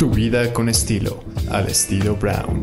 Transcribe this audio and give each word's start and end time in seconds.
Tu 0.00 0.08
vida 0.08 0.50
con 0.54 0.70
estilo, 0.70 1.22
al 1.50 1.68
estilo 1.68 2.16
Brown. 2.16 2.62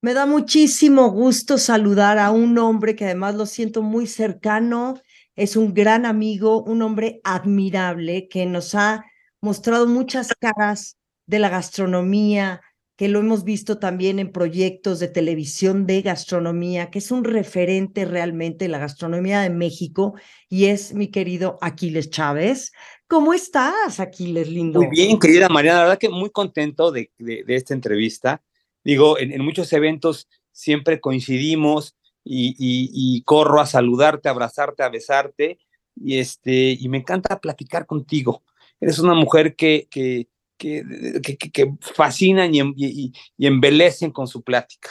Me 0.00 0.14
da 0.14 0.24
muchísimo 0.24 1.10
gusto 1.10 1.58
saludar 1.58 2.16
a 2.18 2.30
un 2.30 2.56
hombre 2.56 2.96
que 2.96 3.04
además 3.04 3.34
lo 3.34 3.44
siento 3.44 3.82
muy 3.82 4.06
cercano, 4.06 4.98
es 5.34 5.56
un 5.56 5.74
gran 5.74 6.06
amigo, 6.06 6.64
un 6.64 6.80
hombre 6.80 7.20
admirable 7.22 8.28
que 8.28 8.46
nos 8.46 8.74
ha 8.74 9.04
mostrado 9.42 9.86
muchas 9.86 10.32
caras 10.40 10.96
de 11.26 11.38
la 11.38 11.50
gastronomía, 11.50 12.62
que 12.96 13.08
lo 13.08 13.20
hemos 13.20 13.44
visto 13.44 13.78
también 13.78 14.18
en 14.18 14.32
proyectos 14.32 15.00
de 15.00 15.08
televisión 15.08 15.86
de 15.86 16.00
gastronomía, 16.00 16.90
que 16.90 17.00
es 17.00 17.10
un 17.10 17.24
referente 17.24 18.06
realmente 18.06 18.64
de 18.64 18.68
la 18.70 18.78
gastronomía 18.78 19.42
de 19.42 19.50
México 19.50 20.14
y 20.48 20.66
es 20.66 20.94
mi 20.94 21.08
querido 21.08 21.58
Aquiles 21.60 22.08
Chávez. 22.08 22.72
¿Cómo 23.08 23.32
estás, 23.32 24.00
Aquiles, 24.00 24.48
lindo? 24.48 24.80
Muy 24.80 24.90
bien, 24.90 25.18
querida 25.18 25.48
Mariana, 25.48 25.78
la 25.78 25.84
verdad 25.84 25.98
que 25.98 26.08
muy 26.08 26.30
contento 26.30 26.90
de, 26.90 27.10
esta 27.46 27.74
entrevista. 27.74 28.42
Digo, 28.82 29.18
en, 29.18 29.44
muchos 29.44 29.72
eventos 29.72 30.28
siempre 30.52 31.00
coincidimos 31.00 31.96
y, 32.24 33.22
corro 33.22 33.60
a 33.60 33.66
saludarte, 33.66 34.28
a 34.28 34.32
abrazarte, 34.32 34.82
a 34.82 34.88
besarte 34.88 35.58
y, 35.94 36.18
este, 36.18 36.76
y 36.78 36.88
me 36.88 36.98
encanta 36.98 37.40
platicar 37.40 37.86
contigo. 37.86 38.42
Eres 38.80 38.98
una 38.98 39.14
mujer 39.14 39.54
que, 39.54 39.86
que 39.90 40.28
que, 40.56 41.36
que, 41.52 41.74
fascinan 41.80 42.54
y, 42.54 42.60
y, 42.76 43.12
y, 43.36 43.46
embelecen 43.46 44.10
con 44.10 44.26
su 44.26 44.42
plática. 44.42 44.90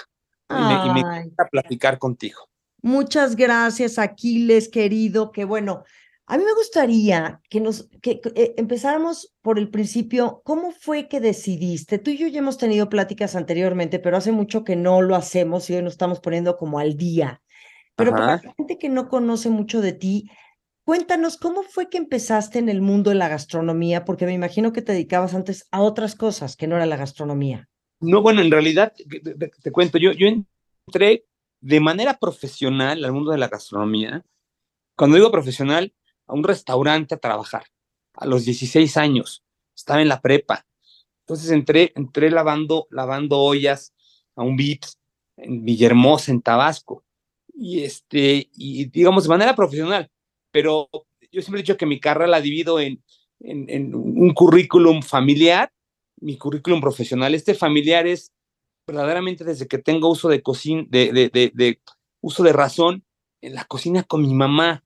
Y 0.49 0.93
me, 0.93 0.99
encanta 0.99 1.47
platicar 1.49 1.97
contigo. 1.97 2.47
Muchas 2.81 3.35
gracias, 3.35 3.97
Aquiles, 3.97 4.69
querido. 4.69 5.31
Que 5.31 5.43
bueno, 5.43 5.83
a 6.27 6.37
mí 6.37 6.43
me 6.43 6.53
gustaría 6.53 7.41
que 7.49 7.59
nos 7.59 7.87
que, 8.01 8.21
eh, 8.35 8.55
empezáramos 8.57 9.35
por 9.41 9.59
el 9.59 9.69
principio. 9.69 10.41
¿Cómo 10.43 10.71
fue 10.71 11.07
que 11.07 11.19
decidiste? 11.19 11.99
Tú 11.99 12.11
y 12.11 12.17
yo 12.17 12.27
ya 12.27 12.39
hemos 12.39 12.57
tenido 12.57 12.89
pláticas 12.89 13.35
anteriormente, 13.35 13.99
pero 13.99 14.17
hace 14.17 14.31
mucho 14.31 14.63
que 14.63 14.75
no 14.75 15.01
lo 15.01 15.15
hacemos 15.15 15.69
y 15.69 15.75
hoy 15.75 15.83
nos 15.83 15.93
estamos 15.93 16.19
poniendo 16.19 16.57
como 16.57 16.79
al 16.79 16.97
día. 16.97 17.41
Pero 17.95 18.11
para 18.11 18.25
la 18.25 18.53
gente 18.57 18.77
que 18.77 18.89
no 18.89 19.07
conoce 19.07 19.49
mucho 19.49 19.81
de 19.81 19.93
ti, 19.93 20.29
Cuéntanos, 20.85 21.37
¿cómo 21.37 21.63
fue 21.63 21.89
que 21.89 21.97
empezaste 21.97 22.59
en 22.59 22.69
el 22.69 22.79
mundo 22.79 23.09
de 23.09 23.15
la 23.15 23.27
gastronomía? 23.27 24.05
Porque 24.05 24.27
me 24.27 24.33
imagino 24.33 24.71
que 24.71 24.83
te 24.83 24.91
dedicabas 24.91 25.33
antes 25.33 25.67
a 25.71 25.81
otras 25.81 26.13
cosas 26.13 26.55
que 26.55 26.67
no 26.67 26.75
era 26.75 26.85
la 26.85 26.95
gastronomía. 26.95 27.67
No, 27.99 28.21
bueno, 28.21 28.41
en 28.41 28.51
realidad, 28.51 28.93
te, 29.63 29.71
cuento, 29.71 29.97
yo, 29.97 30.11
yo 30.11 30.27
entré 30.85 31.25
de 31.59 31.79
manera 31.79 32.19
profesional 32.19 33.03
al 33.03 33.11
mundo 33.11 33.31
de 33.31 33.39
la 33.39 33.47
gastronomía. 33.47 34.23
Cuando 34.95 35.15
digo 35.15 35.31
profesional, 35.31 35.91
a 36.27 36.33
un 36.33 36.43
restaurante 36.43 37.15
a 37.15 37.19
trabajar, 37.19 37.65
a 38.13 38.25
los 38.25 38.45
16 38.45 38.97
años, 38.97 39.43
estaba 39.75 40.01
en 40.01 40.09
la 40.09 40.21
prepa. 40.21 40.65
Entonces 41.21 41.51
entré, 41.51 41.91
entré 41.95 42.29
lavando, 42.29 42.87
lavando 42.91 43.39
ollas 43.39 43.93
a 44.35 44.43
un 44.43 44.55
VIPS 44.55 44.99
en 45.37 45.65
Villahermosa, 45.65 46.31
en 46.31 46.41
Tabasco. 46.41 47.03
Y 47.53 47.83
este, 47.83 48.49
y 48.53 48.85
digamos, 48.85 49.23
de 49.23 49.29
manera 49.29 49.55
profesional 49.55 50.09
pero 50.55 50.87
yo 51.33 51.41
siempre 51.41 51.59
he 51.59 51.63
dicho 51.63 51.75
que 51.75 51.85
mi 51.85 51.99
carrera 51.99 52.27
la 52.27 52.39
divido 52.39 52.79
en, 52.79 53.03
en, 53.41 53.93
un 53.93 54.33
currículum 54.33 55.01
familiar, 55.01 55.69
mi 56.21 56.37
currículum 56.37 56.79
profesional. 56.79 57.35
Este 57.35 57.55
familiar 57.55 58.07
es 58.07 58.31
verdaderamente 58.87 59.43
desde 59.43 59.67
que 59.67 59.79
tengo 59.79 60.09
uso 60.09 60.29
de 60.29 60.41
cocina, 60.41 60.85
de, 60.87 61.11
de, 61.11 61.51
de, 61.53 61.81
uso 62.21 62.41
de 62.41 62.53
razón, 62.53 63.03
en 63.41 63.53
la 63.53 63.65
cocina 63.65 64.03
con 64.03 64.21
mi 64.21 64.33
mamá. 64.33 64.84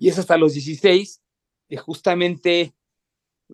Y 0.00 0.08
es 0.08 0.18
hasta 0.18 0.38
los 0.38 0.54
16, 0.54 1.22
que 1.68 1.76
justamente 1.76 2.74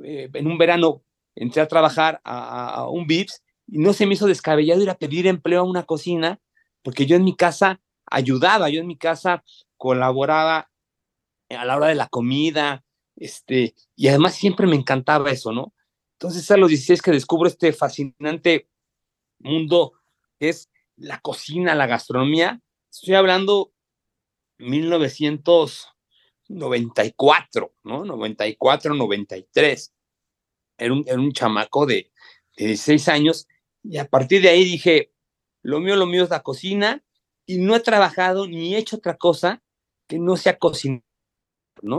eh, 0.03 0.31
en 0.33 0.47
un 0.47 0.57
verano 0.57 1.03
entré 1.35 1.61
a 1.61 1.67
trabajar 1.67 2.21
a, 2.23 2.89
un 2.89 3.09
VIPS 3.09 3.43
y 3.67 3.79
no 3.79 3.93
se 3.93 4.07
me 4.07 4.15
hizo 4.15 4.29
descabellado 4.29 4.81
ir 4.81 4.89
a 4.89 4.97
pedir 4.97 5.27
empleo 5.27 5.61
a 5.61 5.65
una 5.65 5.83
cocina, 5.83 6.41
porque 6.83 7.05
yo 7.05 7.17
en 7.17 7.25
mi 7.25 7.35
casa 7.35 7.81
ayudaba, 8.09 8.71
yo 8.71 8.81
en 8.81 8.87
mi 8.87 8.97
casa 8.97 9.43
colaboraba 9.77 10.71
a 11.51 11.65
la 11.65 11.77
hora 11.77 11.89
de 11.89 11.97
la 11.97 12.07
comida, 12.07 12.85
este, 13.17 13.75
y 13.97 14.07
además 14.07 14.37
siempre 14.37 14.69
me 14.69 14.77
encantaba 14.77 15.33
eso, 15.33 15.51
¿no? 15.51 15.75
Entonces 16.13 16.49
a 16.53 16.57
los 16.57 16.69
16 16.69 17.03
que 17.03 17.11
descubro 17.11 17.49
este 17.49 17.73
fascinante 17.73 18.69
mundo 19.41 19.95
que 20.39 20.51
es 20.51 20.71
la 20.97 21.19
cocina, 21.19 21.75
la 21.75 21.89
gastronomía, 21.89 22.61
estoy 22.89 23.15
hablando 23.15 23.73
1994, 26.49 27.75
¿no? 27.85 28.05
94, 28.05 28.95
93. 28.95 29.93
Era 30.79 30.93
un, 30.93 31.05
era 31.07 31.19
un 31.19 31.33
chamaco 31.33 31.87
de, 31.87 32.11
de 32.57 32.67
16 32.67 33.09
años 33.09 33.49
y 33.83 33.99
a 33.99 34.07
partir 34.07 34.43
de 34.43 34.49
ahí 34.49 34.65
dije, 34.65 35.13
lo 35.63 35.81
mío, 35.81 35.97
lo 35.97 36.07
mío 36.07 36.25
es 36.25 36.31
la 36.31 36.43
cocina 36.43 37.03
y 37.47 37.59
no 37.59 37.75
he 37.75 37.81
trabajado 37.81 38.47
ni 38.47 38.75
he 38.75 38.79
hecho 38.79 38.97
otra 38.97 39.17
cosa 39.17 39.63
que 40.07 40.19
no 40.19 40.37
sea 40.37 40.59
cocinar 40.59 41.03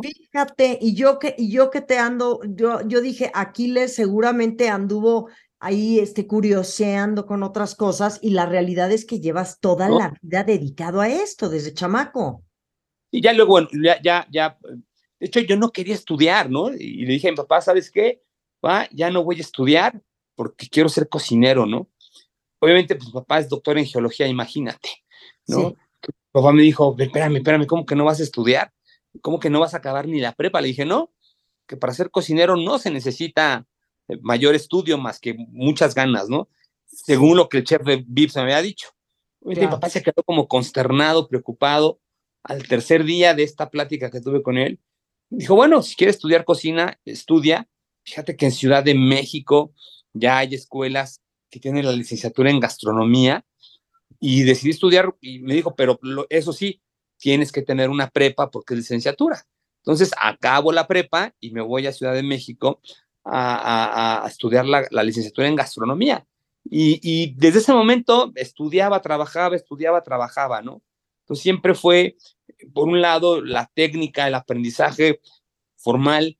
Fíjate, 0.01 0.79
y 0.81 0.95
yo 0.95 1.19
que, 1.19 1.35
y 1.37 1.51
yo 1.51 1.69
que 1.69 1.81
te 1.81 1.99
ando, 1.99 2.41
yo, 2.43 2.81
yo 2.87 3.01
dije, 3.01 3.31
Aquiles 3.33 3.93
seguramente 3.93 4.69
anduvo 4.69 5.29
ahí 5.59 5.99
este, 5.99 6.27
curioseando 6.27 7.25
con 7.25 7.43
otras 7.43 7.75
cosas, 7.75 8.19
y 8.21 8.31
la 8.31 8.45
realidad 8.45 8.91
es 8.91 9.05
que 9.05 9.19
llevas 9.19 9.59
toda 9.59 9.89
la 9.89 10.13
vida 10.21 10.43
dedicado 10.43 11.01
a 11.01 11.09
esto, 11.09 11.49
desde 11.49 11.73
chamaco. 11.73 12.43
Y 13.11 13.21
ya 13.21 13.33
luego, 13.33 13.51
bueno, 13.51 13.69
ya, 13.83 14.01
ya, 14.01 14.27
ya, 14.29 14.57
de 15.19 15.25
hecho 15.27 15.39
yo 15.39 15.55
no 15.57 15.71
quería 15.71 15.93
estudiar, 15.93 16.49
¿no? 16.49 16.73
Y 16.73 17.05
le 17.05 17.13
dije 17.13 17.29
a 17.29 17.31
mi 17.31 17.37
papá, 17.37 17.61
¿sabes 17.61 17.91
qué? 17.91 18.21
Va, 18.65 18.87
ya 18.91 19.09
no 19.09 19.23
voy 19.23 19.37
a 19.37 19.41
estudiar 19.41 20.01
porque 20.35 20.67
quiero 20.67 20.89
ser 20.89 21.09
cocinero, 21.09 21.65
¿no? 21.65 21.89
Obviamente, 22.59 22.95
pues 22.95 23.07
mi 23.07 23.13
papá 23.13 23.39
es 23.39 23.49
doctor 23.49 23.77
en 23.77 23.85
geología, 23.85 24.27
imagínate, 24.27 24.89
¿no? 25.47 25.75
papá 26.31 26.51
me 26.51 26.61
dijo, 26.61 26.95
espérame, 26.97 27.37
espérame, 27.37 27.65
¿cómo 27.65 27.85
que 27.85 27.95
no 27.95 28.05
vas 28.05 28.19
a 28.19 28.23
estudiar? 28.23 28.71
¿cómo 29.21 29.39
que 29.39 29.49
no 29.49 29.59
vas 29.59 29.73
a 29.73 29.77
acabar 29.77 30.07
ni 30.07 30.19
la 30.19 30.33
prepa? 30.33 30.61
Le 30.61 30.69
dije, 30.69 30.85
no, 30.85 31.11
que 31.67 31.77
para 31.77 31.93
ser 31.93 32.11
cocinero 32.11 32.55
no 32.55 32.79
se 32.79 32.91
necesita 32.91 33.65
eh, 34.07 34.17
mayor 34.21 34.55
estudio 34.55 34.97
más 34.97 35.19
que 35.19 35.35
muchas 35.49 35.95
ganas, 35.95 36.29
¿no? 36.29 36.49
Según 36.85 37.37
lo 37.37 37.49
que 37.49 37.57
el 37.57 37.63
chef 37.63 37.83
de 37.83 38.03
Vips 38.07 38.35
me 38.35 38.43
había 38.43 38.61
dicho. 38.61 38.89
Mi 39.41 39.55
papá 39.55 39.89
se 39.89 40.01
quedó 40.01 40.23
como 40.23 40.47
consternado, 40.47 41.27
preocupado. 41.27 41.99
Al 42.47 42.67
tercer 42.67 43.03
día 43.03 43.33
de 43.33 43.43
esta 43.43 43.69
plática 43.69 44.09
que 44.09 44.21
tuve 44.21 44.41
con 44.41 44.57
él, 44.57 44.79
dijo, 45.29 45.55
bueno, 45.55 45.81
si 45.81 45.95
quieres 45.95 46.15
estudiar 46.15 46.45
cocina, 46.45 46.99
estudia. 47.05 47.67
Fíjate 48.03 48.35
que 48.37 48.45
en 48.45 48.51
Ciudad 48.51 48.83
de 48.83 48.95
México 48.95 49.73
ya 50.13 50.37
hay 50.37 50.55
escuelas 50.55 51.21
que 51.49 51.59
tienen 51.59 51.85
la 51.85 51.91
licenciatura 51.91 52.49
en 52.49 52.59
gastronomía 52.59 53.45
y 54.19 54.43
decidí 54.43 54.71
estudiar 54.71 55.13
y 55.21 55.39
me 55.39 55.53
dijo, 55.53 55.75
pero 55.75 55.99
eso 56.29 56.53
sí, 56.53 56.81
tienes 57.17 57.51
que 57.51 57.61
tener 57.61 57.89
una 57.89 58.09
prepa 58.09 58.49
porque 58.49 58.73
es 58.73 58.79
licenciatura. 58.79 59.45
Entonces, 59.83 60.11
acabo 60.19 60.71
la 60.71 60.87
prepa 60.87 61.33
y 61.39 61.51
me 61.51 61.61
voy 61.61 61.87
a 61.87 61.93
Ciudad 61.93 62.13
de 62.13 62.23
México 62.23 62.81
a, 63.23 64.25
estudiar 64.27 64.65
la, 64.65 65.03
licenciatura 65.03 65.47
en 65.47 65.55
gastronomía. 65.55 66.25
Y, 66.69 67.33
desde 67.35 67.59
ese 67.59 67.73
momento 67.73 68.31
estudiaba, 68.35 69.01
trabajaba, 69.01 69.55
estudiaba, 69.55 70.03
trabajaba, 70.03 70.61
¿no? 70.61 70.81
Entonces 71.27 71.43
siempre 71.43 71.75
fue, 71.75 72.15
por 72.73 72.87
un 72.87 73.01
lado, 73.01 73.43
la 73.43 73.69
técnica, 73.73 74.27
el 74.27 74.33
aprendizaje 74.33 75.19
formal 75.75 76.37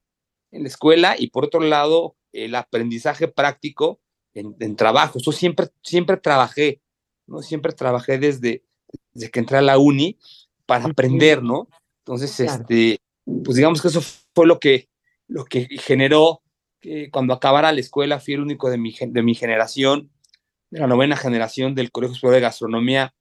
en 0.51 0.63
la 0.63 0.69
escuela 0.69 1.15
y 1.19 1.27
por 1.27 1.43
otro 1.43 1.59
lado, 1.59 2.15
el 2.31 2.55
aprendizaje 2.55 3.27
práctico 3.27 3.99
en, 4.33 4.55
en 4.61 4.77
trabajo. 4.77 5.19
Yo 5.19 5.33
siempre, 5.33 5.67
siempre 5.83 6.15
trabajé, 6.15 6.81
¿no? 7.25 7.41
Siempre 7.41 7.73
trabajé 7.73 8.17
desde, 8.17 8.63
desde 9.11 9.29
que 9.29 9.39
entré 9.39 9.57
a 9.57 9.61
la 9.61 9.77
uni 9.77 10.17
para 10.65 10.85
aprender, 10.85 11.43
¿no? 11.43 11.67
Entonces, 12.05 12.39
este, 12.39 13.01
pues 13.43 13.57
digamos 13.57 13.81
que 13.81 13.89
eso 13.89 13.99
fue 14.33 14.47
lo 14.47 14.57
que, 14.57 14.87
lo 15.27 15.43
que 15.43 15.67
generó 15.79 16.43
que 16.79 17.09
cuando 17.11 17.33
acabara 17.33 17.73
la 17.73 17.81
escuela 17.81 18.21
fui 18.21 18.35
el 18.35 18.41
único 18.41 18.69
de 18.69 18.77
mi, 18.77 18.95
de 18.97 19.21
mi 19.21 19.35
generación, 19.35 20.11
de 20.69 20.79
la 20.79 20.87
novena 20.87 21.17
generación 21.17 21.75
del 21.75 21.91
Colegio 21.91 22.15
Superior 22.15 22.35
de 22.35 22.41
Gastronomía, 22.41 23.13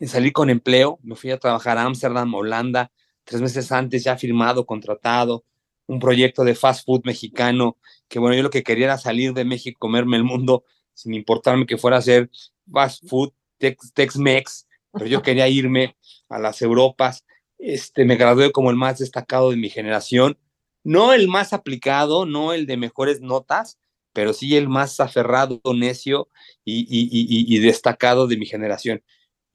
salir 0.00 0.32
con 0.32 0.50
empleo. 0.50 0.98
Me 1.02 1.16
fui 1.16 1.30
a 1.30 1.38
trabajar 1.38 1.78
a 1.78 1.84
Ámsterdam, 1.84 2.32
Holanda, 2.34 2.90
tres 3.24 3.40
meses 3.40 3.70
antes 3.72 4.04
ya 4.04 4.16
firmado, 4.16 4.66
contratado, 4.66 5.44
un 5.86 5.98
proyecto 5.98 6.44
de 6.44 6.54
fast 6.54 6.84
food 6.84 7.02
mexicano, 7.04 7.78
que 8.08 8.18
bueno, 8.18 8.36
yo 8.36 8.42
lo 8.42 8.50
que 8.50 8.62
quería 8.62 8.86
era 8.86 8.98
salir 8.98 9.32
de 9.34 9.44
México, 9.44 9.78
comerme 9.78 10.16
el 10.16 10.24
mundo, 10.24 10.64
sin 10.94 11.14
importarme 11.14 11.66
que 11.66 11.78
fuera 11.78 11.96
a 11.96 12.00
hacer 12.00 12.30
fast 12.70 13.06
food, 13.08 13.32
Tex-Mex, 13.58 14.66
pero 14.92 15.06
yo 15.06 15.22
quería 15.22 15.48
irme 15.48 15.96
a 16.28 16.38
las 16.38 16.62
Europas. 16.62 17.24
Este, 17.58 18.04
me 18.04 18.16
gradué 18.16 18.52
como 18.52 18.70
el 18.70 18.76
más 18.76 18.98
destacado 18.98 19.50
de 19.50 19.56
mi 19.56 19.70
generación, 19.70 20.38
no 20.82 21.12
el 21.12 21.28
más 21.28 21.52
aplicado, 21.52 22.26
no 22.26 22.52
el 22.52 22.66
de 22.66 22.76
mejores 22.76 23.20
notas, 23.20 23.78
pero 24.12 24.32
sí 24.32 24.56
el 24.56 24.68
más 24.68 25.00
aferrado, 25.00 25.60
necio 25.74 26.28
y, 26.64 26.86
y, 26.88 27.58
destacado 27.58 28.26
de 28.26 28.36
mi 28.36 28.46
generación. 28.46 29.02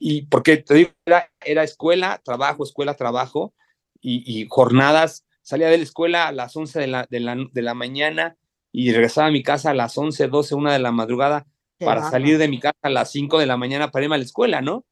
Y 0.02 0.22
porque 0.22 0.56
te 0.56 0.74
digo, 0.74 0.90
era, 1.04 1.62
escuela, 1.62 2.20
trabajo, 2.24 2.64
escuela, 2.64 2.94
trabajo, 2.94 3.54
y, 4.00 4.46
jornadas, 4.48 5.26
salía 5.42 5.68
de 5.68 5.76
la 5.76 5.84
escuela 5.84 6.26
a 6.26 6.32
las 6.32 6.56
11 6.56 6.80
de 6.80 6.86
la, 6.86 7.06
de 7.10 7.20
la, 7.20 7.36
de 7.36 7.62
la 7.62 7.74
mañana, 7.74 8.38
y 8.72 8.92
regresaba 8.92 9.28
a 9.28 9.30
mi 9.30 9.42
casa 9.42 9.70
a 9.70 9.74
las 9.74 9.96
11, 9.98 10.28
12, 10.28 10.54
1 10.54 10.72
de 10.72 10.78
la 10.78 10.90
madrugada 10.90 11.46
para 11.78 12.10
salir 12.10 12.38
de 12.38 12.48
mi 12.48 12.60
casa 12.60 12.78
a 12.82 12.90
las 12.90 13.10
5 13.10 13.38
de 13.38 13.46
la 13.46 13.56
mañana 13.56 13.90
para 13.90 14.04
irme 14.04 14.14
a 14.14 14.18
la 14.18 14.24
escuela, 14.24 14.60
¿no? 14.60 14.84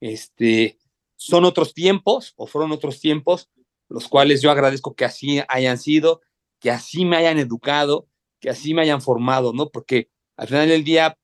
Este, 0.00 0.78
son 1.16 1.44
otros 1.44 1.74
tiempos 1.74 2.34
o 2.36 2.46
fueron 2.46 2.72
otros 2.72 3.00
tiempos, 3.00 3.50
los 3.88 4.08
cuales 4.08 4.40
yo 4.42 4.50
agradezco 4.50 4.94
que 4.94 5.04
así 5.04 5.40
hayan 5.48 5.78
sido, 5.78 6.20
que 6.60 6.70
así 6.70 7.04
me 7.04 7.16
hayan 7.16 7.38
educado, 7.38 8.08
que 8.40 8.50
así 8.50 8.74
me 8.74 8.82
hayan 8.82 9.02
formado, 9.02 9.52
¿no? 9.52 9.68
Porque 9.70 10.10
al 10.36 10.48
final 10.48 10.68
del 10.68 10.84
día, 10.84 11.18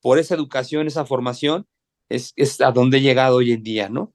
por 0.00 0.18
esa 0.18 0.34
educación, 0.34 0.86
esa 0.86 1.04
formación, 1.04 1.66
es, 2.08 2.32
es 2.36 2.60
a 2.60 2.70
donde 2.72 2.98
he 2.98 3.02
llegado 3.02 3.36
hoy 3.36 3.52
en 3.52 3.62
día, 3.62 3.88
¿no? 3.88 4.14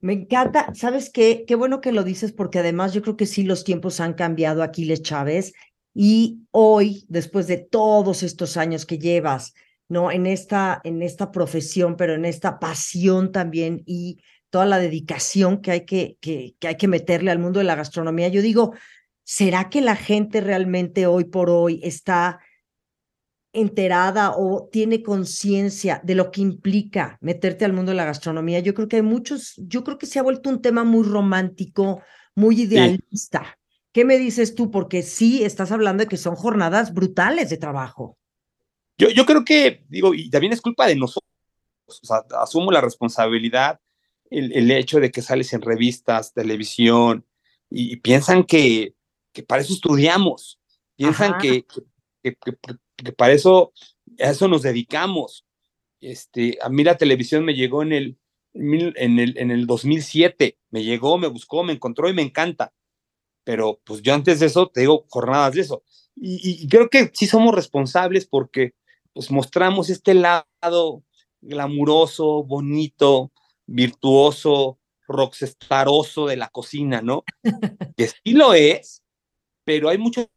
Me 0.00 0.12
encanta, 0.12 0.72
¿sabes 0.74 1.10
qué? 1.10 1.44
Qué 1.46 1.54
bueno 1.54 1.80
que 1.80 1.92
lo 1.92 2.04
dices 2.04 2.32
porque 2.32 2.58
además 2.58 2.92
yo 2.92 3.02
creo 3.02 3.16
que 3.16 3.26
sí 3.26 3.42
los 3.42 3.64
tiempos 3.64 3.98
han 4.00 4.14
cambiado, 4.14 4.62
Aquiles 4.62 5.02
Chávez, 5.02 5.52
y 5.94 6.40
hoy, 6.50 7.06
después 7.08 7.46
de 7.46 7.56
todos 7.56 8.22
estos 8.22 8.56
años 8.58 8.84
que 8.84 8.98
llevas, 8.98 9.54
¿no? 9.88 10.10
En 10.10 10.26
esta, 10.26 10.80
en 10.84 11.02
esta 11.02 11.32
profesión, 11.32 11.96
pero 11.96 12.14
en 12.14 12.26
esta 12.26 12.58
pasión 12.58 13.32
también 13.32 13.82
y 13.86 14.18
toda 14.50 14.66
la 14.66 14.78
dedicación 14.78 15.62
que 15.62 15.70
hay 15.70 15.86
que, 15.86 16.18
que, 16.20 16.54
que 16.58 16.68
hay 16.68 16.76
que 16.76 16.88
meterle 16.88 17.30
al 17.30 17.38
mundo 17.38 17.58
de 17.60 17.64
la 17.64 17.74
gastronomía, 17.74 18.28
yo 18.28 18.42
digo, 18.42 18.74
¿será 19.24 19.70
que 19.70 19.80
la 19.80 19.96
gente 19.96 20.40
realmente 20.40 21.06
hoy 21.06 21.24
por 21.24 21.48
hoy 21.48 21.80
está 21.82 22.40
enterada 23.56 24.32
o 24.36 24.68
tiene 24.70 25.02
conciencia 25.02 26.00
de 26.04 26.14
lo 26.14 26.30
que 26.30 26.40
implica 26.40 27.18
meterte 27.20 27.64
al 27.64 27.72
mundo 27.72 27.90
de 27.90 27.96
la 27.96 28.04
gastronomía? 28.04 28.60
Yo 28.60 28.74
creo 28.74 28.88
que 28.88 28.96
hay 28.96 29.02
muchos, 29.02 29.54
yo 29.56 29.84
creo 29.84 29.98
que 29.98 30.06
se 30.06 30.18
ha 30.18 30.22
vuelto 30.22 30.50
un 30.50 30.62
tema 30.62 30.84
muy 30.84 31.04
romántico, 31.04 32.02
muy 32.34 32.62
idealista. 32.62 33.58
¿Qué 33.92 34.04
me 34.04 34.18
dices 34.18 34.54
tú? 34.54 34.70
Porque 34.70 35.02
sí 35.02 35.42
estás 35.42 35.72
hablando 35.72 36.04
de 36.04 36.08
que 36.08 36.16
son 36.16 36.36
jornadas 36.36 36.92
brutales 36.92 37.48
de 37.48 37.56
trabajo. 37.56 38.18
Yo, 38.98 39.08
yo 39.10 39.26
creo 39.26 39.44
que, 39.44 39.84
digo, 39.88 40.14
y 40.14 40.30
también 40.30 40.52
es 40.52 40.60
culpa 40.60 40.86
de 40.86 40.96
nosotros, 40.96 41.30
o 41.86 41.92
sea, 41.92 42.22
asumo 42.40 42.70
la 42.72 42.80
responsabilidad, 42.80 43.80
el, 44.30 44.52
el 44.52 44.70
hecho 44.70 45.00
de 45.00 45.10
que 45.10 45.22
sales 45.22 45.52
en 45.52 45.62
revistas, 45.62 46.32
televisión, 46.32 47.24
y, 47.70 47.96
piensan 47.96 48.44
que, 48.44 48.94
que, 49.32 49.42
para 49.42 49.62
eso 49.62 49.72
estudiamos, 49.72 50.60
piensan 50.96 51.38
que, 51.38 51.64
que, 52.22 52.34
que, 52.34 52.52
para 53.16 53.32
eso, 53.32 53.72
a 54.18 54.30
eso 54.30 54.48
nos 54.48 54.62
dedicamos. 54.62 55.46
Este, 56.00 56.58
a 56.62 56.68
mí 56.68 56.84
la 56.84 56.96
televisión 56.96 57.44
me 57.44 57.54
llegó 57.54 57.82
en 57.82 57.92
el, 57.92 58.18
en 58.54 59.18
el, 59.18 59.38
en 59.38 59.50
el 59.50 59.66
2007, 59.66 60.58
me 60.70 60.84
llegó, 60.84 61.18
me 61.18 61.28
buscó, 61.28 61.62
me 61.62 61.72
encontró 61.72 62.08
y 62.08 62.14
me 62.14 62.22
encanta 62.22 62.72
pero 63.46 63.80
pues 63.84 64.02
yo 64.02 64.12
antes 64.12 64.40
de 64.40 64.46
eso 64.46 64.66
te 64.66 64.80
digo 64.80 65.06
jornadas 65.08 65.54
de 65.54 65.60
eso. 65.60 65.84
Y, 66.16 66.66
creo 66.66 66.88
que 66.88 67.12
sí 67.14 67.28
somos 67.28 67.54
responsables 67.54 68.26
porque 68.26 68.74
pues 69.12 69.30
mostramos 69.30 69.88
este 69.88 70.14
lado 70.14 71.04
glamuroso, 71.40 72.42
bonito, 72.42 73.30
virtuoso, 73.66 74.80
rockstaroso 75.06 76.26
de 76.26 76.36
la 76.36 76.48
cocina, 76.48 77.02
¿no? 77.02 77.22
que 77.96 78.08
sí 78.08 78.32
lo 78.32 78.52
es, 78.52 79.04
pero 79.62 79.90
hay 79.90 79.98
mucho 79.98 80.28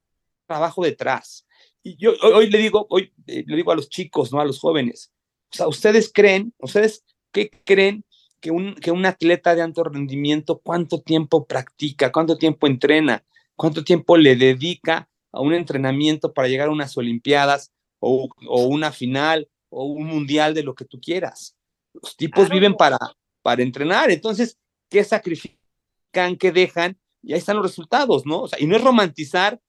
trabajo 0.45 0.83
detrás. 0.83 1.47
Y 1.83 1.95
yo 1.97 2.13
hoy, 2.21 2.49
le 2.49 2.57
digo, 2.57 2.87
hoy 2.89 3.13
eh, 3.27 3.43
le 3.47 3.55
digo 3.55 3.71
a 3.71 3.75
los 3.75 3.89
chicos, 3.89 4.31
¿no? 4.31 4.39
A 4.39 4.45
los 4.45 4.59
jóvenes, 4.59 5.11
o 5.51 5.55
sea, 5.55 5.67
ustedes 5.67 6.11
creen, 6.13 6.53
ustedes 6.59 7.03
qué 7.31 7.49
creen 7.65 8.03
que 8.39 8.51
un, 8.51 8.75
que 8.75 8.91
un 8.91 9.05
atleta 9.05 9.55
de 9.55 9.61
alto 9.61 9.83
rendimiento, 9.83 10.59
cuánto 10.59 11.01
tiempo 11.01 11.45
practica, 11.45 12.11
cuánto 12.11 12.37
tiempo 12.37 12.67
entrena, 12.67 13.23
cuánto 13.55 13.83
tiempo 13.83 14.17
le 14.17 14.35
dedica 14.35 15.09
a 15.31 15.41
un 15.41 15.53
entrenamiento 15.53 16.33
para 16.33 16.47
llegar 16.47 16.69
a 16.69 16.71
unas 16.71 16.97
Olimpiadas 16.97 17.71
o, 17.99 18.29
o 18.47 18.63
una 18.63 18.91
final 18.91 19.49
o 19.69 19.85
un 19.85 20.05
mundial 20.05 20.53
de 20.53 20.63
lo 20.63 20.75
que 20.75 20.85
tú 20.85 20.99
quieras. 20.99 21.55
Los 21.93 22.15
tipos 22.15 22.49
viven 22.49 22.75
para, 22.75 22.97
para 23.41 23.63
entrenar, 23.63 24.11
entonces, 24.11 24.57
¿qué 24.89 25.03
sacrifican, 25.03 26.37
qué 26.39 26.51
dejan? 26.51 26.97
Y 27.21 27.33
ahí 27.33 27.39
están 27.39 27.57
los 27.57 27.65
resultados, 27.65 28.25
¿no? 28.25 28.43
O 28.43 28.47
sea, 28.47 28.59
y 28.59 28.67
no 28.67 28.75
es 28.75 28.83
romantizar 28.83 29.59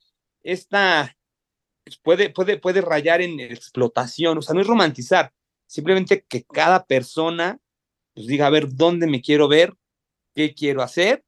esta, 0.43 1.17
puede, 1.99 2.31
puede, 2.31 2.59
puede 2.59 2.81
rayar 2.81 3.21
en 3.21 3.41
explotación, 3.41 4.39
o 4.39 4.43
sea, 4.43 4.55
no 4.55 4.61
es 4.61 4.67
romantizar, 4.67 5.33
simplemente 5.67 6.25
que 6.29 6.45
cada 6.45 6.85
persona 6.85 7.59
pues 8.15 8.27
diga, 8.27 8.47
a 8.47 8.51
ver, 8.51 8.75
¿dónde 8.75 9.07
me 9.07 9.21
quiero 9.21 9.49
ver? 9.49 9.75
¿Qué 10.35 10.55
quiero 10.55 10.83
hacer? 10.83 11.25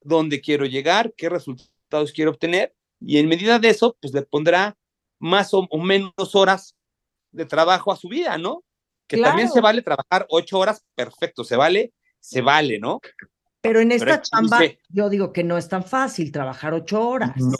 ¿Dónde 0.00 0.40
quiero 0.40 0.66
llegar? 0.66 1.12
¿Qué 1.16 1.28
resultados 1.28 2.12
quiero 2.12 2.32
obtener? 2.32 2.74
Y 3.00 3.18
en 3.18 3.28
medida 3.28 3.58
de 3.58 3.68
eso, 3.68 3.96
pues 4.00 4.12
le 4.14 4.22
pondrá 4.22 4.76
más 5.18 5.52
o, 5.52 5.68
menos 5.78 6.34
horas 6.34 6.74
de 7.30 7.46
trabajo 7.46 7.92
a 7.92 7.96
su 7.96 8.08
vida, 8.08 8.38
¿no? 8.38 8.64
Que 9.06 9.18
también 9.18 9.50
se 9.50 9.60
vale 9.60 9.82
trabajar 9.82 10.26
ocho 10.30 10.58
horas, 10.58 10.84
perfecto, 10.94 11.44
se 11.44 11.56
vale, 11.56 11.92
se 12.18 12.40
vale, 12.40 12.78
¿no? 12.78 13.00
Pero 13.60 13.80
en 13.80 13.92
esta 13.92 14.20
chamba, 14.20 14.60
yo 14.88 15.08
digo 15.08 15.32
que 15.32 15.44
no 15.44 15.56
es 15.58 15.68
tan 15.68 15.84
fácil 15.84 16.32
trabajar 16.32 16.74
ocho 16.74 17.08
horas. 17.08 17.36
No, 17.36 17.56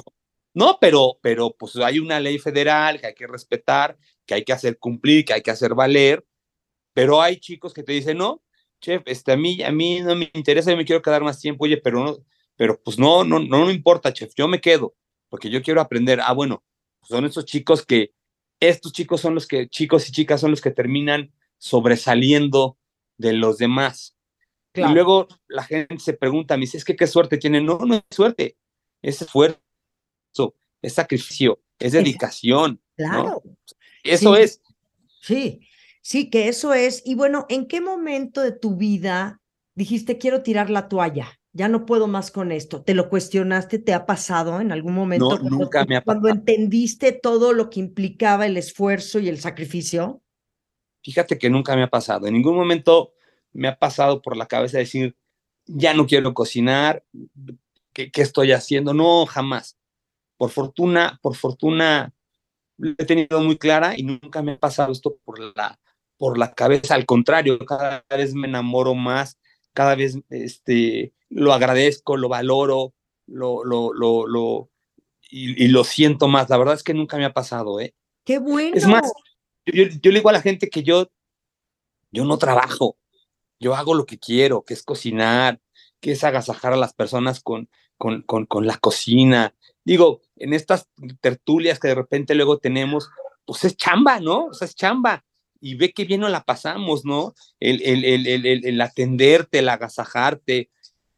no, 0.55 0.79
pero, 0.81 1.19
pero 1.23 1.55
pues 1.59 1.77
hay 1.77 1.99
una 1.99 2.21
ley 2.21 2.39
federal 2.39 3.01
que 3.01 3.07
hay 3.09 3.15
que 3.15 3.27
respetar, 3.27 3.97
que 4.27 4.35
hay 4.35 4.45
que 4.45 4.53
hacer 4.53 4.79
cumplir, 4.79 5.25
que 5.25 5.33
hay 5.33 5.43
que 5.43 5.51
hacer 5.51 5.75
valer, 5.75 6.25
pero 6.93 7.23
hay 7.23 7.39
chicos 7.39 7.73
que 7.73 7.83
te 7.83 7.93
dicen, 7.93 8.19
no, 8.19 8.43
chef, 8.81 9.03
este, 9.07 9.33
a 9.33 9.37
mí, 9.37 9.63
a 9.63 9.73
mí 9.73 10.01
no 10.01 10.15
me 10.15 10.31
interesa, 10.35 10.71
yo 10.71 10.77
me 10.77 10.85
quiero 10.85 11.03
quedar 11.03 11.23
más 11.23 11.41
tiempo, 11.41 11.65
oye, 11.65 11.79
pero 11.79 12.05
no, 12.05 12.19
pero 12.57 12.81
pues 12.83 12.99
no, 12.99 13.25
no, 13.25 13.39
no, 13.39 13.65
no 13.65 13.71
importa, 13.71 14.13
chef, 14.13 14.33
yo 14.37 14.49
me 14.49 14.61
quedo, 14.61 14.95
porque 15.29 15.49
yo 15.51 15.63
quiero 15.63 15.81
aprender. 15.81 16.21
Ah, 16.23 16.33
bueno, 16.33 16.63
pues 17.01 17.09
son 17.09 17.25
estos 17.25 17.45
chicos 17.47 17.85
que, 17.85 18.13
estos 18.61 18.93
chicos 18.93 19.21
son 19.21 19.35
los 19.35 19.47
que, 19.47 19.69
chicos 19.69 20.09
y 20.09 20.13
chicas 20.13 20.41
son 20.41 20.51
los 20.51 20.61
que 20.61 20.71
terminan 20.71 21.33
sobresaliendo 21.59 22.79
de 23.17 23.33
los 23.33 23.59
demás. 23.59 24.17
Y 24.75 24.81
luego 24.81 25.29
la 25.49 25.65
gente 25.65 25.99
se 25.99 26.15
pregunta, 26.15 26.57
me 26.57 26.63
dice, 26.63 26.79
es 26.79 26.85
que 26.85 26.97
qué 26.97 27.07
suerte 27.07 27.37
tienen. 27.37 27.67
No, 27.67 27.79
no 27.79 27.97
es 27.97 28.03
suerte, 28.11 28.57
es 29.03 29.21
esfuerzo, 29.21 29.61
es 30.83 30.95
sacrificio, 30.95 31.61
es 31.79 31.93
dedicación. 31.93 32.81
Claro. 32.97 33.43
Eso 34.03 34.37
es. 34.37 34.61
Sí, 35.21 35.61
Sí, 36.03 36.31
que 36.31 36.49
eso 36.49 36.75
es. 36.75 37.03
Y 37.07 37.15
bueno, 37.15 37.47
¿en 37.49 37.67
qué 37.67 37.81
momento 37.81 38.43
de 38.43 38.53
tu 38.53 38.77
vida 38.77 39.41
dijiste 39.75 40.19
quiero 40.19 40.43
tirar 40.43 40.69
la 40.69 40.89
toalla? 40.89 41.39
Ya 41.53 41.69
no 41.69 41.87
puedo 41.87 42.09
más 42.09 42.31
con 42.31 42.51
esto. 42.51 42.83
¿Te 42.83 42.95
lo 42.95 43.09
cuestionaste? 43.09 43.79
¿Te 43.79 43.95
ha 43.95 44.05
pasado 44.05 44.61
en 44.61 44.73
algún 44.73 44.95
momento? 44.95 45.39
No, 45.39 45.51
nunca 45.51 45.85
me 45.85 45.97
ha 45.97 46.01
pasado. 46.03 46.21
Cuando 46.21 46.29
entendiste 46.29 47.13
todo 47.13 47.53
lo 47.53 47.71
que 47.71 47.79
implicaba 47.79 48.47
el 48.47 48.57
esfuerzo 48.57 49.21
y 49.21 49.29
el 49.29 49.39
sacrificio. 49.39 50.23
Fíjate 51.05 51.39
que 51.39 51.51
nunca 51.51 51.77
me 51.77 51.85
ha 51.85 51.91
pasado. 51.91 52.27
En 52.27 52.35
ningún 52.35 52.57
momento 52.57 53.13
me 53.53 53.69
ha 53.69 53.79
pasado 53.79 54.23
por 54.23 54.37
la 54.37 54.47
cabeza 54.47 54.79
decir, 54.79 55.17
ya 55.67 55.95
no 55.95 56.07
quiero 56.07 56.35
cocinar, 56.35 57.05
¿qué, 57.93 58.11
qué 58.11 58.23
estoy 58.23 58.53
haciendo? 58.53 58.95
No, 58.95 59.27
jamás. 59.27 59.77
Por 60.43 60.51
fortuna, 60.51 61.21
por 61.23 61.37
fortuna, 61.37 62.13
lo 62.77 62.95
he 62.99 63.05
tenido 63.05 63.41
muy 63.43 63.59
clara 63.59 63.97
y 63.97 64.03
nunca 64.03 64.43
me 64.43 64.55
ha 64.55 64.59
pasado 64.59 64.91
esto 64.91 65.17
por 65.25 65.39
la, 65.39 65.79
por 66.17 66.37
la 66.37 66.53
cabeza, 66.53 66.97
al 66.97 67.07
contrario, 67.07 67.61
cada 67.61 68.05
vez 68.11 68.35
me 68.35 68.49
enamoro 68.49 68.97
más, 68.97 69.39
cada 69.73 69.95
vez 69.95 70.19
este, 70.31 71.13
lo 71.29 71.53
agradezco, 71.53 72.17
lo 72.17 72.29
valoro, 72.29 72.93
lo, 73.29 73.63
lo, 73.63 73.93
lo, 73.93 74.27
lo 74.27 74.69
y, 75.31 75.69
lo 75.69 75.85
siento 75.85 76.27
más. 76.27 76.51
La 76.51 76.59
verdad 76.59 76.75
es 76.75 76.83
que 76.83 76.93
nunca 76.93 77.17
me 77.19 77.25
ha 77.25 77.33
pasado, 77.33 77.79
¿eh? 77.79 77.95
¡Qué 78.25 78.41
bueno! 78.41 78.77
Es 78.77 78.89
más, 78.89 79.13
yo, 79.65 79.85
yo, 79.85 80.11
le 80.11 80.19
digo 80.19 80.29
a 80.29 80.33
la 80.33 80.43
gente 80.43 80.69
que 80.69 80.83
yo, 80.83 81.09
yo 82.11 82.25
no 82.25 82.37
trabajo, 82.37 82.97
yo 83.61 83.77
hago 83.77 83.95
lo 83.95 84.07
que 84.07 84.19
quiero, 84.19 84.65
que 84.65 84.75
es 84.75 84.83
cocinar, 84.83 85.61
que 86.01 86.11
es 86.11 86.25
agasajar 86.25 86.73
a 86.73 86.77
las 86.77 86.95
personas 86.95 87.39
con, 87.39 87.69
con, 87.97 88.23
con, 88.23 88.47
con 88.47 88.67
la 88.67 88.79
cocina. 88.79 89.55
Digo, 89.85 90.21
en 90.37 90.53
estas 90.53 90.89
tertulias 91.21 91.79
que 91.79 91.89
de 91.89 91.95
repente 91.95 92.35
luego 92.35 92.59
tenemos, 92.59 93.11
pues 93.45 93.65
es 93.65 93.77
chamba, 93.77 94.21
¿no? 94.21 94.47
O 94.47 94.55
sea, 94.55 94.67
es 94.67 94.75
chamba 94.75 95.25
y 95.61 95.77
ve 95.77 95.93
qué 95.93 96.05
bien 96.05 96.21
nos 96.21 96.31
la 96.31 96.45
pasamos, 96.45 97.05
¿no? 97.05 97.35
El, 97.61 97.83
el, 97.83 98.05
el, 98.05 98.65
el, 98.65 98.81
atenderte, 98.81 99.61
el 99.61 99.69
agasajarte, 99.69 100.71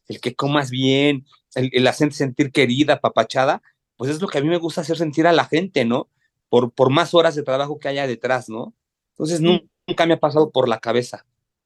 el 0.06 0.21
que 0.21 0.35
comas 0.35 0.71
bien, 0.71 1.25
el, 1.54 1.87
hacerte 1.87 2.14
sentir 2.14 2.52
querida, 2.52 3.00
papachada, 3.00 3.62
pues 3.97 4.11
es 4.11 4.21
lo 4.21 4.28
que 4.28 4.38
a 4.38 4.42
mí 4.42 4.49
me 4.49 4.59
gusta 4.59 4.83
hacer 4.83 4.99
sentir 4.99 5.26
a 5.26 5.33
la 5.33 5.47
gente, 5.47 5.85
¿no? 5.87 6.09
Por, 6.50 6.73
por 6.73 6.90
más 6.90 7.14
horas 7.14 7.35
de 7.35 7.42
trabajo 7.42 7.78
que 7.78 7.88
haya 7.88 8.06
detrás, 8.06 8.50
¿no? 8.50 8.75
Entonces 9.12 9.40
nunca 9.40 10.06
me 10.06 10.14
ha 10.14 10.21
pasado 10.21 10.50
por 10.50 10.68
la 10.68 10.78
cabeza. 10.78 11.25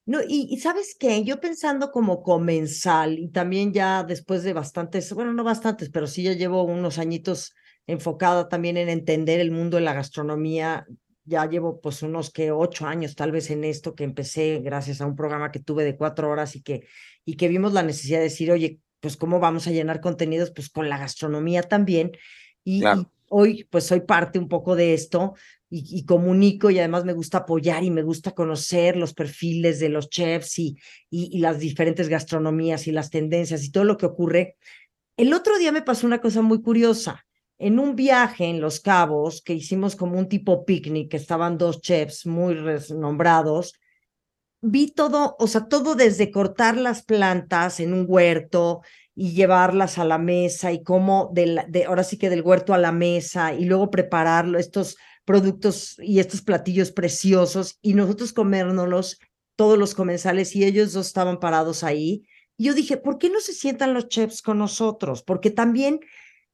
No, 0.08 0.20
y, 0.26 0.46
y, 0.50 0.58
sabes 0.58 0.96
qué, 0.98 1.22
yo 1.22 1.38
pensando 1.38 1.90
como 1.92 2.22
comensal 2.22 3.18
y 3.18 3.28
también 3.28 3.74
ya 3.74 4.04
después 4.04 4.42
de 4.42 4.54
bastantes, 4.54 5.12
bueno, 5.12 5.34
no 5.34 5.44
bastantes, 5.44 5.90
pero 5.90 6.06
sí 6.06 6.22
ya 6.22 6.32
llevo 6.32 6.62
unos 6.62 6.98
añitos 6.98 7.54
enfocada 7.86 8.48
también 8.48 8.78
en 8.78 8.88
entender 8.88 9.38
el 9.38 9.50
mundo 9.50 9.76
de 9.76 9.82
la 9.82 9.92
gastronomía 9.92 10.86
ya 11.28 11.46
llevo 11.46 11.80
pues 11.80 12.02
unos 12.02 12.30
que 12.30 12.50
ocho 12.50 12.86
años 12.86 13.14
tal 13.14 13.32
vez 13.32 13.50
en 13.50 13.62
esto 13.64 13.94
que 13.94 14.04
empecé 14.04 14.60
gracias 14.64 15.00
a 15.00 15.06
un 15.06 15.14
programa 15.14 15.52
que 15.52 15.60
tuve 15.60 15.84
de 15.84 15.96
cuatro 15.96 16.30
horas 16.30 16.56
y 16.56 16.62
que, 16.62 16.86
y 17.24 17.36
que 17.36 17.48
vimos 17.48 17.74
la 17.74 17.82
necesidad 17.82 18.18
de 18.18 18.24
decir, 18.24 18.50
oye, 18.50 18.80
pues 19.00 19.16
cómo 19.16 19.38
vamos 19.38 19.66
a 19.66 19.70
llenar 19.70 20.00
contenidos, 20.00 20.50
pues 20.50 20.70
con 20.70 20.88
la 20.88 20.98
gastronomía 20.98 21.62
también. 21.62 22.12
Y, 22.64 22.82
hoy 23.30 23.66
pues 23.70 23.84
soy 23.84 24.00
parte 24.00 24.38
un 24.38 24.48
poco 24.48 24.76
de 24.76 24.94
esto 24.94 25.34
y, 25.70 26.04
comunico 26.06 26.70
y 26.70 26.78
además 26.78 27.04
me 27.04 27.12
gusta 27.12 27.38
apoyar 27.38 27.84
y 27.84 27.90
me 27.90 28.02
gusta 28.02 28.32
conocer 28.32 28.96
los 28.96 29.12
perfiles 29.12 29.78
de 29.78 29.90
los 29.90 30.08
chefs 30.08 30.58
y, 30.58 30.78
y, 31.10 31.38
las 31.40 31.58
diferentes 31.58 32.08
gastronomías 32.08 32.86
y 32.86 32.92
las 32.92 33.10
tendencias 33.10 33.64
y 33.64 33.70
todo 33.70 33.84
lo 33.84 33.96
que 33.96 34.06
ocurre. 34.06 34.56
El 35.16 35.34
otro 35.34 35.58
día 35.58 35.72
me 35.72 35.82
pasó 35.82 36.06
una 36.06 36.20
cosa 36.20 36.42
muy 36.42 36.62
curiosa. 36.62 37.26
En 37.58 37.78
un 37.78 37.96
viaje 37.96 38.44
en 38.46 38.60
Los 38.60 38.80
Cabos, 38.80 39.42
que 39.42 39.52
hicimos 39.52 39.96
como 39.96 40.18
un 40.18 40.28
tipo 40.28 40.64
picnic, 40.64 41.10
que 41.10 41.16
estaban 41.16 41.58
dos 41.58 41.80
chefs 41.80 42.24
muy 42.24 42.54
renombrados, 42.54 43.74
vi 44.60 44.90
todo, 44.92 45.36
o 45.38 45.46
sea, 45.46 45.66
todo 45.66 45.94
desde 45.94 46.30
cortar 46.30 46.76
las 46.76 47.02
plantas 47.02 47.80
en 47.80 47.92
un 47.92 48.06
huerto 48.08 48.82
y 49.20 49.32
llevarlas 49.32 49.98
a 49.98 50.04
la 50.04 50.16
mesa 50.16 50.70
y 50.70 50.84
cómo, 50.84 51.32
de, 51.34 51.84
ahora 51.88 52.04
sí 52.04 52.18
que 52.18 52.30
del 52.30 52.42
huerto 52.42 52.72
a 52.72 52.78
la 52.78 52.92
mesa 52.92 53.52
y 53.52 53.64
luego 53.64 53.90
prepararlo, 53.90 54.60
estos 54.60 54.96
productos 55.24 55.96
y 55.98 56.20
estos 56.20 56.40
platillos 56.40 56.92
preciosos 56.92 57.80
y 57.82 57.94
nosotros 57.94 58.32
comérnoslos, 58.32 59.18
todos 59.56 59.76
los 59.76 59.96
comensales 59.96 60.54
y 60.54 60.64
ellos 60.64 60.92
dos 60.92 61.08
estaban 61.08 61.40
parados 61.40 61.82
ahí. 61.82 62.28
Yo 62.58 62.74
dije, 62.74 62.96
¿por 62.96 63.18
qué 63.18 63.28
no 63.28 63.40
se 63.40 63.54
sientan 63.54 63.92
los 63.92 64.08
chefs 64.08 64.40
con 64.40 64.58
nosotros? 64.58 65.24
Porque 65.24 65.50
también 65.50 65.98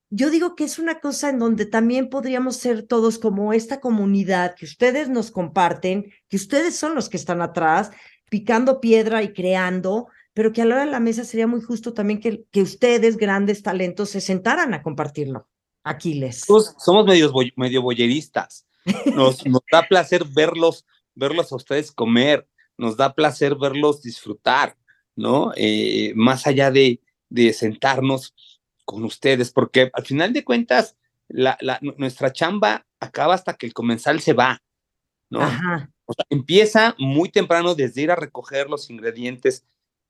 yo 0.09 0.31
digo 0.31 0.57
que 0.57 0.65
es 0.65 0.79
una 0.79 1.01
cosa 1.01 1.29
en 1.29 1.39
donde 1.39 1.67
también 1.67 2.09
podríamos 2.09 2.57
ser 2.57 2.85
todos 2.85 3.19
como 3.19 3.53
esta 3.53 3.79
comunidad 3.79 4.55
que 4.55 4.65
ustedes 4.65 5.11
nos 5.11 5.31
comparten, 5.31 6.11
que 6.31 6.37
ustedes 6.37 6.77
son 6.77 6.95
los 6.95 7.11
que 7.11 7.19
están 7.19 7.43
atrás, 7.43 7.91
picando 8.31 8.81
piedra 8.81 9.23
y 9.23 9.35
creando, 9.35 10.07
pero 10.35 10.53
que 10.53 10.63
a 10.63 10.65
la 10.65 10.75
hora 10.75 10.85
de 10.85 10.91
la 10.91 11.01
mesa 11.01 11.25
sería 11.25 11.47
muy 11.47 11.63
justo 11.63 11.95
también 11.95 12.21
que, 12.21 12.45
que 12.51 12.61
ustedes, 12.61 13.17
grandes 13.17 13.63
talentos, 13.63 14.11
se 14.11 14.21
sentaran 14.21 14.75
a 14.75 14.83
compartirlo. 14.83 15.49
Aquiles. 15.85 16.45
somos 16.79 17.07
medios 17.07 17.33
medio 17.57 17.83
boyeristas. 17.83 18.67
Nos, 19.15 19.47
nos 19.47 19.63
da 19.71 19.87
placer 19.87 20.25
verlos, 20.25 20.85
verlos 21.15 21.53
a 21.53 21.57
ustedes 21.57 21.93
comer, 21.93 22.49
nos 22.77 22.97
da 22.97 23.15
placer 23.15 23.55
verlos 23.55 24.03
disfrutar, 24.03 24.77
¿no? 25.15 25.53
Eh, 25.57 26.13
más 26.17 26.47
allá 26.47 26.71
de, 26.71 27.01
de 27.29 27.53
sentarnos 27.53 28.35
con 28.85 29.05
ustedes, 29.05 29.51
porque 29.53 29.91
al 29.93 30.05
final 30.05 30.33
de 30.33 30.45
cuentas, 30.45 30.97
la, 31.29 31.57
la, 31.61 31.79
nuestra 31.81 32.33
chamba 32.33 32.87
acaba 33.01 33.35
hasta 33.35 33.55
que 33.55 33.67
el 33.67 33.75
comensal 33.75 34.21
se 34.21 34.33
va, 34.33 34.63
¿no? 35.31 35.41
O 36.07 36.13
sea, 36.13 36.27
empieza 36.29 36.95
muy 36.99 37.31
temprano 37.31 37.75
desde 37.75 38.03
ir 38.03 38.11
a 38.11 38.17
recoger 38.17 38.69
los 38.69 38.91
ingredientes, 38.91 39.65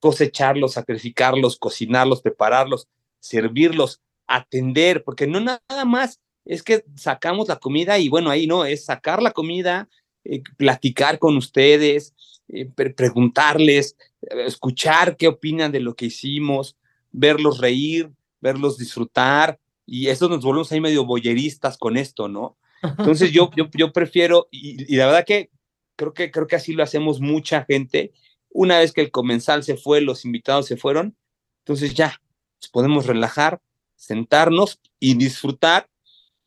cosecharlos, 0.04 0.75
sacrificarlos, 0.75 1.56
cocinarlos, 1.56 2.20
prepararlos, 2.20 2.88
servirlos, 3.20 4.02
atender, 4.26 5.02
porque 5.02 5.26
no 5.26 5.40
nada 5.40 5.87
más 5.87 6.20
es 6.44 6.62
que 6.62 6.84
sacamos 6.94 7.49
la 7.49 7.56
comida 7.56 7.99
y 7.99 8.11
bueno, 8.11 8.28
ahí 8.28 8.46
no, 8.46 8.66
es 8.66 8.84
sacar 8.84 9.23
la 9.23 9.30
comida, 9.30 9.88
eh, 10.25 10.42
platicar 10.58 11.18
con 11.18 11.38
ustedes, 11.38 12.12
eh, 12.49 12.66
preguntarles, 12.66 13.96
escuchar 14.20 15.16
qué 15.16 15.26
opinan 15.26 15.73
de 15.73 15.80
lo 15.80 15.94
que 15.96 16.04
hicimos, 16.04 16.76
verlos 17.11 17.56
reír, 17.56 18.11
verlos 18.42 18.76
disfrutar, 18.76 19.58
y 19.87 20.08
eso 20.08 20.28
nos 20.28 20.44
volvemos 20.44 20.70
ahí 20.70 20.82
medio 20.82 21.06
boyeristas 21.06 21.78
con 21.78 21.96
esto, 21.96 22.28
¿no? 22.28 22.58
Entonces 22.82 23.32
yo, 23.32 23.50
yo, 23.56 23.70
yo 23.73 23.90
prefiero, 23.90 24.49
y, 24.50 24.92
y, 24.92 24.96
la 24.96 25.06
verdad 25.06 25.25
que 25.25 25.49
creo, 25.96 26.12
que 26.12 26.30
creo 26.30 26.46
que 26.46 26.56
así 26.56 26.75
lo 26.75 26.82
hacemos 26.82 27.23
mucha 27.23 27.64
gente, 27.64 28.12
una 28.54 28.78
vez 28.78 28.92
que 28.92 29.02
el 29.02 29.11
comensal 29.11 29.62
se 29.64 29.76
fue, 29.76 30.00
los 30.00 30.25
invitados 30.25 30.66
se 30.66 30.78
fueron, 30.78 31.16
entonces 31.58 31.92
ya, 31.92 32.23
nos 32.62 32.70
podemos 32.70 33.06
relajar, 33.06 33.61
sentarnos 33.96 34.80
y 35.00 35.14
disfrutar 35.14 35.90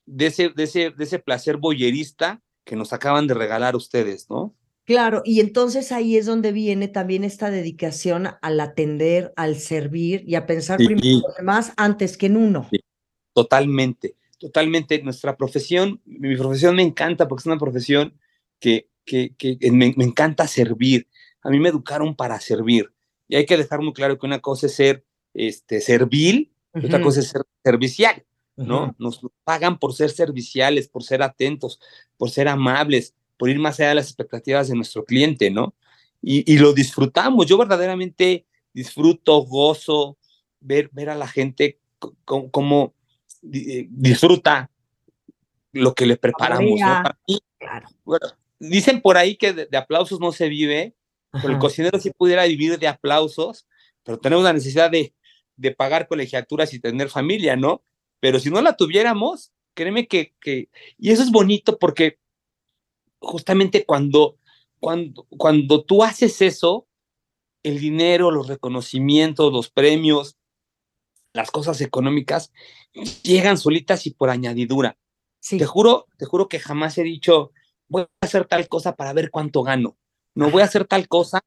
de 0.05 0.27
ese, 0.27 0.49
de 0.49 0.63
ese, 0.63 0.89
de 0.91 1.03
ese 1.03 1.19
placer 1.19 1.57
boyerista 1.57 2.41
que 2.63 2.75
nos 2.75 2.93
acaban 2.93 3.27
de 3.27 3.33
regalar 3.33 3.75
ustedes, 3.75 4.29
¿no? 4.29 4.55
Claro, 4.85 5.21
y 5.25 5.41
entonces 5.41 5.91
ahí 5.91 6.15
es 6.15 6.25
donde 6.25 6.53
viene 6.53 6.87
también 6.87 7.25
esta 7.25 7.51
dedicación 7.51 8.29
al 8.41 8.59
atender, 8.61 9.33
al 9.35 9.57
servir 9.57 10.23
y 10.25 10.35
a 10.35 10.45
pensar 10.45 10.77
primero 10.77 11.05
en 11.05 11.21
los 11.21 11.35
demás 11.35 11.73
antes 11.75 12.15
que 12.15 12.27
en 12.27 12.37
uno. 12.37 12.69
totalmente, 13.33 14.15
totalmente. 14.37 15.03
Nuestra 15.03 15.35
profesión, 15.35 15.99
mi 16.05 16.37
profesión 16.37 16.77
me 16.77 16.83
encanta 16.83 17.27
porque 17.27 17.41
es 17.41 17.47
una 17.47 17.59
profesión 17.59 18.17
que, 18.61 18.87
que, 19.03 19.35
que 19.35 19.57
me, 19.71 19.93
me, 19.97 20.05
encanta 20.05 20.47
servir. 20.47 21.05
A 21.47 21.49
mí 21.49 21.59
me 21.59 21.69
educaron 21.69 22.13
para 22.13 22.39
servir. 22.41 22.91
Y 23.29 23.37
hay 23.37 23.45
que 23.45 23.55
dejar 23.55 23.79
muy 23.79 23.93
claro 23.93 24.17
que 24.19 24.25
una 24.25 24.39
cosa 24.39 24.65
es 24.65 24.75
ser 24.75 25.05
este, 25.33 25.79
servil 25.79 26.51
y 26.75 26.85
otra 26.85 27.01
cosa 27.01 27.21
es 27.21 27.29
ser 27.29 27.43
servicial. 27.63 28.25
¿no? 28.57 28.93
Nos 28.97 29.21
pagan 29.45 29.79
por 29.79 29.93
ser 29.93 30.09
serviciales, 30.09 30.89
por 30.89 31.03
ser 31.03 31.23
atentos, 31.23 31.79
por 32.17 32.31
ser 32.31 32.49
amables, 32.49 33.13
por 33.37 33.49
ir 33.49 33.59
más 33.59 33.79
allá 33.79 33.89
de 33.89 33.95
las 33.95 34.07
expectativas 34.07 34.67
de 34.67 34.75
nuestro 34.75 35.05
cliente, 35.05 35.49
¿no? 35.49 35.73
Y, 36.21 36.57
lo 36.57 36.73
disfrutamos. 36.73 37.45
Yo 37.45 37.57
verdaderamente 37.57 38.45
disfruto, 38.73 39.39
gozo, 39.43 40.17
ver, 40.59 40.89
ver 40.91 41.11
a 41.11 41.15
la 41.15 41.27
gente 41.27 41.79
como 42.25 42.93
eh, 43.53 43.87
disfruta 43.89 44.69
lo 45.71 45.93
que 45.93 46.07
le 46.07 46.17
preparamos. 46.17 46.79
Bueno, 48.03 48.27
dicen 48.59 49.01
por 49.01 49.17
ahí 49.17 49.35
que 49.35 49.53
de, 49.53 49.77
aplausos 49.77 50.19
no 50.19 50.31
se 50.31 50.49
vive, 50.49 50.95
pero 51.31 51.49
el 51.49 51.59
cocinero 51.59 51.99
sí 51.99 52.11
pudiera 52.11 52.45
vivir 52.45 52.79
de 52.79 52.87
aplausos, 52.87 53.67
pero 54.03 54.19
tenemos 54.19 54.43
la 54.43 54.53
necesidad 54.53 54.89
de, 54.89 55.13
de 55.55 55.71
pagar 55.71 56.07
colegiaturas 56.07 56.73
y 56.73 56.79
tener 56.79 57.09
familia, 57.09 57.55
¿no? 57.55 57.83
Pero 58.19 58.39
si 58.39 58.49
no 58.49 58.61
la 58.61 58.75
tuviéramos, 58.75 59.51
créeme 59.73 60.07
que, 60.07 60.33
que 60.39 60.69
y 60.97 61.11
eso 61.11 61.23
es 61.23 61.31
bonito 61.31 61.77
porque 61.77 62.19
justamente 63.19 63.85
cuando, 63.85 64.37
cuando, 64.79 65.25
cuando 65.29 65.83
tú 65.83 66.03
haces 66.03 66.41
eso, 66.41 66.87
el 67.63 67.79
dinero, 67.79 68.31
los 68.31 68.47
reconocimientos, 68.47 69.51
los 69.51 69.69
premios, 69.69 70.37
las 71.33 71.51
cosas 71.51 71.81
económicas 71.81 72.51
llegan 73.23 73.57
solitas 73.57 74.05
y 74.07 74.11
por 74.11 74.29
añadidura. 74.29 74.97
Te 75.47 75.65
juro, 75.65 76.07
te 76.17 76.25
juro 76.25 76.49
que 76.49 76.59
jamás 76.59 76.97
he 76.97 77.03
dicho, 77.03 77.51
voy 77.87 78.03
a 78.03 78.07
hacer 78.21 78.45
tal 78.45 78.67
cosa 78.67 78.95
para 78.95 79.13
ver 79.13 79.29
cuánto 79.31 79.63
gano. 79.63 79.97
No 80.37 80.51
voy 80.51 80.61
a 80.61 80.65
hacer 80.65 80.85
tal 80.85 81.07
cosa, 81.07 81.41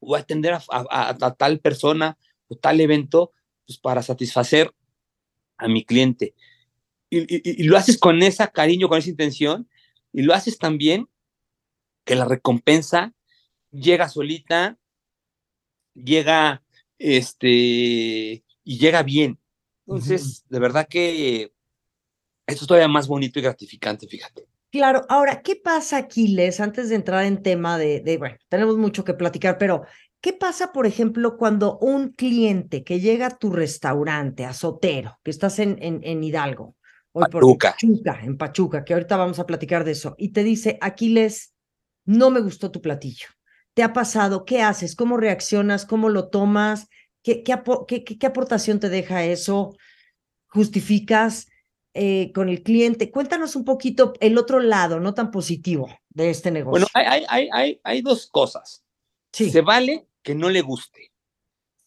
voy 0.00 0.18
a 0.18 0.22
atender 0.22 0.54
a, 0.54 0.60
a 0.70 1.34
tal 1.34 1.60
persona 1.60 2.18
o 2.48 2.56
tal 2.56 2.80
evento 2.80 3.32
pues 3.66 3.78
para 3.78 4.02
satisfacer 4.02 4.74
a 5.56 5.68
mi 5.68 5.84
cliente. 5.84 6.34
Y, 7.08 7.64
lo 7.64 7.76
haces 7.76 7.98
con 7.98 8.22
esa 8.22 8.48
cariño, 8.48 8.88
con 8.88 8.98
esa 8.98 9.10
intención, 9.10 9.68
y 10.12 10.22
lo 10.22 10.34
haces 10.34 10.58
también 10.58 11.08
que 12.04 12.14
la 12.14 12.24
recompensa 12.24 13.14
llega 13.70 14.08
solita, 14.08 14.78
llega, 15.94 16.62
este, 16.98 17.48
y 18.64 18.78
llega 18.78 19.02
bien. 19.02 19.38
Entonces, 19.86 20.44
de 20.48 20.58
verdad 20.58 20.88
que 20.88 21.52
esto 22.46 22.64
es 22.64 22.66
todavía 22.66 22.88
más 22.88 23.06
bonito 23.06 23.38
y 23.38 23.42
gratificante, 23.42 24.06
fíjate. 24.06 24.49
Claro, 24.70 25.04
ahora, 25.08 25.42
¿qué 25.42 25.56
pasa, 25.56 25.96
Aquiles, 25.96 26.60
antes 26.60 26.88
de 26.88 26.94
entrar 26.94 27.24
en 27.24 27.42
tema 27.42 27.76
de, 27.76 28.00
de, 28.00 28.18
bueno, 28.18 28.36
tenemos 28.48 28.76
mucho 28.76 29.04
que 29.04 29.14
platicar, 29.14 29.58
pero 29.58 29.82
¿Qué 30.20 30.34
pasa, 30.34 30.72
por 30.72 30.86
ejemplo, 30.86 31.38
cuando 31.38 31.78
un 31.78 32.10
cliente 32.10 32.84
que 32.84 33.00
llega 33.00 33.26
a 33.26 33.38
tu 33.38 33.50
restaurante, 33.50 34.44
a 34.44 34.52
Sotero, 34.52 35.18
que 35.24 35.30
estás 35.30 35.58
en, 35.58 35.78
en, 35.80 36.22
Hidalgo, 36.22 36.76
o 37.12 37.20
Pachuca. 37.20 37.72
Pachuca, 37.72 38.20
en 38.22 38.36
Pachuca, 38.36 38.84
que 38.84 38.92
ahorita 38.92 39.16
vamos 39.16 39.38
a 39.38 39.46
platicar 39.46 39.82
de 39.82 39.92
eso, 39.92 40.14
y 40.18 40.32
te 40.32 40.44
dice, 40.44 40.76
Aquiles, 40.82 41.54
no 42.04 42.30
me 42.30 42.40
gustó 42.40 42.70
tu 42.70 42.82
platillo. 42.82 43.28
¿Te 43.72 43.82
ha 43.82 43.94
pasado? 43.94 44.44
¿Qué 44.44 44.60
haces? 44.60 44.94
¿Cómo 44.94 45.16
reaccionas? 45.16 45.86
¿Cómo 45.86 46.10
lo 46.10 46.28
tomas? 46.28 46.88
¿Qué, 47.22 47.42
qué, 47.42 48.04
qué, 48.04 48.26
aportación 48.26 48.78
te 48.78 48.90
deja 48.90 49.24
eso? 49.24 49.74
¿Justificas 50.48 51.46
eh, 51.94 52.32
con 52.32 52.48
el 52.48 52.62
cliente? 52.62 53.10
Cuéntanos 53.10 53.56
un 53.56 53.64
poquito 53.64 54.12
el 54.20 54.38
otro 54.38 54.60
lado, 54.60 55.00
no 55.00 55.14
tan 55.14 55.30
positivo 55.30 55.88
de 56.08 56.30
este 56.30 56.50
negocio. 56.50 56.70
Bueno, 56.70 56.86
hay, 56.94 57.24
hay, 57.28 57.48
hay, 57.52 57.80
hay 57.82 58.02
dos 58.02 58.28
cosas. 58.28 58.84
Sí. 59.32 59.50
Se 59.50 59.60
vale 59.60 60.06
que 60.22 60.34
no 60.34 60.48
le 60.50 60.60
guste. 60.60 61.12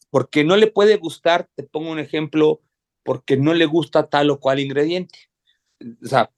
Porque 0.09 0.43
no 0.43 0.57
le 0.57 0.67
puede 0.67 0.97
gustar, 0.97 1.49
te 1.55 1.63
pongo 1.63 1.91
un 1.91 1.99
ejemplo, 1.99 2.61
porque 3.03 3.35
no 3.37 3.53
le 3.53 3.65
gusta 3.65 4.07
tal 4.07 4.29
o 4.29 4.39
cual 4.39 4.59
ingrediente. 4.59 5.19
O 6.03 6.07
sea, 6.07 6.31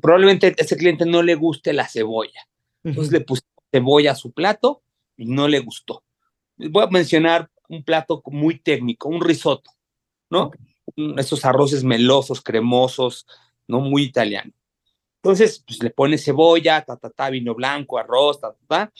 probablemente 0.00 0.46
a 0.46 0.54
ese 0.56 0.76
cliente 0.76 1.04
no 1.04 1.22
le 1.22 1.34
guste 1.34 1.72
la 1.72 1.88
cebolla. 1.88 2.48
Entonces 2.84 3.12
le 3.12 3.20
puse 3.20 3.42
cebolla 3.72 4.12
a 4.12 4.16
su 4.16 4.32
plato 4.32 4.82
y 5.16 5.26
no 5.26 5.48
le 5.48 5.58
gustó. 5.60 6.04
Voy 6.56 6.84
a 6.84 6.86
mencionar 6.86 7.50
un 7.68 7.82
plato 7.82 8.22
muy 8.26 8.60
técnico, 8.60 9.08
un 9.08 9.20
risotto, 9.20 9.72
¿no? 10.30 10.52
Esos 10.96 11.44
arroces 11.44 11.84
melosos, 11.84 12.40
cremosos, 12.40 13.26
¿no? 13.68 13.80
Muy 13.80 14.02
italiano. 14.02 14.52
Entonces, 15.16 15.62
pues 15.66 15.82
le 15.82 15.90
pone 15.90 16.18
cebolla, 16.18 16.84
ta, 16.84 16.96
ta, 16.96 17.10
ta, 17.10 17.30
vino 17.30 17.54
blanco, 17.54 17.98
arroz, 17.98 18.40
ta, 18.40 18.52
ta, 18.52 18.66
ta, 18.66 18.92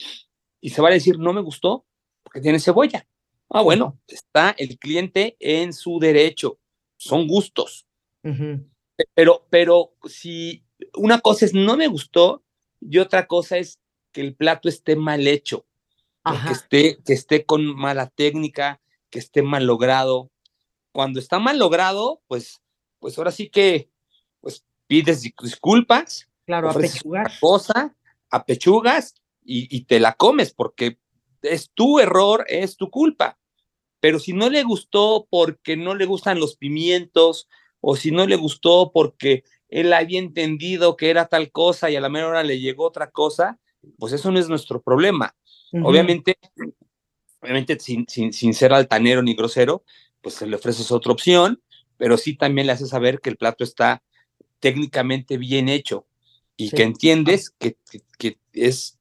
y 0.60 0.70
se 0.70 0.82
va 0.82 0.88
a 0.88 0.92
decir, 0.92 1.18
no 1.18 1.32
me 1.32 1.40
gustó, 1.40 1.84
porque 2.22 2.40
tiene 2.40 2.58
cebolla. 2.58 3.06
Ah, 3.48 3.62
bueno, 3.62 3.98
está 4.08 4.54
el 4.58 4.78
cliente 4.78 5.36
en 5.38 5.72
su 5.72 5.98
derecho, 6.00 6.58
son 6.96 7.28
gustos. 7.28 7.86
Pero, 9.14 9.46
pero 9.50 9.92
si 10.04 10.64
una 10.96 11.20
cosa 11.20 11.44
es 11.44 11.54
no 11.54 11.76
me 11.76 11.86
gustó 11.86 12.42
y 12.80 12.98
otra 12.98 13.28
cosa 13.28 13.58
es 13.58 13.78
que 14.10 14.20
el 14.20 14.34
plato 14.34 14.68
esté 14.68 14.96
mal 14.96 15.28
hecho, 15.28 15.64
que 16.24 16.52
esté, 16.52 16.98
que 17.04 17.12
esté 17.12 17.44
con 17.44 17.64
mala 17.76 18.08
técnica, 18.08 18.80
que 19.10 19.20
esté 19.20 19.42
mal 19.42 19.64
logrado. 19.64 20.30
Cuando 20.96 21.20
está 21.20 21.38
mal 21.38 21.58
logrado, 21.58 22.22
pues, 22.26 22.62
pues 23.00 23.18
ahora 23.18 23.30
sí 23.30 23.50
que 23.50 23.90
pues 24.40 24.64
pides 24.86 25.20
disculpas, 25.20 26.26
claro, 26.46 26.70
apechugar. 26.70 27.30
cosa, 27.38 27.94
apechugas 28.30 29.14
y, 29.44 29.68
y 29.76 29.84
te 29.84 30.00
la 30.00 30.14
comes 30.14 30.54
porque 30.54 30.98
es 31.42 31.70
tu 31.74 31.98
error, 32.00 32.46
es 32.48 32.78
tu 32.78 32.88
culpa. 32.88 33.38
Pero 34.00 34.18
si 34.18 34.32
no 34.32 34.48
le 34.48 34.62
gustó 34.62 35.26
porque 35.28 35.76
no 35.76 35.94
le 35.94 36.06
gustan 36.06 36.40
los 36.40 36.56
pimientos, 36.56 37.46
o 37.82 37.94
si 37.94 38.10
no 38.10 38.26
le 38.26 38.36
gustó 38.36 38.90
porque 38.90 39.44
él 39.68 39.92
había 39.92 40.18
entendido 40.18 40.96
que 40.96 41.10
era 41.10 41.28
tal 41.28 41.50
cosa 41.50 41.90
y 41.90 41.96
a 41.96 42.00
la 42.00 42.08
mera 42.08 42.28
hora 42.28 42.42
le 42.42 42.58
llegó 42.58 42.86
otra 42.86 43.10
cosa, 43.10 43.58
pues 43.98 44.14
eso 44.14 44.30
no 44.30 44.38
es 44.38 44.48
nuestro 44.48 44.80
problema. 44.80 45.36
Obviamente, 45.84 46.38
obviamente 47.42 47.78
sin, 47.80 48.08
sin, 48.08 48.32
sin, 48.32 48.54
ser 48.54 48.72
altanero 48.72 49.22
ni 49.22 49.34
grosero, 49.34 49.84
pues 50.20 50.34
se 50.34 50.46
le 50.46 50.56
ofreces 50.56 50.90
otra 50.90 51.12
opción, 51.12 51.62
pero 51.96 52.16
sí 52.16 52.36
también 52.36 52.66
le 52.66 52.72
hace 52.72 52.86
saber 52.86 53.20
que 53.20 53.30
el 53.30 53.36
plato 53.36 53.64
está 53.64 54.02
técnicamente 54.60 55.38
bien 55.38 55.68
hecho 55.68 56.06
y 56.56 56.70
que 56.70 56.82
entiendes 56.82 57.50
que, 57.50 57.76
que, 57.90 58.02
que 58.18 58.38
es, 58.52 58.98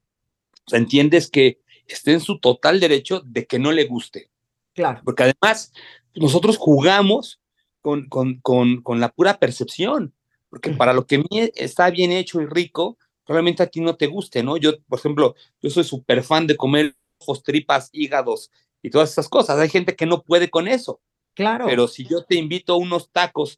entiendes 0.71 1.29
que 1.29 1.59
esté 1.87 2.13
en 2.13 2.19
su 2.19 2.39
total 2.39 2.79
derecho 2.79 3.21
de 3.25 3.45
que 3.45 3.59
no 3.59 3.71
le 3.71 3.85
guste. 3.85 4.29
Claro. 4.73 5.01
Porque 5.03 5.23
además 5.23 5.71
nosotros 6.13 6.57
jugamos 6.57 7.39
con, 7.81 8.07
con, 8.07 8.39
con, 8.41 8.81
con 8.81 8.99
la 8.99 9.09
pura 9.09 9.39
percepción, 9.39 10.13
porque 10.49 10.71
para 10.71 10.93
lo 10.93 11.05
que 11.05 11.23
está 11.55 11.89
bien 11.89 12.11
hecho 12.11 12.41
y 12.41 12.45
rico, 12.45 12.97
probablemente 13.25 13.63
a 13.63 13.67
ti 13.67 13.81
no 13.81 13.95
te 13.95 14.07
guste, 14.07 14.43
¿no? 14.43 14.57
Yo, 14.57 14.79
por 14.87 14.99
ejemplo, 14.99 15.35
yo 15.61 15.69
soy 15.69 15.83
súper 15.83 16.23
fan 16.23 16.47
de 16.47 16.55
comer 16.55 16.95
ojos, 17.17 17.43
tripas, 17.43 17.89
hígados 17.91 18.51
y 18.85 18.91
todas 18.91 19.11
esas 19.11 19.27
cosas. 19.27 19.57
Hay 19.57 19.69
gente 19.69 19.95
que 19.95 20.05
no 20.05 20.21
puede 20.21 20.51
con 20.51 20.67
eso. 20.67 21.01
Claro. 21.33 21.65
Pero 21.65 21.87
si 21.87 22.05
yo 22.05 22.23
te 22.23 22.35
invito 22.35 22.73
a 22.73 22.77
unos 22.77 23.09
tacos 23.11 23.57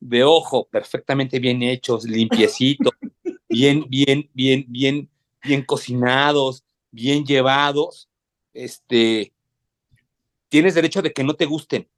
de 0.00 0.22
ojo 0.22 0.68
perfectamente 0.68 1.38
bien 1.38 1.62
hechos, 1.62 2.04
limpiecitos, 2.04 2.92
bien, 3.48 3.86
bien, 3.88 4.28
bien, 4.34 4.66
bien, 4.68 5.08
bien 5.42 5.62
cocinados, 5.62 6.62
bien 6.90 7.24
llevados, 7.24 8.10
este, 8.52 9.32
tienes 10.50 10.74
derecho 10.74 11.00
de 11.00 11.12
que 11.12 11.24
no 11.24 11.34
te 11.34 11.46
gusten. 11.46 11.88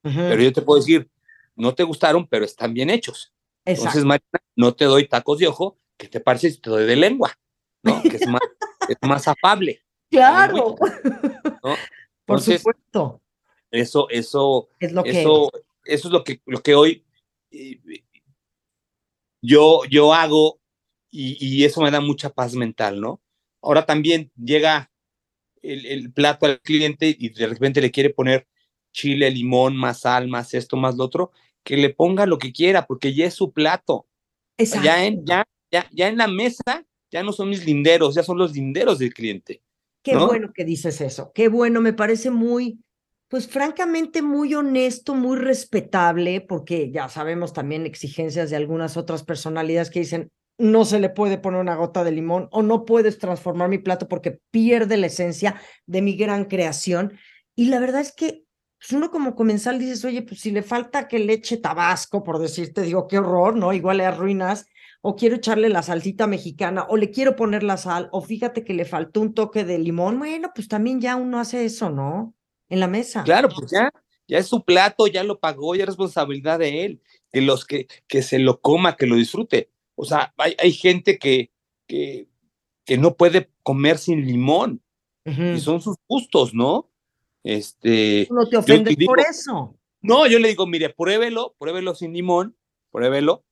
Pero 0.00 0.40
yo 0.40 0.52
te 0.52 0.62
puedo 0.62 0.78
decir, 0.78 1.10
no 1.56 1.74
te 1.74 1.82
gustaron, 1.82 2.26
pero 2.28 2.44
están 2.44 2.72
bien 2.72 2.88
hechos. 2.88 3.32
Entonces, 3.64 4.04
Marina, 4.04 4.40
no 4.54 4.74
te 4.74 4.84
doy 4.84 5.08
tacos 5.08 5.38
de 5.38 5.48
ojo, 5.48 5.76
que 5.98 6.06
te 6.08 6.20
parece 6.20 6.52
si 6.52 6.60
te 6.60 6.70
doy 6.70 6.86
de 6.86 6.96
lengua, 6.96 7.36
¿no? 7.82 8.00
Que 8.00 8.16
es 8.16 8.26
más, 8.28 8.40
es 8.88 8.96
más 9.02 9.26
afable. 9.26 9.82
Claro. 10.08 10.76
Por 12.28 12.40
supuesto. 12.42 13.22
Eso, 13.70 14.08
eso, 14.10 14.68
es 14.78 14.92
lo 14.92 15.02
que 15.02 15.20
eso, 15.20 15.50
eso 15.84 16.08
es 16.08 16.12
lo 16.12 16.24
que, 16.24 16.40
lo 16.46 16.62
que 16.62 16.74
hoy 16.74 17.04
yo, 19.42 19.82
yo 19.90 20.12
hago 20.12 20.60
y, 21.10 21.36
y, 21.40 21.64
eso 21.64 21.80
me 21.80 21.90
da 21.90 22.00
mucha 22.00 22.30
paz 22.30 22.54
mental, 22.54 23.00
¿no? 23.00 23.22
Ahora 23.62 23.86
también 23.86 24.30
llega 24.36 24.90
el, 25.62 25.86
el, 25.86 26.12
plato 26.12 26.44
al 26.44 26.60
cliente 26.60 27.16
y 27.18 27.30
de 27.30 27.46
repente 27.46 27.80
le 27.80 27.90
quiere 27.90 28.10
poner 28.10 28.46
chile, 28.92 29.30
limón, 29.30 29.76
más 29.76 30.00
sal, 30.00 30.28
más 30.28 30.52
esto, 30.52 30.76
más 30.76 30.96
lo 30.96 31.04
otro, 31.04 31.32
que 31.62 31.76
le 31.76 31.90
ponga 31.90 32.26
lo 32.26 32.38
que 32.38 32.52
quiera, 32.52 32.86
porque 32.86 33.14
ya 33.14 33.26
es 33.26 33.34
su 33.34 33.52
plato. 33.52 34.06
Ya 34.58 35.06
en, 35.06 35.24
ya, 35.24 35.46
ya, 35.70 35.88
ya 35.92 36.08
en 36.08 36.18
la 36.18 36.28
mesa 36.28 36.84
ya 37.10 37.22
no 37.22 37.32
son 37.32 37.48
mis 37.48 37.64
linderos, 37.64 38.14
ya 38.14 38.22
son 38.22 38.38
los 38.38 38.52
linderos 38.52 38.98
del 38.98 39.14
cliente. 39.14 39.62
Qué 40.12 40.16
bueno 40.16 40.52
que 40.54 40.64
dices 40.64 41.00
eso, 41.00 41.32
qué 41.34 41.48
bueno, 41.48 41.80
me 41.80 41.92
parece 41.92 42.30
muy, 42.30 42.80
pues 43.28 43.48
francamente 43.48 44.22
muy 44.22 44.54
honesto, 44.54 45.14
muy 45.14 45.36
respetable, 45.36 46.40
porque 46.40 46.90
ya 46.90 47.08
sabemos 47.08 47.52
también 47.52 47.86
exigencias 47.86 48.50
de 48.50 48.56
algunas 48.56 48.96
otras 48.96 49.24
personalidades 49.24 49.90
que 49.90 50.00
dicen, 50.00 50.30
no 50.58 50.84
se 50.84 50.98
le 50.98 51.08
puede 51.08 51.38
poner 51.38 51.60
una 51.60 51.76
gota 51.76 52.02
de 52.02 52.12
limón 52.12 52.48
o 52.50 52.62
no 52.62 52.84
puedes 52.84 53.18
transformar 53.18 53.68
mi 53.68 53.78
plato 53.78 54.08
porque 54.08 54.40
pierde 54.50 54.96
la 54.96 55.06
esencia 55.06 55.60
de 55.86 56.02
mi 56.02 56.16
gran 56.16 56.46
creación. 56.46 57.16
Y 57.54 57.66
la 57.66 57.78
verdad 57.78 58.00
es 58.00 58.12
que 58.12 58.44
pues 58.78 58.92
uno 58.92 59.10
como 59.10 59.34
comensal 59.34 59.78
dices, 59.78 60.04
oye, 60.04 60.22
pues 60.22 60.40
si 60.40 60.52
le 60.52 60.62
falta 60.62 61.08
que 61.08 61.18
le 61.18 61.32
eche 61.32 61.56
tabasco, 61.56 62.22
por 62.22 62.38
decirte, 62.38 62.82
digo, 62.82 63.08
qué 63.08 63.18
horror, 63.18 63.56
¿no? 63.56 63.72
Igual 63.72 63.98
le 63.98 64.06
arruinas, 64.06 64.66
o 65.00 65.16
quiero 65.16 65.36
echarle 65.36 65.68
la 65.68 65.82
salsita 65.82 66.26
mexicana, 66.26 66.86
o 66.88 66.96
le 66.96 67.10
quiero 67.10 67.36
poner 67.36 67.62
la 67.62 67.76
sal, 67.76 68.08
o 68.12 68.20
fíjate 68.20 68.64
que 68.64 68.74
le 68.74 68.84
faltó 68.84 69.20
un 69.20 69.34
toque 69.34 69.64
de 69.64 69.78
limón, 69.78 70.18
bueno, 70.18 70.50
pues 70.54 70.68
también 70.68 71.00
ya 71.00 71.16
uno 71.16 71.38
hace 71.38 71.64
eso, 71.64 71.90
¿no? 71.90 72.34
En 72.68 72.80
la 72.80 72.88
mesa. 72.88 73.22
Claro, 73.22 73.48
pues 73.48 73.70
ya, 73.70 73.90
ya 74.26 74.38
es 74.38 74.46
su 74.46 74.64
plato, 74.64 75.06
ya 75.06 75.24
lo 75.24 75.38
pagó, 75.38 75.74
ya 75.74 75.84
es 75.84 75.88
responsabilidad 75.88 76.58
de 76.58 76.84
él, 76.84 77.02
que 77.30 77.40
los 77.40 77.64
que, 77.64 77.86
que 78.06 78.22
se 78.22 78.38
lo 78.38 78.60
coma, 78.60 78.96
que 78.96 79.06
lo 79.06 79.16
disfrute. 79.16 79.70
O 79.94 80.04
sea, 80.04 80.34
hay, 80.36 80.54
hay 80.58 80.72
gente 80.72 81.18
que, 81.18 81.50
que, 81.86 82.28
que 82.84 82.98
no 82.98 83.16
puede 83.16 83.50
comer 83.62 83.98
sin 83.98 84.26
limón, 84.26 84.82
y 85.24 85.60
son 85.60 85.82
sus 85.82 85.96
gustos, 86.08 86.54
¿no? 86.54 86.90
Este, 87.44 88.26
no 88.30 88.48
te 88.48 88.56
ofendes 88.56 88.96
por 89.04 89.20
eso. 89.20 89.76
No, 90.00 90.26
yo 90.26 90.38
le 90.38 90.48
digo, 90.48 90.66
mire, 90.66 90.88
pruébelo, 90.88 91.54
pruébelo 91.58 91.94
sin 91.94 92.14
limón, 92.14 92.56
pruébelo, 92.90 93.44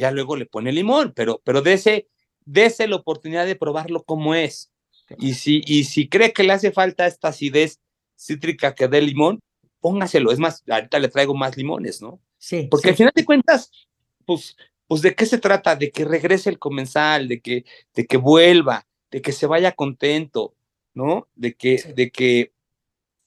ya 0.00 0.10
luego 0.10 0.36
le 0.36 0.46
pone 0.46 0.72
limón, 0.72 1.12
pero, 1.14 1.40
pero 1.44 1.62
dese, 1.62 2.08
dese 2.44 2.86
la 2.86 2.96
oportunidad 2.96 3.46
de 3.46 3.56
probarlo 3.56 4.02
como 4.04 4.34
es. 4.34 4.70
Y 5.18 5.34
si, 5.34 5.62
y 5.66 5.84
si 5.84 6.08
cree 6.08 6.32
que 6.32 6.42
le 6.42 6.52
hace 6.52 6.72
falta 6.72 7.06
esta 7.06 7.28
acidez 7.28 7.80
cítrica 8.16 8.74
que 8.74 8.88
dé 8.88 9.00
limón, 9.00 9.40
póngaselo. 9.80 10.32
Es 10.32 10.38
más, 10.38 10.64
ahorita 10.68 10.98
le 10.98 11.08
traigo 11.08 11.34
más 11.34 11.56
limones, 11.56 12.02
¿no? 12.02 12.20
Sí. 12.38 12.66
Porque 12.70 12.90
al 12.90 12.96
final 12.96 13.12
de 13.14 13.24
cuentas, 13.24 13.70
pues, 14.24 14.56
pues 14.86 15.02
de 15.02 15.14
qué 15.14 15.26
se 15.26 15.38
trata, 15.38 15.76
de 15.76 15.90
que 15.90 16.04
regrese 16.04 16.50
el 16.50 16.58
comensal, 16.58 17.28
de 17.28 17.40
que, 17.40 17.64
de 17.94 18.06
que 18.06 18.16
vuelva, 18.16 18.86
de 19.10 19.22
que 19.22 19.32
se 19.32 19.46
vaya 19.46 19.72
contento, 19.72 20.54
¿no? 20.94 21.28
De 21.34 21.54
que, 21.54 21.94
de 21.94 22.10
que 22.10 22.52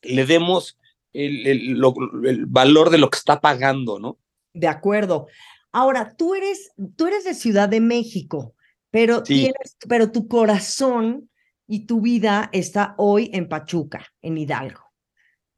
le 0.01 0.25
demos 0.25 0.77
el, 1.13 1.47
el, 1.47 1.83
el, 2.25 2.45
valor 2.45 2.89
de 2.89 2.97
lo 2.97 3.09
que 3.09 3.17
está 3.17 3.39
pagando, 3.39 3.99
¿no? 3.99 4.17
De 4.53 4.67
acuerdo. 4.67 5.27
Ahora, 5.71 6.15
tú 6.15 6.35
eres, 6.35 6.71
tú 6.95 7.07
eres 7.07 7.23
de 7.23 7.33
Ciudad 7.33 7.69
de 7.69 7.79
México, 7.79 8.55
pero, 8.91 9.19
sí. 9.25 9.35
tienes, 9.35 9.77
pero 9.87 10.11
tu 10.11 10.27
corazón 10.27 11.29
y 11.67 11.85
tu 11.85 12.01
vida 12.01 12.49
está 12.51 12.95
hoy 12.97 13.29
en 13.33 13.47
Pachuca, 13.47 14.05
en 14.21 14.37
Hidalgo. 14.37 14.81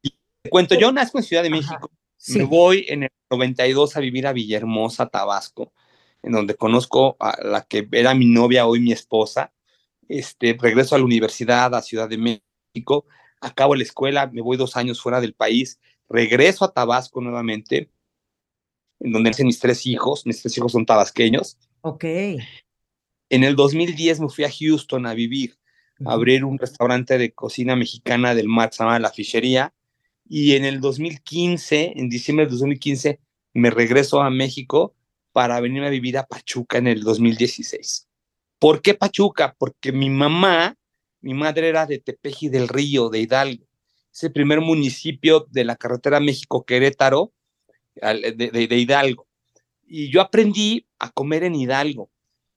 Te 0.02 0.50
cuento, 0.50 0.76
yo 0.76 0.92
nazco 0.92 1.20
en 1.20 1.24
Ciudad 1.24 1.44
de 1.44 1.50
México, 1.50 1.92
sí. 2.18 2.40
me 2.40 2.46
voy 2.46 2.86
en 2.90 3.04
el 3.04 3.10
92 3.30 3.96
a 3.96 4.00
vivir 4.00 4.28
a 4.28 4.34
Villahermosa, 4.34 5.08
Tabasco, 5.08 5.72
en 6.24 6.34
donde 6.34 6.56
conozco 6.56 7.16
a 7.20 7.38
la 7.44 7.64
que 7.64 7.88
era 7.92 8.14
mi 8.14 8.26
novia, 8.26 8.68
hoy 8.68 8.80
mi 8.80 8.92
esposa. 8.92 9.54
Este, 10.10 10.58
regreso 10.60 10.96
a 10.96 10.98
la 10.98 11.06
universidad, 11.06 11.74
a 11.74 11.82
Ciudad 11.82 12.10
de 12.10 12.18
México, 12.18 13.06
acabo 13.40 13.76
la 13.76 13.84
escuela, 13.84 14.28
me 14.28 14.42
voy 14.42 14.58
dos 14.58 14.76
años 14.76 15.02
fuera 15.02 15.22
del 15.22 15.34
país, 15.34 15.80
regreso 16.10 16.66
a 16.66 16.74
Tabasco 16.74 17.22
nuevamente, 17.22 17.90
en 19.04 19.12
donde 19.12 19.30
nacen 19.30 19.48
mis 19.48 19.60
tres 19.60 19.86
hijos, 19.86 20.26
mis 20.26 20.42
tres 20.42 20.58
hijos 20.58 20.72
son 20.72 20.86
tabasqueños. 20.86 21.58
Ok. 21.82 22.04
En 23.30 23.44
el 23.44 23.56
2010 23.56 24.20
me 24.20 24.30
fui 24.30 24.44
a 24.44 24.52
Houston 24.52 25.06
a 25.06 25.14
vivir, 25.14 25.58
a 26.06 26.14
abrir 26.14 26.46
un 26.46 26.58
restaurante 26.58 27.18
de 27.18 27.32
cocina 27.32 27.76
mexicana 27.76 28.36
del 28.36 28.48
mar, 28.48 28.70
se 28.72 28.84
llama 28.84 29.00
La 29.00 29.12
Fichería, 29.12 29.74
y 30.28 30.54
en 30.54 30.66
el 30.66 30.80
2015, 30.80 31.94
en 31.96 32.10
diciembre 32.10 32.46
del 32.46 32.52
2015, 32.52 33.20
me 33.54 33.70
regreso 33.70 34.22
a 34.22 34.30
México 34.30 34.96
para 35.32 35.60
venirme 35.60 35.88
a 35.88 35.92
vivir 35.92 36.18
a 36.18 36.26
Pachuca 36.26 36.78
en 36.78 36.88
el 36.88 37.04
2016. 37.04 38.08
¿Por 38.60 38.82
qué 38.82 38.94
Pachuca? 38.94 39.56
Porque 39.58 39.92
mi 39.92 40.10
mamá 40.10 40.78
mi 41.22 41.36
madre 41.36 41.70
era 41.70 41.86
de 41.86 42.00
Tepeji 42.00 42.50
del 42.50 42.68
Río, 42.68 43.10
de 43.10 43.20
Hidalgo. 43.20 43.66
Es 44.12 44.24
el 44.24 44.32
primer 44.32 44.60
municipio 44.60 45.48
de 45.52 45.64
la 45.64 45.76
carretera 45.76 46.20
México-Querétaro, 46.20 47.32
de, 47.96 48.78
Hidalgo. 48.78 49.28
Y 49.86 50.10
yo 50.10 50.22
aprendí 50.22 50.88
a 51.00 51.12
comer 51.12 51.44
en 51.44 51.56
Hidalgo. 51.56 52.10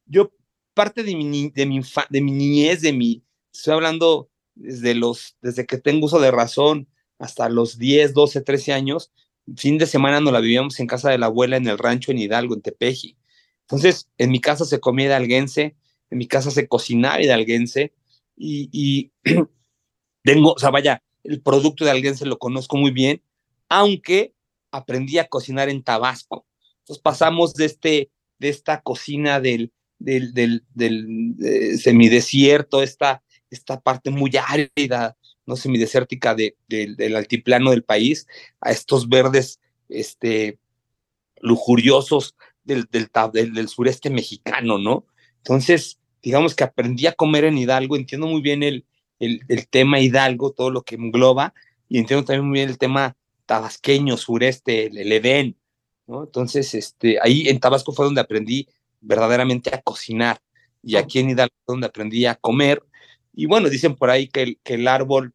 Yo, 0.06 0.32
parte 0.74 1.02
de 1.02 1.14
mi, 1.14 1.50
de 1.50 1.66
mi, 1.66 1.80
de 2.10 2.20
mi 2.20 2.32
niñez, 2.32 2.80
de 2.80 2.92
mi, 2.92 3.24
estoy 3.52 3.74
hablando 3.74 4.30
desde, 4.54 4.94
los, 4.94 5.36
desde 5.40 5.66
que 5.66 5.78
tengo 5.78 6.06
uso 6.06 6.20
de 6.20 6.30
razón 6.30 6.88
hasta 7.18 7.48
los 7.48 7.78
10, 7.78 8.12
12, 8.12 8.40
13 8.40 8.72
años, 8.72 9.12
fin 9.56 9.78
de 9.78 9.86
semana 9.86 10.20
nos 10.20 10.32
la 10.32 10.40
vivíamos 10.40 10.78
en 10.80 10.86
casa 10.86 11.10
de 11.10 11.18
la 11.18 11.26
abuela 11.26 11.56
en 11.56 11.66
el 11.66 11.78
rancho 11.78 12.12
en 12.12 12.18
Hidalgo, 12.18 12.54
en 12.54 12.62
Tepeji. 12.62 13.16
Entonces, 13.62 14.08
en 14.18 14.30
mi 14.30 14.40
casa 14.40 14.64
se 14.64 14.80
comía 14.80 15.06
hidalguense, 15.06 15.76
en 16.10 16.18
mi 16.18 16.26
casa 16.26 16.50
se 16.50 16.68
cocinaba 16.68 17.22
hidalguense, 17.22 17.92
y, 18.36 18.68
y 18.72 19.12
tengo, 20.22 20.52
o 20.52 20.58
sea, 20.58 20.70
vaya, 20.70 21.02
el 21.22 21.40
producto 21.40 21.84
de 21.84 21.90
alguien 21.90 22.16
se 22.16 22.26
lo 22.26 22.38
conozco 22.38 22.76
muy 22.76 22.90
bien, 22.90 23.22
aunque 23.68 24.34
aprendí 24.74 25.18
a 25.18 25.28
cocinar 25.28 25.68
en 25.68 25.82
Tabasco. 25.82 26.46
Entonces 26.80 27.00
pasamos 27.00 27.54
de, 27.54 27.66
este, 27.66 28.10
de 28.38 28.48
esta 28.48 28.82
cocina 28.82 29.40
del, 29.40 29.72
del, 29.98 30.34
del, 30.34 30.64
del 30.74 31.36
eh, 31.42 31.78
semidesierto, 31.78 32.82
esta, 32.82 33.22
esta 33.50 33.80
parte 33.80 34.10
muy 34.10 34.32
árida, 34.36 35.16
no 35.46 35.56
semidesértica 35.56 36.34
de, 36.34 36.56
del 36.68 37.16
altiplano 37.16 37.70
del 37.70 37.84
país, 37.84 38.26
a 38.60 38.72
estos 38.72 39.08
verdes 39.08 39.60
este, 39.88 40.58
lujuriosos 41.40 42.34
del, 42.64 42.88
del, 42.90 43.68
sureste 43.68 44.10
mexicano, 44.10 44.78
¿no? 44.78 45.06
Entonces, 45.38 45.98
digamos 46.22 46.54
que 46.54 46.64
aprendí 46.64 47.06
a 47.06 47.12
comer 47.12 47.44
en 47.44 47.58
Hidalgo, 47.58 47.96
entiendo 47.96 48.26
muy 48.26 48.40
bien 48.40 48.62
el, 48.62 48.86
el, 49.20 49.42
el, 49.48 49.68
tema 49.68 50.00
Hidalgo, 50.00 50.52
todo 50.52 50.70
lo 50.70 50.82
que 50.82 50.96
engloba, 50.96 51.54
y 51.88 51.98
entiendo 51.98 52.24
también 52.24 52.48
muy 52.48 52.54
bien 52.54 52.70
el 52.70 52.78
tema 52.78 53.16
tabasqueño, 53.46 54.16
sureste, 54.16 54.86
el, 54.86 54.98
el 54.98 55.12
Edén, 55.12 55.56
¿no? 56.06 56.24
Entonces, 56.24 56.74
este, 56.74 57.18
ahí 57.22 57.48
en 57.48 57.60
Tabasco 57.60 57.92
fue 57.92 58.04
donde 58.04 58.20
aprendí 58.20 58.68
verdaderamente 59.00 59.74
a 59.74 59.82
cocinar, 59.82 60.40
y 60.82 60.96
aquí 60.96 61.18
en 61.18 61.30
Hidalgo 61.30 61.54
fue 61.64 61.74
donde 61.74 61.86
aprendí 61.86 62.26
a 62.26 62.34
comer, 62.34 62.82
y 63.34 63.46
bueno, 63.46 63.68
dicen 63.68 63.96
por 63.96 64.10
ahí 64.10 64.28
que 64.28 64.42
el, 64.42 64.58
que 64.62 64.74
el 64.74 64.88
árbol, 64.88 65.34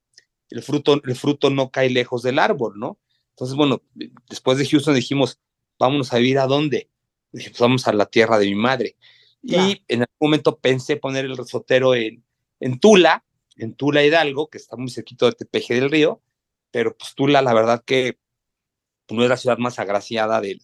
el 0.50 0.63
fruto, 0.63 1.02
el 1.04 1.15
fruto 1.15 1.50
no 1.50 1.69
cae 1.69 1.89
lejos 1.89 2.24
del 2.24 2.39
árbol, 2.39 2.74
¿no? 2.78 3.00
Entonces, 3.32 3.56
bueno, 3.56 3.82
después 4.30 4.58
de 4.58 4.65
Houston 4.65 4.95
dijimos, 4.95 5.39
vámonos 5.78 6.12
a 6.13 6.17
vivir 6.17 6.39
a 6.39 6.48
dónde? 6.48 6.89
Dije, 7.32 7.50
pues 7.52 7.60
vamos 7.60 7.88
a 7.88 7.93
la 7.93 8.06
tierra 8.06 8.38
de 8.38 8.48
mi 8.48 8.56
madre. 8.56 8.98
Y 9.41 9.82
en 9.88 10.02
algún 10.02 10.17
momento 10.19 10.58
pensé 10.58 10.98
poner 10.98 11.26
el 11.26 11.38
risotero 11.38 11.95
en, 11.95 12.24
en 12.60 12.80
Tula, 12.80 13.24
en 13.56 13.76
Tula 13.76 14.04
Hidalgo, 14.04 14.50
que 14.50 14.58
está 14.58 14.76
muy 14.76 14.89
cerquito 14.89 15.26
de 15.26 15.34
Tepeje 15.34 15.76
del 15.76 15.89
Río, 15.89 16.22
pero 16.72 16.96
pues 16.96 17.14
Tula, 17.16 17.42
la 17.42 17.54
verdad 17.54 17.84
que 17.86 18.18
no 19.10 19.24
es 19.24 19.30
la 19.30 19.38
ciudad 19.38 19.58
más 19.58 19.80
agraciada 19.80 20.42
del, 20.42 20.62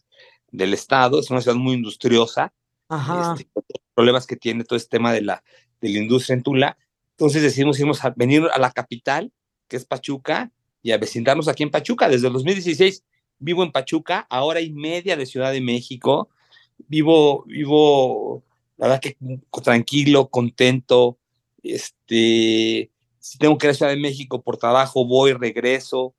del 0.51 0.73
estado, 0.73 1.19
es 1.19 1.29
una 1.29 1.41
ciudad 1.41 1.57
muy 1.57 1.73
industriosa, 1.73 2.53
Ajá. 2.89 3.35
Este, 3.37 3.49
los 3.55 3.81
problemas 3.93 4.27
que 4.27 4.35
tiene 4.35 4.63
todo 4.63 4.77
este 4.77 4.97
tema 4.97 5.11
de 5.11 5.21
la, 5.21 5.43
de 5.81 5.89
la 5.89 5.99
industria 5.99 6.35
en 6.35 6.43
Tula. 6.43 6.77
Entonces 7.11 7.41
decidimos 7.41 7.79
irnos 7.79 8.03
a 8.03 8.13
venir 8.15 8.43
a 8.53 8.59
la 8.59 8.71
capital, 8.71 9.31
que 9.67 9.77
es 9.77 9.85
Pachuca, 9.85 10.51
y 10.81 10.91
a 10.91 10.97
vecindarnos 10.97 11.47
aquí 11.47 11.63
en 11.63 11.71
Pachuca. 11.71 12.07
Desde 12.09 12.27
el 12.27 12.33
2016 12.33 13.03
vivo 13.39 13.63
en 13.63 13.71
Pachuca, 13.71 14.25
a 14.29 14.43
hora 14.43 14.61
y 14.61 14.71
media 14.71 15.17
de 15.17 15.25
Ciudad 15.25 15.51
de 15.51 15.61
México. 15.61 16.29
Vivo, 16.77 17.43
vivo, 17.45 18.43
la 18.77 18.87
verdad 18.87 19.01
que 19.01 19.17
tranquilo, 19.63 20.29
contento. 20.29 21.17
Este, 21.63 22.91
si 23.25 23.39
tengo 23.39 23.57
que 23.57 23.65
ir 23.65 23.71
a 23.71 23.73
Ciudad 23.73 23.91
de 23.91 23.97
México 23.97 24.39
por 24.43 24.57
trabajo, 24.57 25.03
voy, 25.03 25.33
regreso 25.33 26.13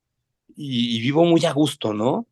y, 0.57 0.97
y 0.97 0.99
vivo 0.99 1.23
muy 1.23 1.45
a 1.45 1.53
gusto, 1.53 1.93
¿no? 1.93 2.27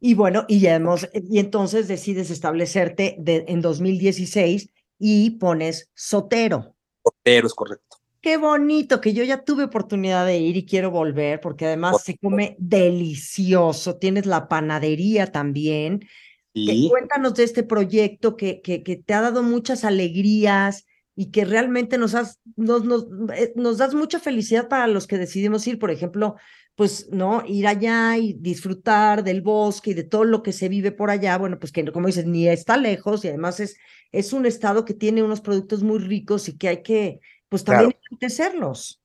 Y 0.00 0.14
bueno, 0.14 0.44
y 0.48 0.58
ya 0.58 0.74
hemos, 0.74 1.08
y 1.14 1.38
entonces 1.38 1.86
decides 1.86 2.28
establecerte 2.30 3.14
de, 3.20 3.44
en 3.46 3.60
2016 3.60 4.68
y 4.98 5.30
pones 5.30 5.90
Sotero. 5.94 6.74
Sotero 7.04 7.46
es 7.46 7.54
correcto. 7.54 7.98
Qué 8.20 8.36
bonito, 8.36 9.00
que 9.00 9.12
yo 9.12 9.22
ya 9.22 9.44
tuve 9.44 9.62
oportunidad 9.62 10.26
de 10.26 10.38
ir 10.38 10.56
y 10.56 10.66
quiero 10.66 10.90
volver, 10.90 11.40
porque 11.40 11.66
además 11.66 12.02
se 12.02 12.18
come 12.18 12.56
delicioso. 12.58 13.96
Tienes 13.96 14.26
la 14.26 14.48
panadería 14.48 15.30
también. 15.30 16.08
Sí. 16.52 16.88
Cuéntanos 16.90 17.34
de 17.34 17.44
este 17.44 17.62
proyecto 17.62 18.36
que, 18.36 18.60
que, 18.60 18.82
que, 18.82 18.96
te 18.96 19.14
ha 19.14 19.20
dado 19.20 19.44
muchas 19.44 19.84
alegrías 19.84 20.84
y 21.16 21.30
que 21.30 21.44
realmente 21.44 21.98
nos, 21.98 22.14
has, 22.14 22.40
nos, 22.56 22.84
nos, 22.84 23.06
eh, 23.36 23.52
nos 23.56 23.78
das 23.78 23.94
mucha 23.94 24.18
felicidad 24.18 24.68
para 24.68 24.86
los 24.86 25.06
que 25.06 25.18
decidimos 25.18 25.66
ir, 25.66 25.78
por 25.78 25.90
ejemplo, 25.90 26.36
pues, 26.74 27.08
¿no? 27.10 27.44
Ir 27.46 27.66
allá 27.68 28.16
y 28.18 28.32
disfrutar 28.32 29.22
del 29.22 29.42
bosque 29.42 29.90
y 29.90 29.94
de 29.94 30.02
todo 30.02 30.24
lo 30.24 30.42
que 30.42 30.52
se 30.52 30.68
vive 30.68 30.90
por 30.90 31.10
allá, 31.10 31.38
bueno, 31.38 31.58
pues 31.58 31.70
que 31.70 31.84
como 31.92 32.08
dices, 32.08 32.26
ni 32.26 32.48
está 32.48 32.76
lejos 32.76 33.24
y 33.24 33.28
además 33.28 33.60
es, 33.60 33.76
es 34.10 34.32
un 34.32 34.44
estado 34.44 34.84
que 34.84 34.94
tiene 34.94 35.22
unos 35.22 35.40
productos 35.40 35.82
muy 35.82 35.98
ricos 36.00 36.48
y 36.48 36.58
que 36.58 36.68
hay 36.68 36.82
que, 36.82 37.20
pues 37.48 37.62
también 37.62 37.90
Claro. 37.90 38.02
enriquecerlos. 38.10 39.00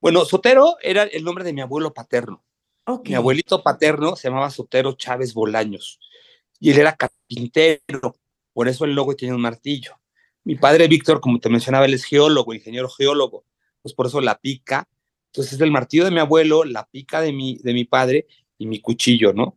Bueno, 0.00 0.24
Sotero 0.24 0.76
era 0.82 1.04
el 1.04 1.24
nombre 1.24 1.44
de 1.44 1.52
mi 1.52 1.60
abuelo 1.60 1.94
paterno. 1.94 2.44
Mi 3.04 3.14
abuelito 3.14 3.62
paterno 3.62 4.16
se 4.16 4.28
llamaba 4.28 4.50
Sotero 4.50 4.92
Chávez 4.92 5.32
Bolaños 5.32 5.98
y 6.60 6.70
él 6.70 6.80
era 6.80 6.96
carpintero, 6.96 8.16
por 8.52 8.68
eso 8.68 8.84
el 8.84 8.94
logo 8.94 9.16
tiene 9.16 9.34
un 9.34 9.40
martillo. 9.40 9.98
Mi 10.44 10.56
padre 10.56 10.88
Víctor, 10.88 11.20
como 11.20 11.40
te 11.40 11.48
mencionaba, 11.48 11.86
él 11.86 11.94
es 11.94 12.04
geólogo, 12.04 12.52
ingeniero 12.52 12.88
geólogo, 12.88 13.44
pues 13.82 13.94
por 13.94 14.06
eso 14.06 14.20
la 14.20 14.38
pica. 14.38 14.88
Entonces 15.26 15.54
es 15.54 15.60
el 15.60 15.70
martillo 15.70 16.04
de 16.04 16.10
mi 16.10 16.20
abuelo, 16.20 16.64
la 16.64 16.86
pica 16.86 17.20
de 17.20 17.32
mi, 17.32 17.58
de 17.62 17.72
mi 17.72 17.84
padre 17.84 18.26
y 18.58 18.66
mi 18.66 18.80
cuchillo, 18.80 19.32
¿no? 19.32 19.56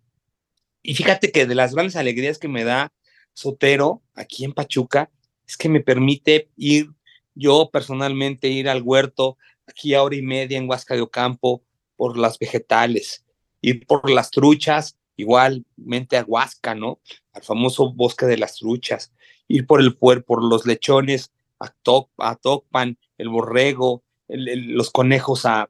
Y 0.81 0.95
fíjate 0.95 1.31
que 1.31 1.45
de 1.45 1.55
las 1.55 1.75
grandes 1.75 1.97
alegrías 1.97 2.39
que 2.39 2.47
me 2.47 2.63
da 2.63 2.93
Sotero 3.33 4.01
aquí 4.15 4.45
en 4.45 4.53
Pachuca 4.53 5.11
es 5.45 5.57
que 5.57 5.69
me 5.69 5.81
permite 5.81 6.49
ir 6.55 6.89
yo 7.35 7.69
personalmente, 7.71 8.47
ir 8.47 8.69
al 8.69 8.81
huerto 8.81 9.37
aquí 9.67 9.93
a 9.93 10.01
hora 10.01 10.15
y 10.15 10.21
media 10.21 10.57
en 10.57 10.69
Huasca 10.69 10.95
de 10.95 11.01
Ocampo 11.01 11.61
por 11.95 12.17
las 12.17 12.39
vegetales, 12.39 13.25
ir 13.61 13.85
por 13.85 14.09
las 14.09 14.31
truchas, 14.31 14.97
igualmente 15.17 16.17
a 16.17 16.23
Huasca, 16.23 16.73
¿no? 16.73 16.99
Al 17.37 17.43
famoso 17.43 17.93
bosque 17.93 18.25
de 18.25 18.37
las 18.37 18.55
truchas, 18.55 19.11
ir 19.47 19.67
por 19.67 19.79
el 19.79 19.95
puer, 19.95 20.23
por 20.23 20.43
los 20.43 20.65
lechones 20.65 21.31
a, 21.59 21.69
Toc, 21.69 22.09
a 22.17 22.35
Tocpan, 22.35 22.97
el 23.19 23.29
borrego, 23.29 24.01
los 24.27 24.89
conejos 24.89 25.45
a, 25.45 25.69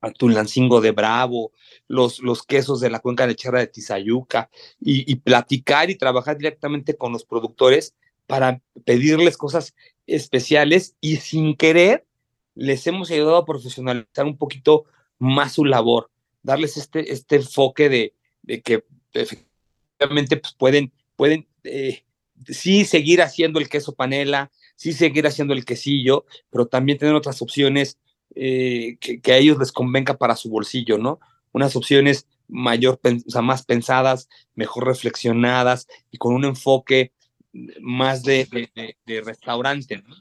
a 0.00 0.10
de 0.10 0.90
Bravo, 0.92 1.50
los, 1.88 2.20
los 2.20 2.44
quesos 2.44 2.80
de 2.80 2.90
la 2.90 3.00
cuenca 3.00 3.26
lechera 3.26 3.58
de 3.58 3.66
Tizayuca, 3.66 4.48
y, 4.80 5.10
y 5.10 5.16
platicar 5.16 5.90
y 5.90 5.96
trabajar 5.96 6.38
directamente 6.38 6.96
con 6.96 7.12
los 7.12 7.24
productores 7.24 7.92
para 8.28 8.60
pedirles 8.84 9.36
cosas 9.36 9.74
especiales 10.06 10.94
y 11.00 11.16
sin 11.16 11.56
querer 11.56 12.06
les 12.54 12.86
hemos 12.86 13.10
ayudado 13.10 13.38
a 13.38 13.44
profesionalizar 13.44 14.24
un 14.24 14.38
poquito 14.38 14.84
más 15.18 15.54
su 15.54 15.64
labor, 15.64 16.10
darles 16.44 16.76
este, 16.76 17.12
este 17.12 17.36
enfoque 17.36 17.88
de, 17.88 18.14
de 18.42 18.62
que 18.62 18.84
efectivamente 19.98 20.36
pues 20.36 20.54
pueden, 20.54 20.92
pueden 21.16 21.46
eh, 21.64 22.04
sí 22.46 22.84
seguir 22.84 23.22
haciendo 23.22 23.58
el 23.58 23.68
queso 23.68 23.94
panela, 23.94 24.50
sí 24.76 24.92
seguir 24.92 25.26
haciendo 25.26 25.54
el 25.54 25.64
quesillo, 25.64 26.26
pero 26.50 26.66
también 26.66 26.98
tener 26.98 27.14
otras 27.14 27.40
opciones 27.42 27.98
eh, 28.34 28.98
que, 29.00 29.20
que, 29.20 29.32
a 29.32 29.38
ellos 29.38 29.58
les 29.58 29.72
convenga 29.72 30.14
para 30.14 30.36
su 30.36 30.50
bolsillo, 30.50 30.98
¿no? 30.98 31.20
Unas 31.52 31.74
opciones 31.76 32.26
mayor, 32.48 33.00
o 33.02 33.30
sea, 33.30 33.42
más 33.42 33.64
pensadas, 33.64 34.28
mejor 34.54 34.86
reflexionadas 34.86 35.88
y 36.10 36.18
con 36.18 36.34
un 36.34 36.44
enfoque 36.44 37.12
más 37.80 38.22
de, 38.22 38.46
de, 38.74 38.96
de 39.06 39.20
restaurante, 39.22 40.02
¿no? 40.06 40.14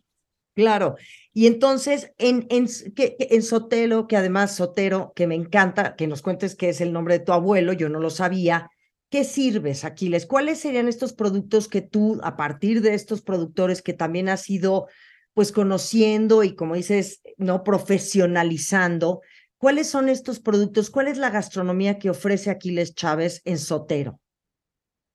Claro. 0.56 0.96
Y 1.34 1.48
entonces, 1.48 2.14
en, 2.18 2.48
en, 2.50 2.68
que, 2.96 3.18
en 3.20 3.44
Sotelo, 3.44 4.08
que 4.08 4.16
además 4.16 4.56
Sotero, 4.56 5.12
que 5.14 5.28
me 5.28 5.36
encanta 5.36 5.98
que 5.98 6.08
nos 6.08 6.22
cuentes 6.22 6.56
que 6.56 6.70
es 6.70 6.80
el 6.80 6.94
nombre 6.94 7.20
de 7.20 7.26
tu 7.26 7.34
abuelo, 7.34 7.74
yo 7.74 7.90
no 7.90 8.00
lo 8.00 8.10
sabía. 8.10 8.72
¿Qué 9.10 9.24
sirves, 9.24 9.86
Aquiles? 9.86 10.26
¿Cuáles 10.26 10.60
serían 10.60 10.88
estos 10.88 11.14
productos 11.14 11.68
que 11.68 11.82
tú, 11.82 12.20
a 12.24 12.36
partir 12.36 12.82
de 12.82 12.94
estos 12.96 13.22
productores 13.22 13.82
que 13.82 13.94
también 13.94 14.30
has 14.30 14.50
ido, 14.50 14.88
pues, 15.34 15.52
conociendo 15.52 16.44
y, 16.44 16.56
como 16.56 16.76
dices, 16.76 17.22
no 17.38 17.64
profesionalizando, 17.64 19.22
cuáles 19.58 19.88
son 19.88 20.10
estos 20.10 20.40
productos? 20.40 20.90
¿Cuál 20.90 21.08
es 21.08 21.18
la 21.18 21.30
gastronomía 21.30 22.00
que 22.00 22.10
ofrece 22.10 22.50
Aquiles 22.50 22.96
Chávez 22.96 23.42
en 23.46 23.60
Sotero? 23.60 24.20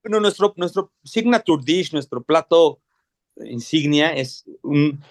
Bueno, 0.03 0.20
nuestro, 0.20 0.55
nuestro 0.57 0.92
signature 1.05 1.62
dish, 1.64 1.92
nuestro 1.92 2.22
plato 2.22 2.81
insignia 3.44 4.11
es 4.11 4.44
un 4.62 5.03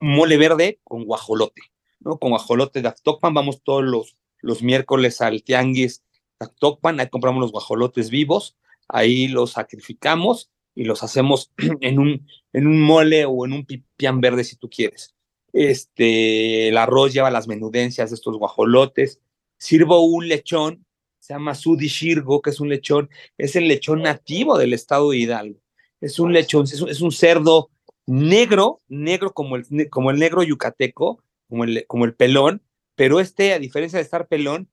mole 0.00 0.36
verde 0.36 0.80
con 0.84 1.04
guajolote, 1.04 1.62
¿no? 2.00 2.18
Con 2.18 2.30
guajolote 2.30 2.82
de 2.82 2.88
Actopan, 2.88 3.34
vamos 3.34 3.62
todos 3.62 3.84
los, 3.84 4.16
los 4.40 4.62
miércoles 4.62 5.20
al 5.20 5.42
tianguis 5.42 6.04
de 6.38 6.46
Actopan, 6.46 7.00
ahí 7.00 7.08
compramos 7.08 7.40
los 7.40 7.52
guajolotes 7.52 8.10
vivos, 8.10 8.56
ahí 8.88 9.28
los 9.28 9.52
sacrificamos 9.52 10.50
y 10.74 10.84
los 10.84 11.02
hacemos 11.02 11.52
en 11.80 11.98
un, 11.98 12.26
en 12.52 12.66
un 12.66 12.80
mole 12.80 13.24
o 13.24 13.44
en 13.44 13.52
un 13.52 13.64
pipián 13.64 14.20
verde 14.20 14.44
si 14.44 14.56
tú 14.56 14.68
quieres. 14.70 15.14
Este, 15.52 16.68
el 16.68 16.76
arroz 16.76 17.12
lleva 17.12 17.30
las 17.30 17.48
menudencias 17.48 18.10
de 18.10 18.16
estos 18.16 18.36
guajolotes, 18.36 19.20
sirvo 19.56 20.04
un 20.04 20.28
lechón, 20.28 20.84
se 21.18 21.34
llama 21.34 21.54
Sudi 21.54 21.88
Shirgo, 21.88 22.40
que 22.40 22.50
es 22.50 22.60
un 22.60 22.68
lechón, 22.68 23.10
es 23.36 23.56
el 23.56 23.66
lechón 23.66 24.02
nativo 24.02 24.56
del 24.56 24.72
estado 24.72 25.10
de 25.10 25.18
Hidalgo. 25.18 25.60
Es 26.00 26.20
un 26.20 26.32
lechón, 26.32 26.64
es 26.64 26.80
un, 26.80 26.88
es 26.88 27.00
un 27.00 27.10
cerdo 27.10 27.70
negro, 28.06 28.80
negro 28.88 29.34
como 29.34 29.56
el, 29.56 29.90
como 29.90 30.10
el 30.10 30.18
negro 30.18 30.42
yucateco, 30.42 31.22
como 31.48 31.64
el, 31.64 31.84
como 31.86 32.04
el 32.04 32.14
pelón, 32.14 32.62
pero 32.94 33.20
este, 33.20 33.52
a 33.52 33.58
diferencia 33.58 33.98
de 33.98 34.04
estar 34.04 34.28
pelón, 34.28 34.68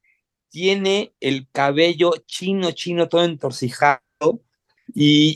tiene 0.49 1.13
el 1.19 1.47
cabello 1.51 2.13
chino, 2.25 2.71
chino, 2.71 3.09
todo 3.09 3.23
entorcijado. 3.23 4.01
Y, 4.93 5.35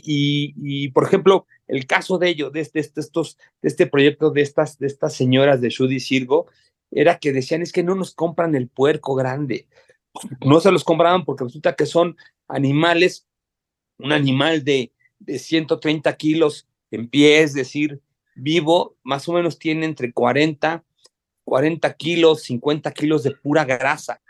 y, 0.56 0.88
por 0.90 1.04
ejemplo, 1.04 1.46
el 1.68 1.86
caso 1.86 2.18
de 2.18 2.28
ello, 2.30 2.50
de 2.50 2.60
este, 2.60 2.80
estos, 2.80 3.36
de 3.60 3.68
este 3.68 3.86
proyecto 3.86 4.30
de 4.30 4.42
estas, 4.42 4.78
de 4.78 4.86
estas 4.86 5.14
señoras 5.14 5.60
de 5.60 5.70
Shudi 5.70 6.00
Sirgo, 6.00 6.46
era 6.90 7.18
que 7.18 7.32
decían, 7.32 7.62
es 7.62 7.72
que 7.72 7.82
no 7.82 7.94
nos 7.94 8.14
compran 8.14 8.54
el 8.54 8.68
puerco 8.68 9.14
grande. 9.14 9.66
No 10.44 10.60
se 10.60 10.72
los 10.72 10.84
compraban 10.84 11.24
porque 11.24 11.44
resulta 11.44 11.74
que 11.76 11.86
son 11.86 12.16
animales 12.48 13.26
un 14.02 14.12
animal 14.12 14.64
de, 14.64 14.92
de 15.18 15.38
130 15.38 16.16
kilos 16.16 16.66
en 16.90 17.08
pie, 17.08 17.42
es 17.42 17.54
decir, 17.54 18.00
vivo, 18.34 18.96
más 19.02 19.28
o 19.28 19.32
menos 19.32 19.58
tiene 19.58 19.86
entre 19.86 20.12
40, 20.12 20.84
40 21.44 21.94
kilos, 21.94 22.42
50 22.42 22.90
kilos 22.92 23.22
de 23.22 23.32
pura 23.32 23.64
grasa. 23.64 24.20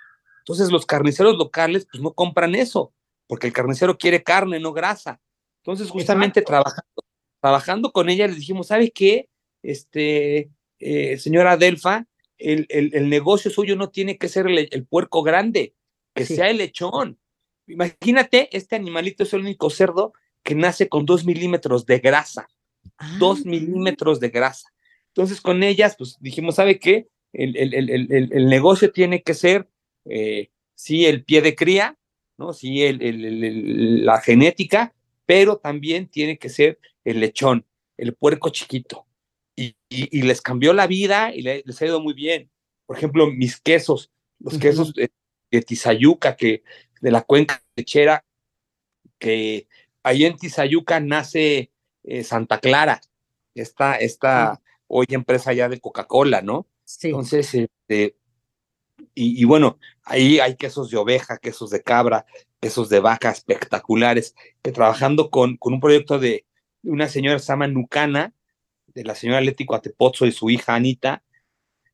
Entonces 0.51 0.73
los 0.73 0.85
carniceros 0.85 1.37
locales 1.37 1.87
pues 1.89 2.03
no 2.03 2.13
compran 2.13 2.57
eso, 2.57 2.93
porque 3.29 3.47
el 3.47 3.53
carnicero 3.53 3.97
quiere 3.97 4.25
carne, 4.25 4.59
no 4.59 4.73
grasa. 4.73 5.21
Entonces 5.63 5.89
justamente 5.89 6.43
trabajando, 6.43 7.05
trabajando 7.41 7.93
con 7.93 8.09
ella 8.09 8.27
les 8.27 8.35
dijimos, 8.35 8.67
¿sabe 8.67 8.91
qué? 8.91 9.29
Este, 9.63 10.51
eh, 10.81 11.19
señora 11.19 11.57
Delfa, 11.57 12.09
el, 12.37 12.67
el, 12.69 13.09
negocio 13.09 13.49
suyo 13.49 13.77
no 13.77 13.91
tiene 13.91 14.19
que 14.19 14.29
ser 14.29 14.49
el, 14.49 14.87
puerco 14.87 15.23
grande, 15.23 15.77
que 16.15 16.27
sea 16.27 16.51
el 16.51 16.57
lechón. 16.57 17.21
Imagínate, 17.69 18.49
este 18.51 18.75
animalito 18.75 19.23
es 19.23 19.33
el 19.33 19.43
único 19.43 19.71
cerdo 19.71 20.15
que 20.43 20.57
nace 20.57 20.89
con 20.89 21.07
dos 21.07 21.25
milímetros 21.25 21.87
de 21.87 22.01
grasa, 22.01 22.49
dos 23.21 23.43
ah. 23.47 23.49
milímetros 23.49 24.19
de 24.19 24.31
grasa. 24.31 24.69
Entonces 25.15 25.41
con 25.41 25.63
ellas, 25.63 25.95
pues 25.97 26.17
dijimos, 26.19 26.57
¿sabe 26.57 26.81
qué? 26.81 27.07
El, 27.33 27.57
el 27.57 28.47
negocio 28.49 28.91
tiene 28.91 29.23
que 29.23 29.35
ser, 29.35 29.69
eh, 30.05 30.51
sí, 30.75 31.07
el 31.07 31.25
pie 31.25 31.43
de 31.43 31.55
cría, 31.55 31.97
¿no? 32.39 32.53
Sí, 32.53 32.81
la 32.93 34.21
genética, 34.21 34.95
pero 35.27 35.59
también 35.59 36.09
tiene 36.09 36.39
que 36.39 36.49
ser 36.49 36.79
el 37.05 37.21
lechón, 37.21 37.65
el 37.97 38.15
puerco 38.15 38.51
chiquito 38.51 39.07
y, 39.91 40.23
les 40.23 40.41
cambió 40.41 40.73
la 40.73 40.87
vida 40.87 41.35
y 41.35 41.43
les 41.43 41.83
ha 41.83 41.87
ido 41.87 42.01
muy 42.01 42.15
bien. 42.15 42.51
Por 42.87 42.97
ejemplo, 42.97 43.27
mis 43.31 43.61
quesos, 43.61 44.11
los 44.39 44.59
quesos 44.59 44.95
de, 44.95 45.11
Tizayuca, 45.63 46.37
que 46.37 46.63
de 47.01 47.11
la 47.11 47.23
cuenca 47.23 47.63
lechera, 47.77 48.25
que 49.19 49.67
ahí 50.03 50.25
en 50.25 50.37
Tizayuca 50.37 51.01
nace 51.01 51.71
eh, 52.05 52.25
Santa 52.25 52.59
Clara, 52.59 53.01
esta, 53.55 53.97
esta 53.97 54.61
hoy 54.87 55.07
empresa 55.11 55.53
ya 55.53 55.69
de 55.69 55.81
Coca-Cola, 55.81 56.41
¿no? 56.41 56.67
Sí. 56.85 57.09
Entonces, 57.09 57.55
este, 57.55 58.17
y, 59.15 59.41
y, 59.41 59.45
bueno, 59.45 59.79
ahí 60.05 60.41
hay 60.41 60.57
quesos 60.57 60.91
de 60.91 60.97
oveja, 60.97 61.39
quesos 61.39 61.71
de 61.71 61.83
cabra, 61.83 62.27
quesos 62.61 62.89
de 62.89 63.01
vaca 63.01 63.31
espectaculares, 63.31 64.35
que 64.63 64.73
trabajando 64.73 65.31
con, 65.31 65.57
con 65.57 65.75
un 65.75 65.81
proyecto 65.81 66.19
de 66.19 66.47
una 66.83 67.09
señora 67.09 67.37
que 67.37 67.43
se 67.43 67.53
llama 67.53 67.69
Nucana, 67.69 68.33
de 68.95 69.05
la 69.05 69.15
señora 69.15 69.41
Leti 69.41 69.65
Cuatepozzo 69.65 70.27
y 70.27 70.33
su 70.33 70.51
hija 70.51 70.75
Anita, 70.75 71.23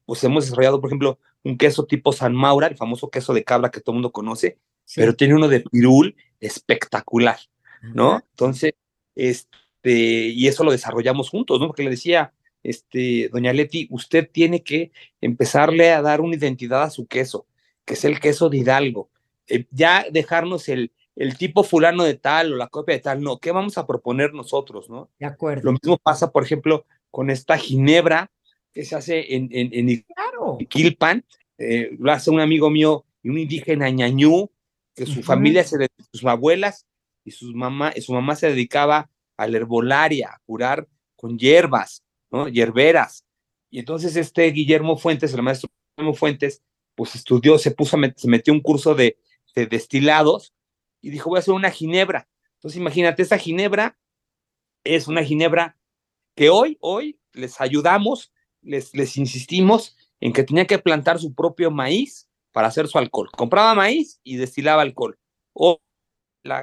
pues 0.04 0.22
hemos 0.24 0.44
desarrollado, 0.44 0.80
por 0.80 0.88
ejemplo, 0.88 1.18
un 1.42 1.58
queso 1.58 1.84
tipo 1.84 2.12
San 2.12 2.34
Maura, 2.34 2.66
el 2.66 2.76
famoso 2.76 3.10
queso 3.10 3.34
de 3.34 3.44
cabra 3.44 3.70
que 3.70 3.80
todo 3.80 3.92
el 3.92 3.96
mundo 3.96 4.12
conoce, 4.12 4.58
pero 4.94 5.14
tiene 5.14 5.34
uno 5.34 5.48
de 5.48 5.60
pirul 5.60 6.16
espectacular, 6.40 7.38
¿no? 7.82 8.22
Entonces, 8.30 8.74
este, 9.14 10.28
y 10.28 10.46
eso 10.48 10.64
lo 10.64 10.72
desarrollamos 10.72 11.30
juntos, 11.30 11.60
¿no? 11.60 11.66
Porque 11.66 11.82
le 11.82 11.90
decía, 11.90 12.32
este, 12.68 13.28
doña 13.32 13.52
Leti, 13.52 13.86
usted 13.90 14.28
tiene 14.30 14.62
que 14.62 14.90
empezarle 15.20 15.92
a 15.92 16.02
dar 16.02 16.20
una 16.20 16.36
identidad 16.36 16.82
a 16.82 16.90
su 16.90 17.06
queso, 17.06 17.46
que 17.84 17.94
es 17.94 18.04
el 18.04 18.18
queso 18.18 18.48
de 18.48 18.58
Hidalgo. 18.58 19.08
Eh, 19.48 19.66
ya 19.70 20.06
dejarnos 20.10 20.68
el, 20.68 20.90
el 21.14 21.36
tipo 21.38 21.62
fulano 21.62 22.02
de 22.02 22.14
tal 22.14 22.52
o 22.52 22.56
la 22.56 22.66
copia 22.66 22.96
de 22.96 23.00
tal, 23.00 23.22
no, 23.22 23.38
¿qué 23.38 23.52
vamos 23.52 23.78
a 23.78 23.86
proponer 23.86 24.34
nosotros, 24.34 24.90
no? 24.90 25.08
De 25.18 25.26
acuerdo. 25.26 25.62
Lo 25.64 25.72
mismo 25.72 25.96
pasa, 25.96 26.32
por 26.32 26.42
ejemplo, 26.42 26.84
con 27.10 27.30
esta 27.30 27.56
ginebra 27.56 28.30
que 28.72 28.84
se 28.84 28.96
hace 28.96 29.34
en, 29.34 29.48
en, 29.52 29.70
en 29.72 30.04
claro. 30.14 30.58
Quilpan, 30.68 31.24
eh, 31.58 31.90
lo 31.98 32.12
hace 32.12 32.30
un 32.30 32.40
amigo 32.40 32.68
mío, 32.68 33.04
un 33.24 33.38
indígena 33.38 33.88
ñañú, 33.88 34.50
que 34.94 35.06
su 35.06 35.22
familia, 35.22 35.62
se, 35.62 35.88
sus 36.10 36.24
abuelas 36.24 36.86
y 37.24 37.30
sus 37.30 37.54
mamá, 37.54 37.92
su 38.00 38.12
mamá 38.12 38.34
se 38.34 38.48
dedicaba 38.48 39.08
a 39.36 39.46
la 39.46 39.56
herbolaria, 39.58 40.30
a 40.30 40.40
curar 40.46 40.88
con 41.16 41.38
hierbas, 41.38 42.02
¿no? 42.30 42.48
Hierberas. 42.48 43.24
Y 43.70 43.78
entonces 43.78 44.16
este 44.16 44.50
Guillermo 44.50 44.96
Fuentes, 44.96 45.34
el 45.34 45.42
maestro 45.42 45.68
Guillermo 45.96 46.14
Fuentes, 46.14 46.62
pues 46.94 47.14
estudió, 47.14 47.58
se 47.58 47.70
puso, 47.70 47.96
se 48.16 48.28
metió 48.28 48.52
un 48.52 48.60
curso 48.60 48.94
de, 48.94 49.18
de 49.54 49.66
destilados 49.66 50.54
y 51.00 51.10
dijo, 51.10 51.30
voy 51.30 51.38
a 51.38 51.40
hacer 51.40 51.54
una 51.54 51.70
ginebra. 51.70 52.28
Entonces 52.54 52.80
imagínate, 52.80 53.22
esa 53.22 53.38
ginebra 53.38 53.98
es 54.84 55.08
una 55.08 55.22
ginebra 55.22 55.76
que 56.34 56.50
hoy, 56.50 56.78
hoy 56.80 57.18
les 57.32 57.60
ayudamos, 57.60 58.32
les, 58.62 58.94
les 58.94 59.16
insistimos 59.16 59.96
en 60.20 60.32
que 60.32 60.42
tenía 60.42 60.66
que 60.66 60.78
plantar 60.78 61.18
su 61.18 61.34
propio 61.34 61.70
maíz 61.70 62.28
para 62.52 62.68
hacer 62.68 62.88
su 62.88 62.98
alcohol. 62.98 63.30
Compraba 63.36 63.74
maíz 63.74 64.20
y 64.24 64.36
destilaba 64.36 64.82
alcohol. 64.82 65.18
O 65.52 65.80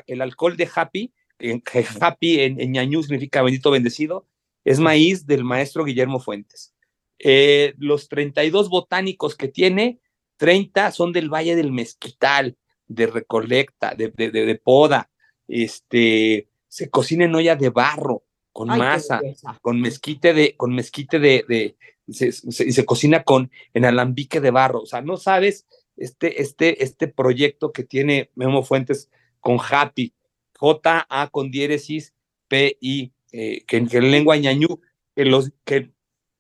el 0.08 0.22
alcohol 0.22 0.58
de 0.58 0.70
Happy, 0.74 1.14
que 1.38 1.86
Happy 2.00 2.40
en, 2.40 2.60
en 2.60 2.72
ñañú 2.72 3.04
significa 3.04 3.42
bendito 3.42 3.70
bendecido, 3.70 4.28
es 4.64 4.80
maíz 4.80 5.26
del 5.26 5.44
maestro 5.44 5.84
Guillermo 5.84 6.20
Fuentes. 6.20 6.74
Eh, 7.20 7.74
los 7.78 8.10
32 8.10 8.70
botánicos 8.70 9.36
que 9.36 9.48
tiene, 9.48 10.00
30 10.38 10.92
son 10.92 11.14
del 11.14 11.30
Valle 11.30 11.56
del 11.56 11.72
Mezquital 11.72 12.58
de 12.88 13.08
recolecta, 13.08 13.96
de, 13.96 14.10
de, 14.10 14.56
poda, 14.56 15.10
este, 15.48 16.50
se 16.68 16.90
cocina 16.90 17.26
en 17.26 17.36
olla 17.36 17.56
de 17.56 17.70
barro, 17.70 18.24
con 18.52 18.68
masa, 18.68 19.22
con 19.62 19.82
mezquite 19.82 20.34
de, 20.34 20.56
con 20.56 20.76
mezquite 20.76 21.18
de, 21.18 21.46
de 21.48 21.76
se, 22.12 22.32
se, 22.32 22.86
cocina 22.86 23.24
con 23.24 23.50
en 23.74 23.86
alambique 23.86 24.42
de 24.42 24.52
barro. 24.52 24.82
O 24.82 24.86
sea, 24.86 25.02
no 25.02 25.18
sabes 25.18 25.66
este, 25.98 26.42
este, 26.42 26.84
este 26.84 27.08
proyecto 27.08 27.72
que 27.72 27.84
tiene 27.84 28.32
Memo 28.36 28.64
Fuentes 28.64 29.10
con 29.40 29.58
Happy, 29.60 30.14
J-A 30.58 31.30
con 31.30 31.52
diéresis, 31.52 32.14
P-I, 32.48 33.13
eh, 33.34 33.64
que, 33.66 33.78
en 33.78 34.12
lengua 34.12 34.38
ñañú, 34.38 34.80
que 35.16 35.26
los, 35.26 35.52
que 35.66 35.92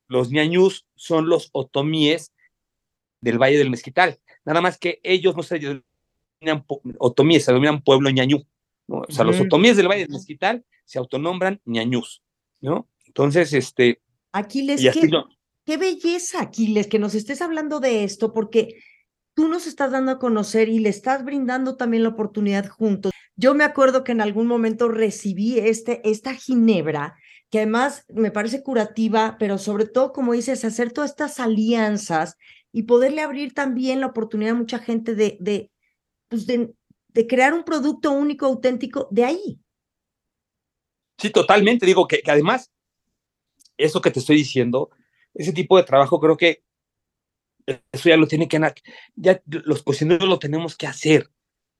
los 0.07 0.31
ñañús 0.31 0.85
son 0.95 1.27
los 1.27 1.49
otomíes 1.51 2.31
del 3.19 3.39
Valle 3.41 3.57
del 3.57 3.71
Mezquital. 3.71 4.19
Nada 4.45 4.61
más 4.61 4.77
que 4.77 4.99
ellos 5.03 5.35
no 5.35 5.43
se 5.43 5.83
otomíes, 6.99 7.45
se 7.45 7.51
denominan 7.51 7.81
pueblo 7.81 8.09
ñañú. 8.09 8.45
¿no? 8.87 9.03
O 9.07 9.11
sea, 9.11 9.25
los 9.25 9.39
otomíes 9.39 9.75
del 9.75 9.87
Valle 9.87 10.01
del 10.01 10.11
Mezquital 10.11 10.65
se 10.85 10.99
autonombran 10.99 11.61
ñañús, 11.65 12.21
¿no? 12.61 12.87
Entonces, 13.07 13.53
este... 13.53 14.01
Aquiles, 14.31 14.81
qué, 14.81 15.09
qué 15.65 15.77
belleza, 15.77 16.41
Aquiles, 16.41 16.87
que 16.87 16.99
nos 16.99 17.15
estés 17.15 17.41
hablando 17.41 17.79
de 17.79 18.03
esto, 18.03 18.33
porque 18.33 18.75
tú 19.33 19.47
nos 19.47 19.65
estás 19.67 19.91
dando 19.91 20.11
a 20.11 20.19
conocer 20.19 20.69
y 20.69 20.79
le 20.79 20.89
estás 20.89 21.23
brindando 21.23 21.75
también 21.75 22.03
la 22.03 22.09
oportunidad 22.09 22.67
juntos. 22.67 23.11
Yo 23.35 23.55
me 23.55 23.63
acuerdo 23.63 24.03
que 24.03 24.11
en 24.11 24.21
algún 24.21 24.47
momento 24.47 24.89
recibí 24.89 25.57
este, 25.59 26.07
esta 26.07 26.35
ginebra, 26.35 27.15
que 27.49 27.59
además 27.59 28.05
me 28.09 28.31
parece 28.31 28.63
curativa, 28.63 29.37
pero 29.39 29.57
sobre 29.57 29.85
todo, 29.85 30.13
como 30.13 30.33
dices, 30.33 30.63
hacer 30.65 30.91
todas 30.91 31.11
estas 31.11 31.39
alianzas 31.39 32.37
y 32.71 32.83
poderle 32.83 33.21
abrir 33.21 33.53
también 33.53 34.01
la 34.01 34.07
oportunidad 34.07 34.53
a 34.53 34.57
mucha 34.57 34.79
gente 34.79 35.15
de, 35.15 35.37
de, 35.39 35.71
pues 36.27 36.47
de, 36.47 36.73
crear 37.27 37.53
un 37.53 37.63
producto 37.63 38.11
único, 38.11 38.47
auténtico, 38.47 39.07
de 39.11 39.25
ahí. 39.25 39.59
Sí, 41.19 41.29
totalmente. 41.29 41.85
Digo 41.85 42.07
que, 42.07 42.21
además, 42.25 42.71
eso 43.77 44.01
que 44.01 44.11
te 44.11 44.19
estoy 44.19 44.37
diciendo, 44.37 44.89
ese 45.33 45.53
tipo 45.53 45.77
de 45.77 45.83
trabajo 45.83 46.19
creo 46.19 46.37
que 46.37 46.63
eso 47.91 48.09
ya 48.09 48.17
lo 48.17 48.27
tiene 48.27 48.47
que, 48.47 48.59
ya 49.15 49.41
los 49.45 49.83
cocineros 49.83 50.27
lo 50.27 50.39
tenemos 50.39 50.75
que 50.75 50.87
hacer. 50.87 51.29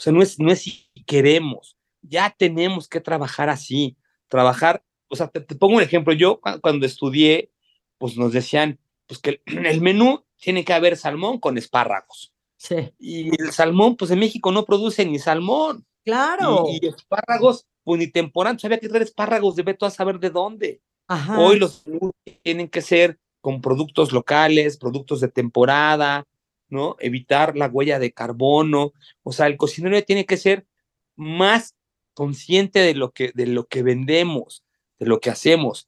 O 0.04 0.08
sea, 0.12 0.12
no 0.12 0.22
es, 0.22 0.38
no 0.38 0.52
es 0.52 0.64
si 0.64 0.90
queremos, 1.06 1.78
ya 2.02 2.36
tenemos 2.38 2.90
que 2.90 3.00
trabajar 3.00 3.50
así, 3.50 3.96
trabajar, 4.28 4.84
o 5.08 5.16
sea, 5.16 5.30
te, 5.30 5.56
pongo 5.56 5.78
un 5.78 5.82
ejemplo, 5.82 6.12
yo 6.12 6.42
cuando 6.60 6.86
estudié, 6.86 7.52
pues 7.98 8.18
nos 8.18 8.34
decían, 8.34 8.80
pues 9.08 9.22
que 9.22 9.42
el 9.46 9.80
menú 9.82 10.26
tiene 10.36 10.66
que 10.66 10.74
haber 10.74 10.98
salmón 10.98 11.40
con 11.40 11.58
espárragos. 11.58 12.34
Y 13.00 13.30
el 13.42 13.54
salmón, 13.54 13.96
pues 13.96 14.12
en 14.12 14.20
México 14.20 14.52
no 14.52 14.66
produce 14.66 15.06
ni 15.06 15.20
salmón. 15.20 15.86
Claro. 16.04 16.66
Y, 16.68 16.86
espárragos, 16.86 17.66
pues 17.86 17.98
ni 17.98 18.08
temporada, 18.08 18.58
había 18.62 18.80
que 18.80 18.90
traer 18.90 19.04
espárragos 19.04 19.56
de 19.56 19.64
Beto 19.64 19.86
a 19.86 19.90
saber 19.90 20.20
de 20.20 20.32
dónde. 20.32 20.82
Hoy 21.38 21.60
los 21.60 21.86
tienen 22.42 22.68
que 22.68 22.82
ser 22.82 23.20
con 23.40 23.62
productos 23.62 24.12
locales, 24.12 24.78
productos 24.78 25.22
de 25.22 25.30
temporada, 25.30 26.28
¿no? 26.74 26.96
Evitar 27.00 27.56
la 27.56 27.68
huella 27.68 28.00
de 28.00 28.12
carbono. 28.12 28.94
O 29.22 29.32
sea, 29.32 29.46
el 29.46 29.58
cocinero 29.58 30.02
tiene 30.04 30.26
que 30.26 30.38
ser 30.38 30.66
más 31.16 31.76
consciente 32.16 32.80
de 32.80 32.96
lo 32.96 33.12
que, 33.12 33.32
de 33.36 33.46
lo 33.46 33.68
que 33.68 33.84
vendemos, 33.84 34.66
de 34.98 35.06
lo 35.06 35.20
que 35.20 35.30
hacemos. 35.30 35.88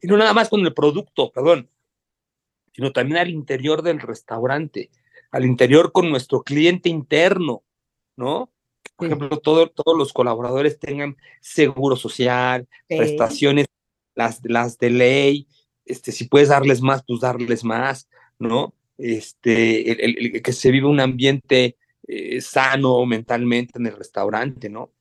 Y 0.00 0.08
no 0.08 0.16
nada 0.16 0.34
más 0.34 0.48
con 0.48 0.60
el 0.60 0.74
producto, 0.74 1.30
perdón, 1.30 1.70
sino 2.72 2.92
también 2.92 3.18
al 3.18 3.30
interior 3.30 3.82
del 3.82 4.00
restaurante, 4.00 4.90
al 5.30 5.44
interior 5.44 5.92
con 5.92 6.10
nuestro 6.10 6.42
cliente 6.42 6.88
interno, 6.88 7.62
¿no? 8.16 8.50
Por 8.96 9.06
ejemplo, 9.06 9.38
todos 9.38 9.70
los 9.96 10.12
colaboradores 10.12 10.80
tengan 10.80 11.16
seguro 11.40 11.94
social, 11.94 12.68
prestaciones, 12.88 13.66
las, 14.14 14.40
las 14.44 14.78
de 14.78 14.90
ley, 14.90 15.48
este, 15.84 16.12
si 16.12 16.24
puedes 16.26 16.48
darles 16.48 16.80
más, 16.80 17.04
pues 17.06 17.20
darles 17.20 17.64
más, 17.64 18.08
¿no? 18.38 18.74
Este, 18.96 19.90
el, 19.90 20.42
que 20.42 20.52
se 20.52 20.70
vive 20.70 20.86
un 20.86 21.00
ambiente 21.00 21.76
eh, 22.06 22.40
sano 22.40 23.04
mentalmente 23.06 23.78
en 23.78 23.86
el 23.86 23.96
restaurante, 23.96 24.68
¿no? 24.68 24.92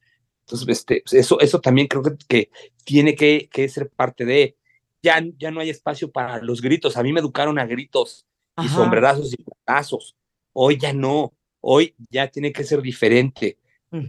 Entonces, 0.45 0.67
este, 0.69 1.01
pues, 1.05 1.13
eso, 1.13 1.39
eso 1.39 1.61
también 1.61 1.87
creo 1.87 2.03
que, 2.27 2.49
tiene 2.83 3.15
que, 3.15 3.49
que, 3.51 3.69
ser 3.69 3.89
parte 3.89 4.25
de, 4.25 4.57
ya, 5.01 5.23
ya 5.37 5.51
no 5.51 5.59
hay 5.59 5.69
espacio 5.69 6.11
para 6.11 6.41
los 6.41 6.61
gritos, 6.61 6.97
a 6.97 7.03
mí 7.03 7.13
me 7.13 7.19
educaron 7.19 7.59
a 7.59 7.65
gritos 7.65 8.25
y 8.61 8.67
sombrerazos 8.67 9.33
y 9.33 9.37
platazos, 9.37 10.15
hoy 10.53 10.77
ya 10.77 10.93
no, 10.93 11.33
hoy 11.61 11.95
ya 12.09 12.27
tiene 12.27 12.51
que 12.51 12.63
ser 12.63 12.81
diferente, 12.81 13.57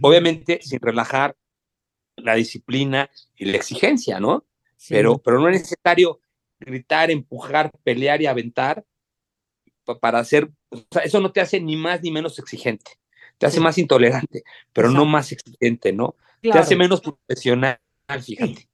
obviamente 0.01 0.59
sin 0.61 0.79
relajar 0.79 1.35
la 2.17 2.35
disciplina 2.35 3.09
y 3.35 3.45
la 3.45 3.57
exigencia, 3.57 4.19
¿no? 4.19 4.45
Pero, 4.89 5.17
pero 5.19 5.39
no 5.39 5.49
es 5.49 5.61
necesario 5.61 6.19
gritar, 6.59 7.11
empujar, 7.11 7.71
pelear 7.83 8.21
y 8.21 8.25
aventar 8.25 8.85
para 10.01 10.19
hacer, 10.19 10.49
o 10.69 10.77
sea, 10.91 11.03
eso 11.03 11.19
no 11.19 11.31
te 11.31 11.41
hace 11.41 11.59
ni 11.59 11.75
más 11.75 12.01
ni 12.01 12.11
menos 12.11 12.39
exigente, 12.39 12.91
te 13.37 13.45
hace 13.45 13.59
más 13.59 13.77
intolerante, 13.77 14.43
pero 14.73 14.89
no 14.89 15.05
más 15.05 15.31
exigente, 15.31 15.93
¿no? 15.93 16.15
Te 16.41 16.51
hace 16.51 16.75
menos 16.75 17.01
profesional, 17.01 17.79
fíjate. 18.21 18.67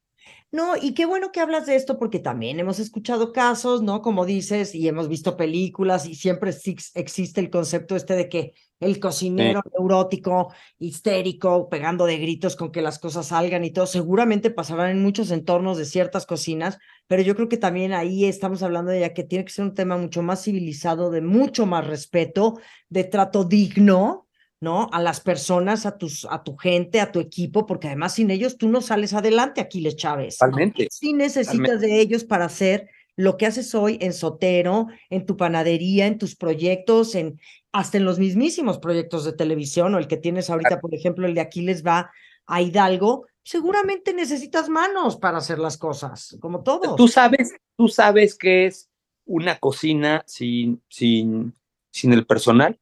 No, 0.54 0.76
y 0.76 0.92
qué 0.92 1.06
bueno 1.06 1.32
que 1.32 1.40
hablas 1.40 1.64
de 1.64 1.76
esto 1.76 1.98
porque 1.98 2.18
también 2.18 2.60
hemos 2.60 2.78
escuchado 2.78 3.32
casos, 3.32 3.80
¿no? 3.82 4.02
Como 4.02 4.26
dices, 4.26 4.74
y 4.74 4.86
hemos 4.86 5.08
visto 5.08 5.34
películas 5.34 6.04
y 6.06 6.14
siempre 6.14 6.50
existe 6.94 7.40
el 7.40 7.48
concepto 7.48 7.96
este 7.96 8.14
de 8.14 8.28
que 8.28 8.52
el 8.78 9.00
cocinero 9.00 9.62
neurótico, 9.72 10.52
histérico, 10.78 11.70
pegando 11.70 12.04
de 12.04 12.18
gritos 12.18 12.54
con 12.54 12.70
que 12.70 12.82
las 12.82 12.98
cosas 12.98 13.28
salgan 13.28 13.64
y 13.64 13.70
todo, 13.70 13.86
seguramente 13.86 14.50
pasarán 14.50 14.90
en 14.90 15.02
muchos 15.02 15.30
entornos 15.30 15.78
de 15.78 15.86
ciertas 15.86 16.26
cocinas, 16.26 16.78
pero 17.06 17.22
yo 17.22 17.34
creo 17.34 17.48
que 17.48 17.56
también 17.56 17.94
ahí 17.94 18.26
estamos 18.26 18.62
hablando 18.62 18.90
de 18.90 19.00
ya 19.00 19.14
que 19.14 19.24
tiene 19.24 19.46
que 19.46 19.52
ser 19.52 19.64
un 19.64 19.74
tema 19.74 19.96
mucho 19.96 20.22
más 20.22 20.42
civilizado, 20.44 21.10
de 21.10 21.22
mucho 21.22 21.64
más 21.64 21.86
respeto, 21.86 22.58
de 22.90 23.04
trato 23.04 23.44
digno, 23.44 24.21
¿no? 24.62 24.88
A 24.92 25.02
las 25.02 25.20
personas, 25.20 25.86
a, 25.86 25.98
tus, 25.98 26.24
a 26.30 26.44
tu 26.44 26.56
gente, 26.56 27.00
a 27.00 27.10
tu 27.10 27.18
equipo, 27.18 27.66
porque 27.66 27.88
además 27.88 28.14
sin 28.14 28.30
ellos 28.30 28.56
tú 28.56 28.68
no 28.68 28.80
sales 28.80 29.12
adelante, 29.12 29.60
Aquiles 29.60 29.96
Chávez. 29.96 30.38
Totalmente. 30.38 30.86
Sí 30.88 31.12
necesitas 31.12 31.80
de 31.80 32.00
ellos 32.00 32.22
para 32.22 32.44
hacer 32.44 32.88
lo 33.16 33.36
que 33.36 33.46
haces 33.46 33.74
hoy 33.74 33.98
en 34.00 34.12
Sotero, 34.12 34.86
en 35.10 35.26
tu 35.26 35.36
panadería, 35.36 36.06
en 36.06 36.16
tus 36.16 36.36
proyectos, 36.36 37.16
en 37.16 37.40
hasta 37.72 37.98
en 37.98 38.04
los 38.04 38.20
mismísimos 38.20 38.78
proyectos 38.78 39.24
de 39.24 39.32
televisión 39.32 39.96
o 39.96 39.98
el 39.98 40.06
que 40.06 40.16
tienes 40.16 40.48
ahorita, 40.48 40.80
por 40.80 40.94
ejemplo, 40.94 41.26
el 41.26 41.34
de 41.34 41.40
Aquiles 41.40 41.84
va 41.84 42.12
a 42.46 42.62
Hidalgo, 42.62 43.26
seguramente 43.42 44.14
necesitas 44.14 44.68
manos 44.68 45.16
para 45.16 45.38
hacer 45.38 45.58
las 45.58 45.76
cosas, 45.76 46.36
como 46.40 46.62
todo. 46.62 46.94
Tú 46.94 47.08
sabes, 47.08 47.52
tú 47.76 47.88
sabes 47.88 48.36
que 48.36 48.66
es 48.66 48.88
una 49.24 49.58
cocina 49.58 50.22
sin, 50.26 50.80
sin, 50.88 51.52
sin 51.90 52.12
el 52.12 52.26
personal 52.26 52.78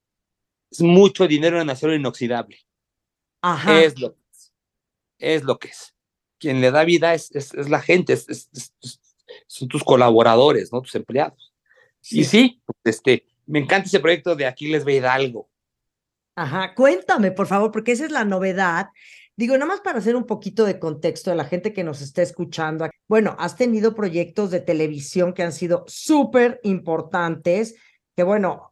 es 0.71 0.81
mucho 0.81 1.27
dinero 1.27 1.61
en 1.61 1.71
acero 1.71 1.95
inoxidable. 1.95 2.59
Ajá. 3.43 3.83
Es 3.83 3.99
lo 3.99 4.15
que 4.15 4.21
es. 4.31 4.53
Es 5.19 5.45
lo 5.45 5.59
que 5.59 5.69
es. 5.69 5.95
Quien 6.39 6.61
le 6.61 6.71
da 6.71 6.85
vida 6.85 7.15
es, 7.15 7.31
es, 7.35 7.69
la 7.69 7.81
gente, 7.81 8.17
son 9.47 9.69
tus 9.69 9.85
colaboradores, 9.85 10.73
¿no? 10.73 10.81
Tus 10.81 10.95
empleados. 10.95 11.53
Y 12.11 12.25
sí, 12.25 12.63
este, 12.85 13.27
me 13.47 13.59
encanta 13.59 13.87
ese 13.87 14.01
proyecto 14.01 14.35
de 14.35 14.47
Aquiles 14.47 14.85
ve 14.85 14.97
Hidalgo. 14.97 15.51
Ajá, 16.37 16.75
cuéntame, 16.75 17.33
por 17.33 17.47
favor, 17.47 17.71
porque 17.71 17.93
esa 17.93 18.07
es 18.07 18.11
la 18.11 18.25
novedad. 18.25 18.89
Digo, 19.37 19.55
nada 19.55 19.67
más 19.67 19.81
para 19.81 19.99
hacer 19.99 20.17
un 20.17 20.25
poquito 20.25 20.65
de 20.65 20.79
contexto 20.79 21.31
de 21.31 21.37
la 21.37 21.45
gente 21.45 21.73
que 21.73 21.85
nos 21.85 22.01
está 22.01 22.23
escuchando. 22.23 22.89
Bueno, 23.09 23.37
has 23.39 23.57
tenido 23.57 23.95
proyectos 23.95 24.51
de 24.51 24.61
televisión 24.61 25.35
que 25.35 25.43
han 25.43 25.53
sido 25.53 25.85
súper 25.87 26.61
importantes, 26.63 27.75
que 28.17 28.23
bueno, 28.23 28.70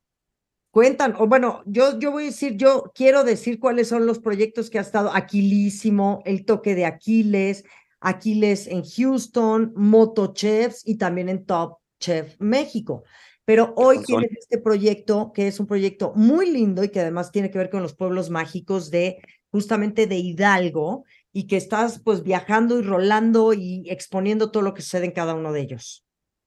Cuentan, 0.79 1.17
o 1.19 1.27
bueno, 1.27 1.65
yo, 1.67 1.99
yo 1.99 2.13
voy 2.13 2.23
a 2.23 2.27
decir, 2.27 2.57
yo 2.57 2.93
quiero 2.95 3.25
decir 3.25 3.59
cuáles 3.59 3.89
son 3.89 4.07
los 4.07 4.21
proyectos 4.21 4.71
que 4.71 4.79
ha 4.79 4.83
estado 4.83 5.11
Aquilísimo, 5.13 6.23
El 6.25 6.45
Toque 6.45 6.77
de 6.77 6.85
Aquiles, 6.85 7.65
Aquiles 7.99 8.69
en 8.69 8.85
Houston, 8.85 9.73
Moto 9.75 10.33
Chefs 10.33 10.87
y 10.87 10.97
también 10.97 11.29
en 11.31 11.45
Top 11.47 11.79
Chef 11.99 12.37
México. 12.39 13.03
Pero 13.45 13.75
hoy 13.75 14.05
tienes 14.05 14.31
este 14.39 14.59
proyecto 14.59 15.33
que 15.35 15.49
es 15.49 15.59
un 15.59 15.67
proyecto 15.67 16.13
muy 16.15 16.49
lindo 16.49 16.85
y 16.85 16.91
que 16.91 17.01
además 17.01 17.33
tiene 17.33 17.51
que 17.51 17.59
ver 17.59 17.71
con 17.71 17.83
los 17.83 17.97
pueblos 17.97 18.31
mágicos 18.31 18.89
de 18.93 19.19
justamente 19.51 20.07
de 20.07 20.19
Hidalgo 20.19 21.03
y 21.33 21.49
que 21.49 21.57
estás 21.57 22.01
pues 22.05 22.23
viajando 22.23 22.79
y 22.79 22.83
rolando 22.83 23.53
y 23.53 23.91
exponiendo 23.91 24.53
todo 24.53 24.63
lo 24.63 24.75
que 24.75 24.83
sucede 24.83 25.07
en 25.07 25.13
cada 25.13 25.35
uno 25.35 25.53
de 25.53 25.61
ellos. 25.61 26.05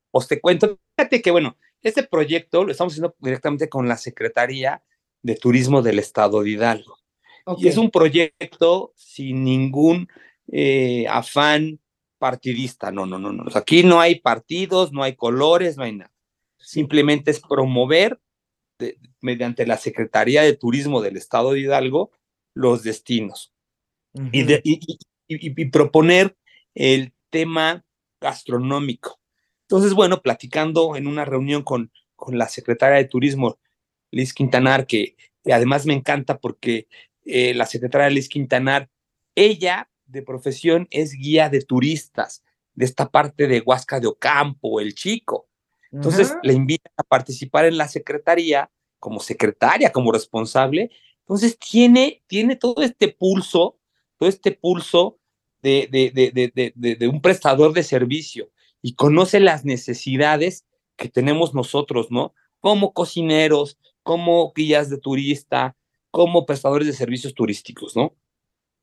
Pues 0.10 0.30
te 0.30 0.40
cuento, 0.40 0.80
fíjate 0.96 1.22
que 1.22 1.32
bueno, 1.32 1.58
este 1.82 2.04
proyecto 2.04 2.64
lo 2.64 2.72
estamos 2.72 2.94
haciendo 2.94 3.16
directamente 3.20 3.70
con 3.70 3.88
la 3.88 3.98
Secretaría 3.98 4.84
de 5.22 5.36
Turismo 5.36 5.82
del 5.82 6.00
Estado 6.00 6.42
de 6.42 6.52
Hidalgo. 6.52 6.98
Y 7.58 7.68
es 7.68 7.78
un 7.78 7.90
proyecto 7.90 8.94
sin 8.96 9.44
ningún 9.44 10.08
eh, 10.52 11.08
afán 11.08 11.80
partidista. 12.20 12.92
No, 12.92 13.06
no, 13.06 13.18
no, 13.18 13.32
no. 13.32 13.46
Aquí 13.56 13.84
no 13.84 14.00
hay 14.00 14.20
partidos, 14.20 14.92
no 14.92 15.04
hay 15.04 15.16
colores, 15.16 15.76
no 15.76 15.84
hay 15.84 15.94
nada. 15.94 16.14
Simplemente 16.58 17.32
es 17.32 17.40
promover 17.40 18.20
mediante 19.22 19.66
la 19.66 19.78
Secretaría 19.78 20.44
de 20.44 20.56
Turismo 20.56 21.02
del 21.02 21.18
Estado 21.18 21.54
de 21.54 21.62
Hidalgo 21.62 22.12
los 22.54 22.84
destinos 22.84 23.54
y, 24.32 24.46
y 25.28 25.66
proponer 25.70 26.36
el 26.76 27.14
tema 27.30 27.86
gastronómico. 28.20 29.21
Entonces, 29.72 29.94
bueno, 29.94 30.22
platicando 30.22 30.98
en 30.98 31.08
una 31.08 31.24
reunión 31.24 31.64
con, 31.64 31.94
con 32.18 32.38
la 32.38 32.50
secretaria 32.50 32.98
de 32.98 33.06
Turismo, 33.06 33.58
Liz 34.12 34.34
Quintanar, 34.34 34.86
que, 34.86 35.16
además 35.50 35.86
me 35.86 35.94
encanta 35.94 36.40
porque 36.40 36.90
eh, 37.24 37.54
la 37.54 37.66
secretaria 37.66 38.10
Liz 38.10 38.28
Quintanar, 38.28 38.90
ella 39.34 39.90
de 40.08 40.24
profesión 40.24 40.90
es 40.92 41.14
guía 41.14 41.48
de 41.48 41.62
turistas 41.62 42.44
de 42.74 42.84
esta 42.84 43.10
parte 43.10 43.48
de 43.48 43.62
Huasca 43.62 44.02
de 44.02 44.08
Ocampo, 44.08 44.82
el 44.82 44.94
chico. 44.94 45.48
Entonces 45.90 46.36
le 46.44 46.52
invita 46.52 46.92
a 46.98 47.04
participar 47.04 47.64
en 47.64 47.78
la 47.78 47.88
secretaría 47.88 48.70
como 49.00 49.22
secretaria, 49.22 49.94
como 49.94 50.12
responsable. 50.12 50.92
Entonces 51.22 51.58
tiene, 51.58 52.24
tiene 52.28 52.58
todo 52.58 52.84
este 52.84 53.08
pulso, 53.08 53.78
todo 54.18 54.28
este 54.28 54.52
pulso 54.52 55.18
de, 55.62 55.88
de, 55.90 56.12
de, 56.76 56.96
de 56.98 57.08
un 57.08 57.22
prestador 57.22 57.72
de 57.72 57.84
servicio 57.84 58.52
y 58.82 58.96
conoce 58.96 59.40
las 59.40 59.66
necesidades 59.66 60.66
que 60.96 61.10
tenemos 61.10 61.54
nosotros, 61.54 62.08
¿no? 62.10 62.34
Como 62.60 62.94
cocineros, 62.94 63.78
como 64.04 64.52
guías 64.56 64.90
de 64.90 64.98
turista, 64.98 65.76
como 66.10 66.46
prestadores 66.46 66.88
de 66.88 66.94
servicios 66.94 67.34
turísticos, 67.34 67.96
¿no? 67.96 68.16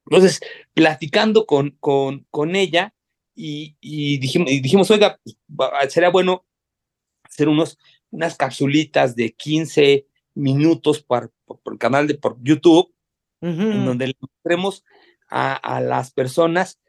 Entonces, 0.06 0.40
platicando 0.72 1.46
con, 1.46 1.76
con, 1.80 2.26
con 2.30 2.56
ella 2.56 2.94
y, 3.34 3.76
y, 3.80 4.18
dijimos, 4.18 4.50
y 4.50 4.60
dijimos, 4.60 4.90
oiga, 4.90 5.20
pues, 5.24 5.92
sería 5.92 6.10
bueno 6.10 6.46
hacer 7.22 7.48
unos, 7.48 7.78
unas 8.10 8.36
capsulitas 8.36 9.14
de 9.14 9.34
15 9.34 10.06
minutos 10.34 11.02
por, 11.02 11.32
por, 11.44 11.60
el 11.72 11.78
canal 11.78 12.06
de 12.06 12.14
por 12.14 12.38
YouTube, 12.42 12.92
en 13.40 13.84
donde 13.84 14.08
le 14.08 14.16
mostremos 14.18 14.84
a, 15.28 15.54
a 15.54 15.80
las 15.80 16.10
personas 16.10 16.80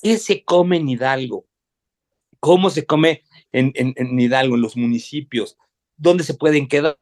qué 0.00 0.16
se 0.16 0.44
come 0.44 0.76
en 0.78 0.88
Hidalgo, 0.88 1.47
cómo 2.40 2.70
se 2.70 2.86
come 2.86 3.24
en, 3.52 3.72
en, 3.74 4.20
Hidalgo, 4.20 4.54
en 4.54 4.62
los 4.62 4.76
municipios, 4.76 5.56
dónde 5.96 6.24
se 6.24 6.34
pueden 6.34 6.68
quedar 6.68 6.98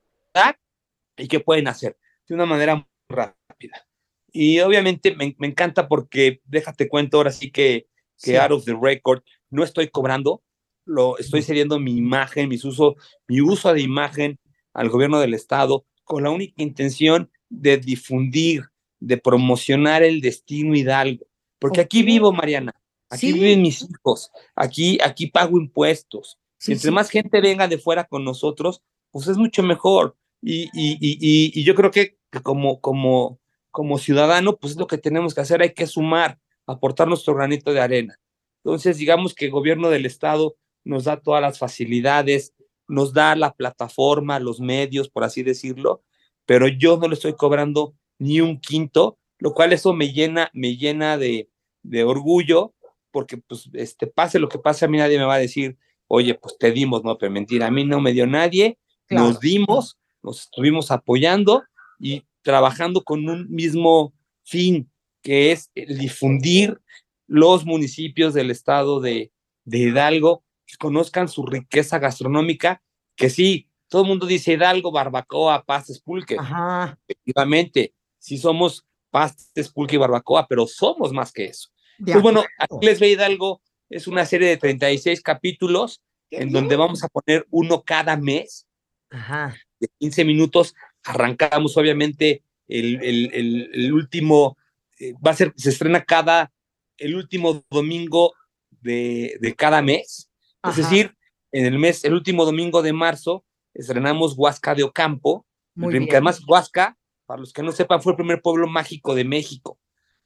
y 1.17 1.29
qué 1.29 1.41
pueden 1.41 1.69
hacer 1.69 1.99
de 2.29 2.35
una 2.35 2.47
manera 2.47 2.77
muy 2.77 2.87
rápida. 3.09 3.87
Y 4.33 4.61
obviamente 4.61 5.15
me, 5.15 5.35
me 5.39 5.47
encanta 5.47 5.89
porque, 5.89 6.41
déjate 6.45 6.89
cuento 6.89 7.17
ahora 7.17 7.33
sí 7.33 7.51
que, 7.51 7.89
que 8.23 8.39
out 8.39 8.53
of 8.53 8.65
the 8.65 8.77
record, 8.81 9.23
no 9.51 9.65
estoy 9.65 9.89
cobrando, 9.89 10.43
lo 10.85 11.19
estoy 11.19 11.43
cediendo 11.43 11.79
mi 11.81 11.97
imagen, 11.97 12.49
mis 12.49 12.65
uso, 12.65 12.97
mi 13.27 13.41
uso 13.41 13.73
de 13.73 13.81
imagen 13.81 14.39
al 14.73 14.89
gobierno 14.89 15.19
del 15.19 15.35
estado 15.35 15.87
con 16.05 16.23
la 16.23 16.31
única 16.31 16.63
intención 16.63 17.31
de 17.49 17.79
difundir, 17.79 18.65
de 19.01 19.19
promocionar 19.19 20.03
el 20.03 20.21
destino 20.21 20.75
Hidalgo. 20.75 21.27
Porque 21.59 21.81
aquí 21.81 22.03
vivo, 22.03 22.33
Mariana, 22.33 22.75
Aquí 23.17 23.33
viven 23.33 23.63
mis 23.63 23.83
hijos, 23.83 24.31
aquí, 24.55 24.99
aquí 25.03 25.27
pago 25.27 25.59
impuestos. 25.59 26.39
Si 26.59 26.73
entre 26.73 26.91
más 26.91 27.11
gente 27.11 27.41
venga 27.41 27.69
de 27.69 27.79
fuera 27.79 28.05
con 28.05 28.25
nosotros, 28.25 28.83
pues 29.11 29.29
es 29.29 29.37
mucho 29.37 29.63
mejor. 29.63 30.17
Y, 30.43 30.65
y, 30.75 30.99
y, 31.01 31.61
y 31.61 31.65
yo 31.65 31.75
creo 31.75 31.91
que, 31.91 32.19
como, 32.43 32.81
como, 32.81 33.39
como 33.71 33.99
ciudadano, 33.99 34.57
pues 34.57 34.73
es 34.73 34.79
lo 34.79 34.87
que 34.87 34.99
tenemos 34.99 35.35
que 35.35 35.41
hacer, 35.41 35.63
hay 35.63 35.75
que 35.75 35.87
sumar, 35.87 36.39
aportar 36.67 37.09
nuestro 37.09 37.35
granito 37.35 37.73
de 37.73 37.81
arena. 37.81 38.19
Entonces, 38.65 38.99
digamos 38.99 39.35
que 39.35 39.47
el 39.47 39.51
gobierno 39.51 39.91
del 39.91 40.07
Estado 40.07 40.57
nos 40.85 41.05
da 41.05 41.21
todas 41.21 41.43
las 41.43 41.59
facilidades, 41.59 42.55
nos 42.89 43.13
da 43.13 43.37
la 43.37 43.53
plataforma, 43.55 44.39
los 44.39 44.61
medios, 44.61 45.09
por 45.09 45.25
así 45.25 45.43
decirlo, 45.43 46.03
pero 46.47 46.69
yo 46.69 46.97
no 46.97 47.09
le 47.09 47.15
estoy 47.15 47.35
cobrando 47.35 47.95
ni 48.19 48.41
un 48.41 48.61
quinto, 48.61 49.19
lo 49.39 49.53
cual 49.53 49.73
eso 49.73 49.93
me 49.93 50.13
llena, 50.13 50.51
me 50.53 50.77
llena 50.77 51.19
de, 51.19 51.51
de 51.83 52.05
orgullo 52.05 52.75
porque 53.17 53.39
pues 53.39 53.71
este, 53.73 54.07
pase 54.07 54.39
lo 54.39 54.47
que 54.47 54.59
pase, 54.59 54.85
a 54.85 54.89
mí 54.89 54.99
nadie 54.99 55.17
me 55.17 55.25
va 55.25 55.37
a 55.37 55.39
decir, 55.39 55.79
oye, 56.07 56.35
pues 56.35 56.59
te 56.59 56.71
dimos, 56.71 57.03
no, 57.03 57.17
pero 57.17 57.33
mentira, 57.33 57.67
a 57.67 57.71
mí 57.71 57.83
no 57.83 57.99
me 57.99 58.13
dio 58.13 58.27
nadie, 58.27 58.79
nos 59.09 59.41
dimos, 59.41 59.99
nos 60.23 60.43
estuvimos 60.43 60.91
apoyando 60.91 61.65
y 61.99 62.27
trabajando 62.43 63.05
con 63.05 63.27
un 63.27 63.49
mismo 63.49 64.13
fin, 64.45 64.91
que 65.23 65.51
es 65.51 65.71
difundir 65.75 66.79
los 67.27 67.65
municipios 67.65 68.35
del 68.35 68.51
estado 68.51 69.01
de, 69.01 69.33
de 69.65 69.79
Hidalgo, 69.79 70.45
que 70.67 70.77
conozcan 70.77 71.27
su 71.27 71.47
riqueza 71.47 71.99
gastronómica, 71.99 72.83
que 73.15 73.31
sí, 73.31 73.71
todo 73.89 74.03
el 74.03 74.09
mundo 74.09 74.27
dice 74.27 74.53
Hidalgo, 74.53 74.93
barbacoa, 74.93 75.65
pastes, 75.65 76.03
pulque. 76.03 76.37
Ajá. 76.39 76.99
Efectivamente, 77.09 77.95
sí 78.19 78.37
somos 78.37 78.85
pastes, 79.11 79.73
pulque 79.73 79.95
y 79.95 79.99
barbacoa, 79.99 80.47
pero 80.47 80.67
somos 80.67 81.15
más 81.15 81.33
que 81.33 81.47
eso. 81.47 81.71
Pues 82.05 82.23
bueno, 82.23 82.45
les 82.81 83.01
ve 83.01 83.11
Hidalgo, 83.11 83.61
es 83.89 84.07
una 84.07 84.27
serie 84.27 84.49
de 84.49 84.57
36 84.57 85.21
capítulos 85.23 86.03
en 86.31 86.51
donde 86.51 86.77
vamos 86.77 87.05
a 87.05 87.09
poner 87.09 87.47
uno 87.51 87.83
cada 87.83 88.17
mes 88.17 88.67
Ajá. 89.11 89.57
de 89.79 89.89
15 89.99 90.25
minutos. 90.25 90.75
Arrancamos, 91.05 91.77
obviamente, 91.77 92.43
el, 92.69 93.03
el, 93.03 93.31
el, 93.33 93.71
el 93.73 93.93
último, 93.93 94.57
eh, 94.99 95.15
va 95.25 95.31
a 95.31 95.37
ser, 95.37 95.53
se 95.57 95.71
estrena 95.71 96.05
cada, 96.05 96.53
el 96.99 97.15
último 97.15 97.65
domingo 97.71 98.35
de, 98.81 99.37
de 99.41 99.55
cada 99.55 99.83
mes. 99.83 100.29
Es 100.69 100.77
decir, 100.77 101.15
en 101.53 101.65
el 101.65 101.79
mes, 101.79 102.05
el 102.05 102.13
último 102.13 102.45
domingo 102.45 102.83
de 102.83 102.93
marzo, 102.93 103.45
estrenamos 103.73 104.35
Huasca 104.37 104.75
de 104.75 104.83
Ocampo, 104.83 105.47
que 105.75 106.09
además 106.11 106.43
Huasca, 106.47 106.97
para 107.27 107.41
los 107.41 107.53
que 107.53 107.63
no 107.63 107.73
sepan, 107.73 108.03
fue 108.03 108.13
el 108.13 108.17
primer 108.17 108.43
pueblo 108.43 108.67
mágico 108.67 109.15
de 109.15 109.25
México. 109.25 109.79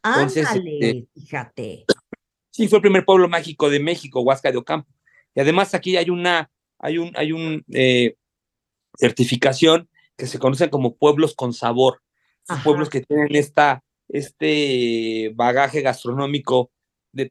Entonces, 0.03 0.47
Ándale, 0.47 0.79
este, 0.81 1.09
fíjate. 1.15 1.85
Sí, 2.51 2.69
fue 2.69 2.79
el 2.79 2.83
primer 2.83 3.05
pueblo 3.05 3.29
mágico 3.29 3.71
de 3.71 3.81
México, 3.81 4.21
Huasca 4.21 4.51
de 4.51 4.59
Ocampo. 4.59 4.89
Y 5.35 5.41
además 5.41 5.75
aquí 5.75 5.97
hay 5.97 6.11
una, 6.11 6.51
hay 6.79 6.99
un, 6.99 7.13
hay 7.15 7.33
un 7.33 7.65
eh, 7.73 8.17
certificación 8.99 9.89
que 10.17 10.27
se 10.27 10.39
conocen 10.39 10.71
como 10.71 10.97
pueblos 10.97 11.35
con 11.35 11.53
sabor. 11.53 12.03
Ajá. 12.49 12.65
pueblos 12.65 12.91
que 12.91 13.03
tienen 13.03 13.37
esta, 13.37 13.85
este 14.09 15.31
bagaje 15.37 15.83
gastronómico 15.83 16.73
de, 17.13 17.31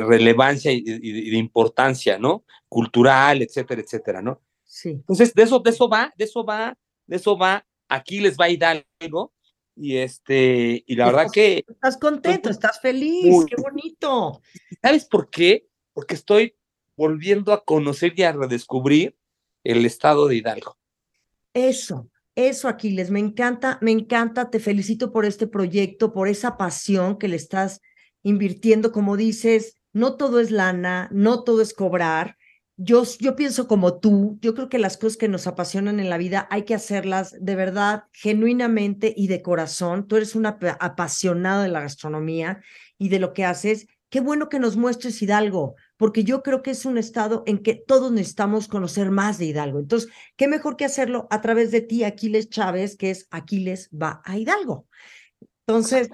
relevancia 0.00 0.72
y 0.72 0.82
de, 0.82 0.98
y 1.02 1.30
de 1.30 1.36
importancia, 1.36 2.18
¿no? 2.18 2.44
Cultural, 2.68 3.40
etcétera, 3.42 3.80
etcétera, 3.80 4.20
¿no? 4.20 4.40
Sí. 4.64 4.90
Entonces, 4.90 5.34
de 5.34 5.42
eso, 5.42 5.58
de 5.58 5.70
eso 5.70 5.88
va, 5.88 6.12
de 6.16 6.24
eso 6.24 6.44
va, 6.44 6.76
de 7.06 7.16
eso 7.16 7.36
va. 7.36 7.64
Aquí 7.88 8.20
les 8.20 8.36
va 8.36 8.48
Hidalgo. 8.48 9.32
Y 9.76 9.96
este, 9.96 10.84
y 10.86 10.96
la 10.96 11.06
verdad 11.06 11.26
que 11.32 11.64
Estás 11.66 11.96
contento, 11.96 12.50
estás 12.50 12.80
feliz, 12.80 13.26
Muy. 13.26 13.46
qué 13.46 13.56
bonito. 13.56 14.42
¿Sabes 14.82 15.04
por 15.06 15.30
qué? 15.30 15.66
Porque 15.92 16.14
estoy 16.14 16.54
volviendo 16.96 17.52
a 17.52 17.64
conocer 17.64 18.12
y 18.16 18.22
a 18.22 18.32
redescubrir 18.32 19.16
el 19.64 19.86
estado 19.86 20.28
de 20.28 20.36
Hidalgo. 20.36 20.76
Eso, 21.54 22.10
eso, 22.34 22.68
Aquiles, 22.68 23.10
me 23.10 23.20
encanta, 23.20 23.78
me 23.80 23.90
encanta, 23.90 24.50
te 24.50 24.60
felicito 24.60 25.12
por 25.12 25.24
este 25.24 25.46
proyecto, 25.46 26.12
por 26.12 26.28
esa 26.28 26.56
pasión 26.56 27.18
que 27.18 27.28
le 27.28 27.36
estás 27.36 27.80
invirtiendo, 28.22 28.92
como 28.92 29.16
dices, 29.16 29.80
no 29.92 30.16
todo 30.16 30.40
es 30.40 30.50
lana, 30.50 31.08
no 31.12 31.42
todo 31.42 31.62
es 31.62 31.74
cobrar. 31.74 32.36
Yo, 32.82 33.02
yo 33.18 33.36
pienso 33.36 33.68
como 33.68 34.00
tú, 34.00 34.38
yo 34.40 34.54
creo 34.54 34.70
que 34.70 34.78
las 34.78 34.96
cosas 34.96 35.18
que 35.18 35.28
nos 35.28 35.46
apasionan 35.46 36.00
en 36.00 36.08
la 36.08 36.16
vida 36.16 36.48
hay 36.50 36.64
que 36.64 36.74
hacerlas 36.74 37.36
de 37.38 37.54
verdad, 37.54 38.04
genuinamente 38.10 39.12
y 39.14 39.26
de 39.26 39.42
corazón. 39.42 40.08
Tú 40.08 40.16
eres 40.16 40.34
una 40.34 40.50
apa- 40.50 40.78
apasionada 40.80 41.62
de 41.62 41.68
la 41.68 41.82
gastronomía 41.82 42.62
y 42.96 43.10
de 43.10 43.18
lo 43.18 43.34
que 43.34 43.44
haces. 43.44 43.86
Qué 44.08 44.20
bueno 44.20 44.48
que 44.48 44.58
nos 44.58 44.78
muestres 44.78 45.20
Hidalgo, 45.20 45.74
porque 45.98 46.24
yo 46.24 46.42
creo 46.42 46.62
que 46.62 46.70
es 46.70 46.86
un 46.86 46.96
estado 46.96 47.42
en 47.44 47.58
que 47.58 47.74
todos 47.74 48.12
necesitamos 48.12 48.66
conocer 48.66 49.10
más 49.10 49.36
de 49.36 49.44
Hidalgo. 49.44 49.78
Entonces, 49.78 50.10
qué 50.36 50.48
mejor 50.48 50.78
que 50.78 50.86
hacerlo 50.86 51.28
a 51.30 51.42
través 51.42 51.70
de 51.72 51.82
ti, 51.82 52.02
Aquiles 52.04 52.48
Chávez, 52.48 52.96
que 52.96 53.10
es 53.10 53.28
Aquiles 53.30 53.90
va 53.90 54.22
a 54.24 54.38
Hidalgo. 54.38 54.86
Entonces, 55.66 56.08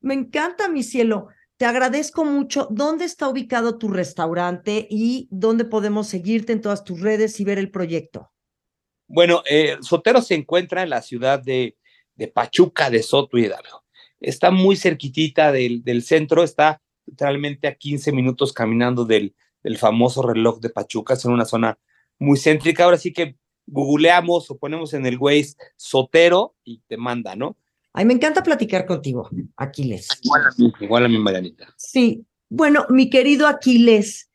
me 0.00 0.14
encanta, 0.14 0.68
mi 0.68 0.82
cielo. 0.82 1.28
Te 1.60 1.66
agradezco 1.66 2.24
mucho. 2.24 2.68
¿Dónde 2.70 3.04
está 3.04 3.28
ubicado 3.28 3.76
tu 3.76 3.88
restaurante 3.88 4.86
y 4.88 5.28
dónde 5.30 5.66
podemos 5.66 6.06
seguirte 6.06 6.54
en 6.54 6.62
todas 6.62 6.84
tus 6.84 7.02
redes 7.02 7.38
y 7.38 7.44
ver 7.44 7.58
el 7.58 7.70
proyecto? 7.70 8.32
Bueno, 9.06 9.42
eh, 9.46 9.76
Sotero 9.82 10.22
se 10.22 10.36
encuentra 10.36 10.82
en 10.82 10.88
la 10.88 11.02
ciudad 11.02 11.38
de, 11.38 11.76
de 12.14 12.28
Pachuca 12.28 12.88
de 12.88 13.02
Soto 13.02 13.36
Hidalgo. 13.36 13.84
Está 14.20 14.50
muy 14.50 14.74
cerquitita 14.74 15.52
del, 15.52 16.02
centro, 16.02 16.44
está 16.44 16.80
literalmente 17.04 17.68
a 17.68 17.74
15 17.74 18.10
minutos 18.10 18.54
caminando 18.54 19.04
del, 19.04 19.34
del 19.62 19.76
famoso 19.76 20.22
reloj 20.22 20.60
de 20.60 20.70
Pachuca, 20.70 21.12
es 21.12 21.26
en 21.26 21.32
una 21.32 21.44
zona 21.44 21.78
muy 22.18 22.38
céntrica. 22.38 22.84
Ahora 22.84 22.96
sí 22.96 23.12
que 23.12 23.36
googleamos 23.66 24.50
o 24.50 24.56
ponemos 24.56 24.94
en 24.94 25.04
el 25.04 25.18
Waze 25.18 25.56
Sotero 25.76 26.54
y 26.64 26.80
te 26.88 26.96
manda, 26.96 27.36
¿no? 27.36 27.58
Ay, 27.92 28.04
me 28.04 28.14
encanta 28.14 28.42
platicar 28.42 28.86
contigo, 28.86 29.28
Aquiles. 29.56 30.08
Igual 30.22 30.42
a 30.46 30.50
mí, 30.56 30.72
igual 30.80 31.04
a 31.04 31.08
mi 31.08 31.18
Marianita. 31.18 31.74
Sí, 31.76 32.24
bueno, 32.48 32.86
mi 32.88 33.10
querido 33.10 33.46
Aquiles, 33.46 34.30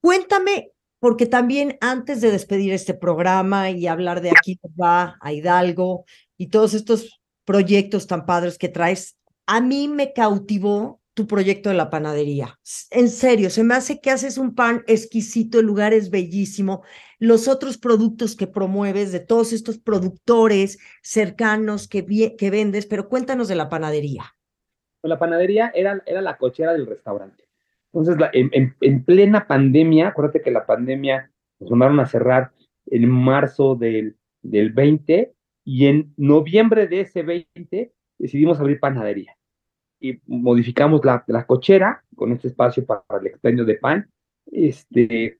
cuéntame, 0.00 0.72
porque 0.98 1.26
también 1.26 1.78
antes 1.80 2.20
de 2.20 2.30
despedir 2.30 2.72
este 2.72 2.94
programa 2.94 3.70
y 3.70 3.86
hablar 3.86 4.20
de 4.20 4.30
Aquiles 4.30 4.72
va 4.80 5.16
a 5.20 5.32
Hidalgo 5.32 6.04
y 6.36 6.48
todos 6.48 6.74
estos 6.74 7.20
proyectos 7.44 8.06
tan 8.06 8.26
padres 8.26 8.58
que 8.58 8.68
traes, 8.68 9.16
a 9.46 9.60
mí 9.60 9.88
me 9.88 10.12
cautivó 10.12 11.00
tu 11.16 11.26
proyecto 11.26 11.70
de 11.70 11.76
la 11.76 11.88
panadería. 11.88 12.58
En 12.90 13.08
serio, 13.08 13.48
se 13.48 13.64
me 13.64 13.74
hace 13.74 14.02
que 14.02 14.10
haces 14.10 14.36
un 14.36 14.54
pan 14.54 14.84
exquisito, 14.86 15.58
el 15.58 15.64
lugar 15.66 15.94
es 15.94 16.10
bellísimo. 16.10 16.82
Los 17.18 17.48
otros 17.48 17.78
productos 17.78 18.36
que 18.36 18.46
promueves 18.46 19.12
de 19.12 19.20
todos 19.20 19.54
estos 19.54 19.78
productores 19.78 20.78
cercanos 21.02 21.88
que, 21.88 22.04
que 22.36 22.50
vendes, 22.50 22.84
pero 22.84 23.08
cuéntanos 23.08 23.48
de 23.48 23.54
la 23.54 23.70
panadería. 23.70 24.24
la 25.02 25.18
panadería 25.18 25.72
era, 25.74 26.02
era 26.04 26.20
la 26.20 26.36
cochera 26.36 26.74
del 26.74 26.86
restaurante. 26.86 27.44
Entonces, 27.94 28.16
en- 28.34 28.76
en 28.78 29.04
plena 29.04 29.46
pandemia, 29.46 30.08
acuérdate 30.08 30.42
que 30.42 30.50
la 30.50 30.66
pandemia 30.66 31.30
nos 31.60 31.70
mandaron 31.70 31.98
a 32.00 32.06
cerrar 32.06 32.52
en 32.86 33.08
marzo 33.08 33.74
del, 33.74 34.16
del 34.42 34.70
20 34.72 35.32
y 35.64 35.86
en 35.86 36.12
noviembre 36.18 36.88
de 36.88 37.00
ese 37.00 37.22
20 37.22 37.94
decidimos 38.18 38.60
abrir 38.60 38.80
panadería 38.80 39.34
y 40.00 40.20
modificamos 40.26 41.04
la, 41.04 41.24
la 41.26 41.46
cochera 41.46 42.04
con 42.14 42.32
este 42.32 42.48
espacio 42.48 42.84
para 42.84 43.02
el 43.20 43.28
expendio 43.28 43.64
de 43.64 43.74
pan. 43.76 44.10
Este, 44.46 45.38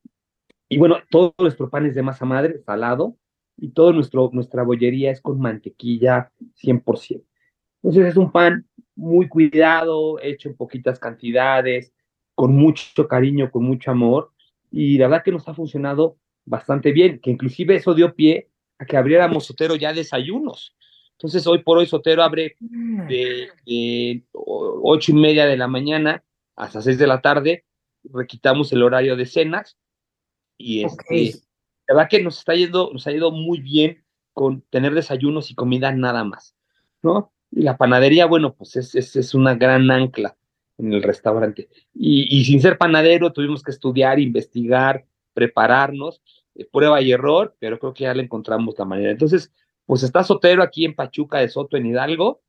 y 0.68 0.78
bueno, 0.78 0.98
todo 1.10 1.34
nuestro 1.38 1.70
pan 1.70 1.86
es 1.86 1.94
de 1.94 2.02
masa 2.02 2.24
madre, 2.24 2.58
salado, 2.64 3.16
y 3.56 3.72
nuestro, 3.76 4.30
nuestra 4.32 4.62
bollería 4.62 5.10
es 5.10 5.20
con 5.20 5.40
mantequilla 5.40 6.30
100%. 6.62 7.22
Entonces 7.82 8.06
es 8.06 8.16
un 8.16 8.30
pan 8.32 8.66
muy 8.94 9.28
cuidado, 9.28 10.18
hecho 10.20 10.48
en 10.48 10.56
poquitas 10.56 10.98
cantidades, 10.98 11.92
con 12.34 12.54
mucho 12.54 13.06
cariño, 13.08 13.50
con 13.50 13.64
mucho 13.64 13.90
amor, 13.90 14.32
y 14.70 14.98
la 14.98 15.08
verdad 15.08 15.24
que 15.24 15.32
nos 15.32 15.48
ha 15.48 15.54
funcionado 15.54 16.18
bastante 16.44 16.92
bien, 16.92 17.20
que 17.20 17.30
inclusive 17.30 17.76
eso 17.76 17.94
dio 17.94 18.14
pie 18.14 18.50
a 18.78 18.84
que 18.84 18.96
abriéramos 18.96 19.46
Sotero 19.46 19.76
ya 19.76 19.92
desayunos. 19.92 20.76
Entonces 21.18 21.46
hoy 21.46 21.62
por 21.62 21.78
hoy 21.78 21.86
Sotero 21.86 22.22
abre 22.22 22.56
de, 22.60 23.48
de 23.64 24.22
ocho 24.32 25.12
y 25.12 25.14
media 25.14 25.46
de 25.46 25.56
la 25.56 25.66
mañana 25.66 26.22
hasta 26.54 26.82
seis 26.82 26.98
de 26.98 27.06
la 27.06 27.20
tarde, 27.20 27.64
requitamos 28.04 28.72
el 28.72 28.82
horario 28.82 29.16
de 29.16 29.26
cenas, 29.26 29.78
y 30.58 30.84
este, 30.84 31.40
la 31.86 31.94
verdad 31.94 32.08
que 32.08 32.22
nos 32.22 32.38
está 32.38 32.54
yendo, 32.54 32.90
nos 32.92 33.06
ha 33.06 33.12
ido 33.12 33.30
muy 33.30 33.60
bien 33.60 34.04
con 34.32 34.62
tener 34.70 34.94
desayunos 34.94 35.50
y 35.50 35.54
comida 35.54 35.92
nada 35.92 36.24
más, 36.24 36.54
¿no? 37.02 37.32
Y 37.50 37.62
la 37.62 37.76
panadería, 37.76 38.26
bueno, 38.26 38.54
pues 38.54 38.76
es, 38.76 38.94
es, 38.94 39.16
es 39.16 39.34
una 39.34 39.54
gran 39.54 39.90
ancla 39.90 40.36
en 40.78 40.92
el 40.92 41.02
restaurante. 41.02 41.68
Y, 41.94 42.26
y 42.36 42.44
sin 42.44 42.60
ser 42.60 42.76
panadero, 42.76 43.32
tuvimos 43.32 43.62
que 43.62 43.70
estudiar, 43.70 44.18
investigar, 44.18 45.06
prepararnos, 45.32 46.22
eh, 46.54 46.66
prueba 46.70 47.00
y 47.00 47.12
error, 47.12 47.54
pero 47.58 47.78
creo 47.78 47.94
que 47.94 48.04
ya 48.04 48.14
le 48.14 48.22
encontramos 48.22 48.74
la 48.78 48.84
manera. 48.84 49.10
Entonces, 49.10 49.52
pues 49.86 50.02
está 50.02 50.24
Sotero 50.24 50.62
aquí 50.62 50.84
en 50.84 50.94
Pachuca 50.94 51.38
de 51.38 51.48
Soto, 51.48 51.76
en 51.76 51.86
Hidalgo, 51.86 52.42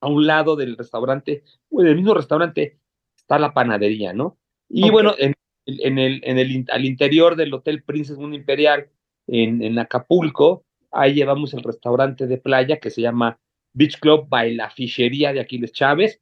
a 0.00 0.08
un 0.08 0.26
lado 0.26 0.56
del 0.56 0.76
restaurante, 0.76 1.44
o 1.70 1.82
del 1.82 1.96
mismo 1.96 2.14
restaurante, 2.14 2.78
está 3.16 3.38
la 3.38 3.54
panadería, 3.54 4.12
¿no? 4.12 4.38
Y 4.68 4.90
bueno, 4.90 5.14
en, 5.18 5.34
en 5.66 5.98
el, 5.98 6.20
en 6.24 6.38
el, 6.38 6.66
al 6.70 6.84
interior 6.84 7.36
del 7.36 7.54
Hotel 7.54 7.82
Princess 7.82 8.18
Mundo 8.18 8.36
Imperial, 8.36 8.88
en, 9.26 9.62
en 9.62 9.78
Acapulco, 9.78 10.64
ahí 10.90 11.14
llevamos 11.14 11.54
el 11.54 11.62
restaurante 11.62 12.26
de 12.26 12.38
playa 12.38 12.78
que 12.78 12.90
se 12.90 13.02
llama 13.02 13.38
Beach 13.72 13.98
Club 13.98 14.28
by 14.28 14.54
la 14.54 14.70
Fichería 14.70 15.32
de 15.32 15.40
Aquiles 15.40 15.72
Chávez. 15.72 16.20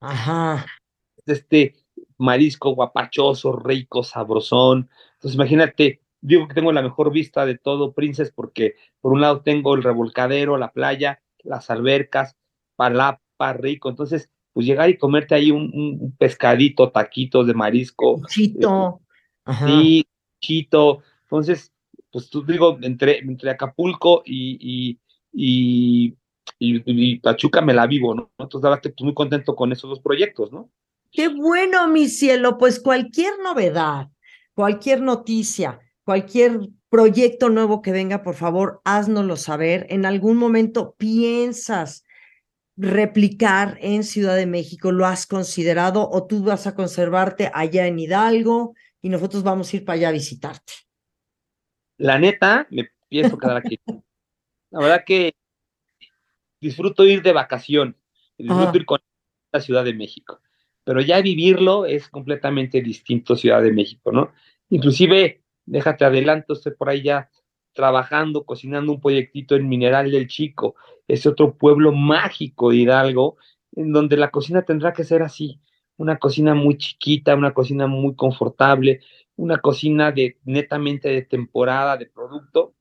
Ajá. 0.00 0.66
Este 1.26 1.74
marisco 2.18 2.74
guapachoso, 2.74 3.52
rico, 3.52 4.02
sabrosón. 4.02 4.90
Entonces, 5.14 5.34
imagínate, 5.34 6.00
digo 6.20 6.48
que 6.48 6.54
tengo 6.54 6.72
la 6.72 6.82
mejor 6.82 7.12
vista 7.12 7.46
de 7.46 7.58
todo 7.58 7.92
Princess 7.92 8.32
porque 8.32 8.76
por 9.00 9.12
un 9.12 9.20
lado 9.20 9.42
tengo 9.42 9.74
el 9.74 9.82
revolcadero, 9.82 10.56
la 10.56 10.72
playa, 10.72 11.22
las 11.42 11.70
albercas, 11.70 12.36
palapa, 12.76 13.52
rico. 13.54 13.88
Entonces, 13.88 14.30
pues 14.52 14.66
llegar 14.66 14.90
y 14.90 14.98
comerte 14.98 15.34
ahí 15.34 15.50
un, 15.50 16.14
pescadito, 16.18 16.90
taquitos 16.90 17.46
de 17.46 17.54
marisco, 17.54 18.20
Chito. 18.28 19.00
Ajá. 19.44 19.66
Sí, 19.66 20.06
Chito. 20.40 21.02
Entonces, 21.22 21.72
pues 22.10 22.28
tú 22.28 22.44
digo, 22.44 22.78
entre, 22.82 23.18
entre 23.18 23.50
Acapulco 23.50 24.22
y, 24.24 24.58
y, 24.60 24.98
y, 25.32 26.16
y, 26.58 27.18
Pachuca 27.20 27.60
me 27.60 27.72
la 27.72 27.86
vivo, 27.86 28.14
¿no? 28.14 28.30
Entonces, 28.38 28.62
verdad 28.62 28.80
que 28.80 28.92
muy 29.04 29.14
contento 29.14 29.54
con 29.54 29.72
esos 29.72 29.90
dos 29.90 30.00
proyectos, 30.00 30.52
¿no? 30.52 30.70
Qué 31.12 31.28
bueno, 31.28 31.88
mi 31.88 32.08
cielo, 32.08 32.58
pues 32.58 32.80
cualquier 32.80 33.38
novedad, 33.42 34.08
cualquier 34.54 35.00
noticia, 35.00 35.80
cualquier 36.10 36.58
proyecto 36.88 37.50
nuevo 37.50 37.82
que 37.82 37.92
venga, 37.92 38.24
por 38.24 38.34
favor, 38.34 38.80
háznoslo 38.84 39.36
saber. 39.36 39.86
En 39.90 40.04
algún 40.04 40.38
momento 40.38 40.96
piensas 40.98 42.04
replicar 42.76 43.78
en 43.80 44.02
Ciudad 44.02 44.34
de 44.34 44.46
México, 44.46 44.90
¿lo 44.90 45.06
has 45.06 45.24
considerado 45.28 46.10
o 46.10 46.26
tú 46.26 46.42
vas 46.42 46.66
a 46.66 46.74
conservarte 46.74 47.48
allá 47.54 47.86
en 47.86 48.00
Hidalgo 48.00 48.74
y 49.00 49.08
nosotros 49.08 49.44
vamos 49.44 49.72
a 49.72 49.76
ir 49.76 49.84
para 49.84 49.98
allá 49.98 50.08
a 50.08 50.12
visitarte? 50.12 50.72
La 51.96 52.18
neta, 52.18 52.66
me 52.70 52.88
pienso 53.08 53.38
quedar 53.38 53.58
aquí. 53.58 53.78
La 54.70 54.80
verdad 54.80 55.04
que 55.06 55.32
disfruto 56.60 57.04
ir 57.04 57.22
de 57.22 57.32
vacación, 57.32 57.96
disfruto 58.36 58.76
ir 58.76 58.84
con 58.84 58.98
la 59.52 59.60
Ciudad 59.60 59.84
de 59.84 59.94
México, 59.94 60.40
pero 60.82 61.02
ya 61.02 61.20
vivirlo 61.20 61.86
es 61.86 62.08
completamente 62.08 62.82
distinto 62.82 63.36
Ciudad 63.36 63.62
de 63.62 63.72
México, 63.72 64.10
¿no? 64.10 64.32
Inclusive, 64.70 65.44
déjate 65.70 66.04
adelanto, 66.04 66.52
estoy 66.52 66.74
por 66.74 66.88
ahí 66.88 67.02
ya 67.02 67.30
trabajando, 67.72 68.44
cocinando 68.44 68.92
un 68.92 69.00
proyectito 69.00 69.54
en 69.54 69.68
Mineral 69.68 70.10
del 70.10 70.26
Chico, 70.26 70.74
ese 71.06 71.28
otro 71.28 71.54
pueblo 71.56 71.92
mágico 71.92 72.70
de 72.70 72.76
Hidalgo, 72.78 73.36
en 73.76 73.92
donde 73.92 74.16
la 74.16 74.30
cocina 74.30 74.62
tendrá 74.62 74.92
que 74.92 75.04
ser 75.04 75.22
así, 75.22 75.60
una 75.96 76.18
cocina 76.18 76.54
muy 76.54 76.76
chiquita, 76.76 77.36
una 77.36 77.54
cocina 77.54 77.86
muy 77.86 78.16
confortable, 78.16 79.00
una 79.36 79.58
cocina 79.58 80.10
de 80.10 80.38
netamente 80.44 81.08
de 81.08 81.22
temporada, 81.22 81.96
de 81.96 82.06
producto, 82.06 82.74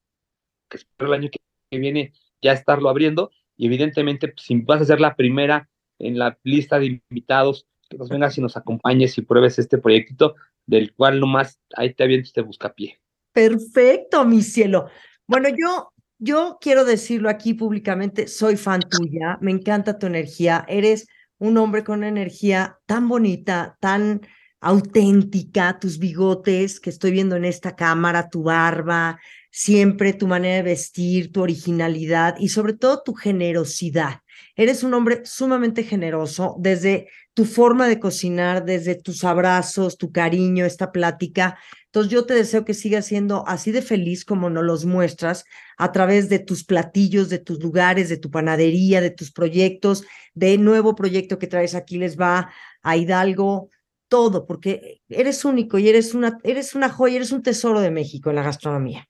que 0.68 0.78
espero 0.78 1.14
el 1.14 1.20
año 1.20 1.30
que 1.30 1.78
viene 1.78 2.14
ya 2.42 2.54
estarlo 2.54 2.90
abriendo, 2.90 3.32
y 3.56 3.68
evidentemente, 3.68 4.30
pues, 4.30 4.46
si 4.46 4.56
vas 4.62 4.82
a 4.82 4.86
ser 4.86 5.00
la 5.00 5.16
primera 5.16 5.70
en 6.00 6.18
la 6.18 6.40
lista 6.44 6.80
de 6.80 7.02
invitados, 7.10 7.68
que 7.90 7.98
nos 7.98 8.10
vengas 8.10 8.38
y 8.38 8.42
nos 8.42 8.56
acompañes 8.56 9.18
y 9.18 9.22
pruebes 9.22 9.60
este 9.60 9.78
proyectito, 9.78 10.36
del 10.70 10.94
cual 10.94 11.20
nomás 11.20 11.60
ahí 11.76 11.94
te 11.94 12.04
avientes, 12.04 12.32
te 12.32 12.42
busca 12.42 12.74
pie. 12.74 13.00
Perfecto, 13.34 14.24
mi 14.26 14.42
cielo. 14.42 14.88
Bueno, 15.28 15.50
yo, 15.50 15.92
yo 16.18 16.58
quiero 16.62 16.86
decirlo 16.86 17.30
aquí 17.30 17.54
públicamente, 17.54 18.28
soy 18.28 18.56
fan 18.56 18.82
tuya, 18.82 19.38
me 19.42 19.52
encanta 19.52 19.98
tu 19.98 20.08
energía, 20.08 20.66
eres 20.68 21.08
un 21.38 21.58
hombre 21.58 21.84
con 21.84 22.00
una 22.00 22.08
energía 22.08 22.78
tan 22.86 23.08
bonita, 23.08 23.78
tan 23.80 24.22
auténtica, 24.62 25.80
tus 25.80 26.00
bigotes 26.00 26.80
que 26.80 26.90
estoy 26.90 27.12
viendo 27.12 27.36
en 27.36 27.46
esta 27.46 27.76
cámara, 27.76 28.30
tu 28.30 28.44
barba, 28.44 29.20
siempre 29.52 30.14
tu 30.14 30.28
manera 30.28 30.58
de 30.58 30.64
vestir, 30.64 31.32
tu 31.32 31.42
originalidad 31.42 32.36
y 32.40 32.50
sobre 32.50 32.74
todo 32.74 33.02
tu 33.04 33.14
generosidad. 33.14 34.22
Eres 34.56 34.84
un 34.84 34.94
hombre 34.94 35.22
sumamente 35.24 35.84
generoso 35.84 36.56
desde 36.60 37.08
tu 37.40 37.46
forma 37.46 37.88
de 37.88 38.02
cocinar, 38.02 38.66
desde 38.66 38.96
tus 38.96 39.24
abrazos, 39.24 39.98
tu 39.98 40.12
cariño, 40.12 40.66
esta 40.66 40.92
plática. 40.92 41.58
Entonces 41.86 42.12
yo 42.12 42.26
te 42.26 42.34
deseo 42.34 42.66
que 42.66 42.74
sigas 42.74 43.06
siendo 43.06 43.48
así 43.48 43.72
de 43.72 43.82
feliz 43.82 44.26
como 44.26 44.50
nos 44.50 44.66
los 44.66 44.84
muestras 44.84 45.46
a 45.78 45.94
través 45.94 46.28
de 46.28 46.40
tus 46.40 46.66
platillos, 46.66 47.30
de 47.30 47.40
tus 47.40 47.64
lugares, 47.64 48.10
de 48.10 48.18
tu 48.18 48.30
panadería, 48.30 49.00
de 49.00 49.12
tus 49.12 49.32
proyectos, 49.32 50.04
de 50.34 50.58
nuevo 50.58 50.96
proyecto 50.96 51.40
que 51.40 51.48
traes 51.48 51.76
aquí 51.76 51.98
les 51.98 52.20
va 52.20 52.52
a 52.84 52.98
Hidalgo, 52.98 53.70
todo, 54.10 54.46
porque 54.46 55.00
eres 55.08 55.46
único 55.46 55.80
y 55.80 55.88
eres 55.88 56.14
una, 56.14 56.40
eres 56.44 56.76
una 56.76 56.90
joya, 56.90 57.16
eres 57.16 57.32
un 57.32 57.42
tesoro 57.42 57.80
de 57.80 57.90
México 57.90 58.32
en 58.32 58.36
la 58.36 58.44
gastronomía. 58.44 59.08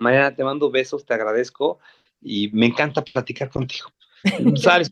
Mariana, 0.00 0.34
te 0.34 0.42
mando 0.42 0.72
besos, 0.72 1.06
te 1.06 1.14
agradezco 1.14 1.78
y 2.20 2.50
me 2.52 2.66
encanta 2.66 3.04
platicar 3.04 3.48
contigo. 3.48 3.90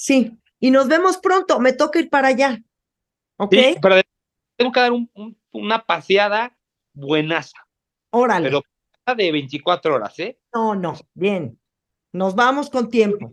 Sí, 0.00 0.38
y 0.60 0.70
nos 0.70 0.88
vemos 0.88 1.18
pronto. 1.18 1.60
Me 1.60 1.72
toca 1.72 1.98
ir 1.98 2.10
para 2.10 2.28
allá. 2.28 2.58
¿Ok? 3.36 3.54
pero 3.80 4.00
tengo 4.56 4.72
que 4.72 4.80
dar 4.80 4.92
una 5.52 5.84
paseada 5.84 6.56
buenaza. 6.92 7.58
Órale. 8.10 8.48
Pero 8.48 8.62
de 9.16 9.32
24 9.32 9.94
horas, 9.94 10.18
¿eh? 10.18 10.38
No, 10.52 10.74
no, 10.74 10.96
bien. 11.14 11.58
Nos 12.12 12.34
vamos 12.34 12.68
con 12.68 12.90
tiempo. 12.90 13.32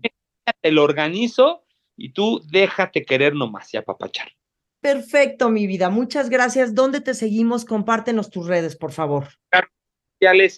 Te 0.62 0.72
lo 0.72 0.84
organizo 0.84 1.66
y 1.98 2.14
tú 2.14 2.42
déjate 2.50 3.04
querer 3.04 3.34
nomás 3.34 3.74
y 3.74 3.78
apapachar. 3.78 4.32
Perfecto, 4.80 5.50
mi 5.50 5.66
vida. 5.66 5.90
Muchas 5.90 6.30
gracias. 6.30 6.76
¿Dónde 6.76 7.02
te 7.02 7.14
seguimos? 7.16 7.66
Compártenos 7.66 8.30
tus 8.30 8.46
redes, 8.46 8.76
por 8.76 8.92
favor 8.92 9.28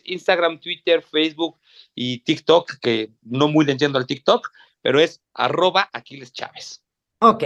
Instagram, 0.06 0.60
Twitter, 0.60 1.02
Facebook 1.02 1.60
y 1.96 2.20
TikTok, 2.20 2.80
que 2.80 3.12
no 3.22 3.48
muy 3.48 3.66
le 3.66 3.74
entiendo 3.74 3.98
al 3.98 4.06
TikTok, 4.06 4.50
pero 4.88 5.02
es 5.02 5.22
arroba 5.34 5.90
Aquiles 5.92 6.32
Chávez. 6.32 6.82
Ok. 7.20 7.44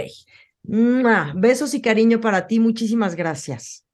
Besos 1.34 1.74
y 1.74 1.82
cariño 1.82 2.20
para 2.20 2.46
ti. 2.46 2.60
Muchísimas 2.60 3.16
gracias. 3.16 3.84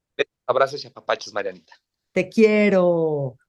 Abrazos 0.45 0.83
y 0.83 0.87
apapachos, 0.87 1.33
Marianita. 1.33 1.73
Te 2.11 2.29
quiero. 2.29 3.39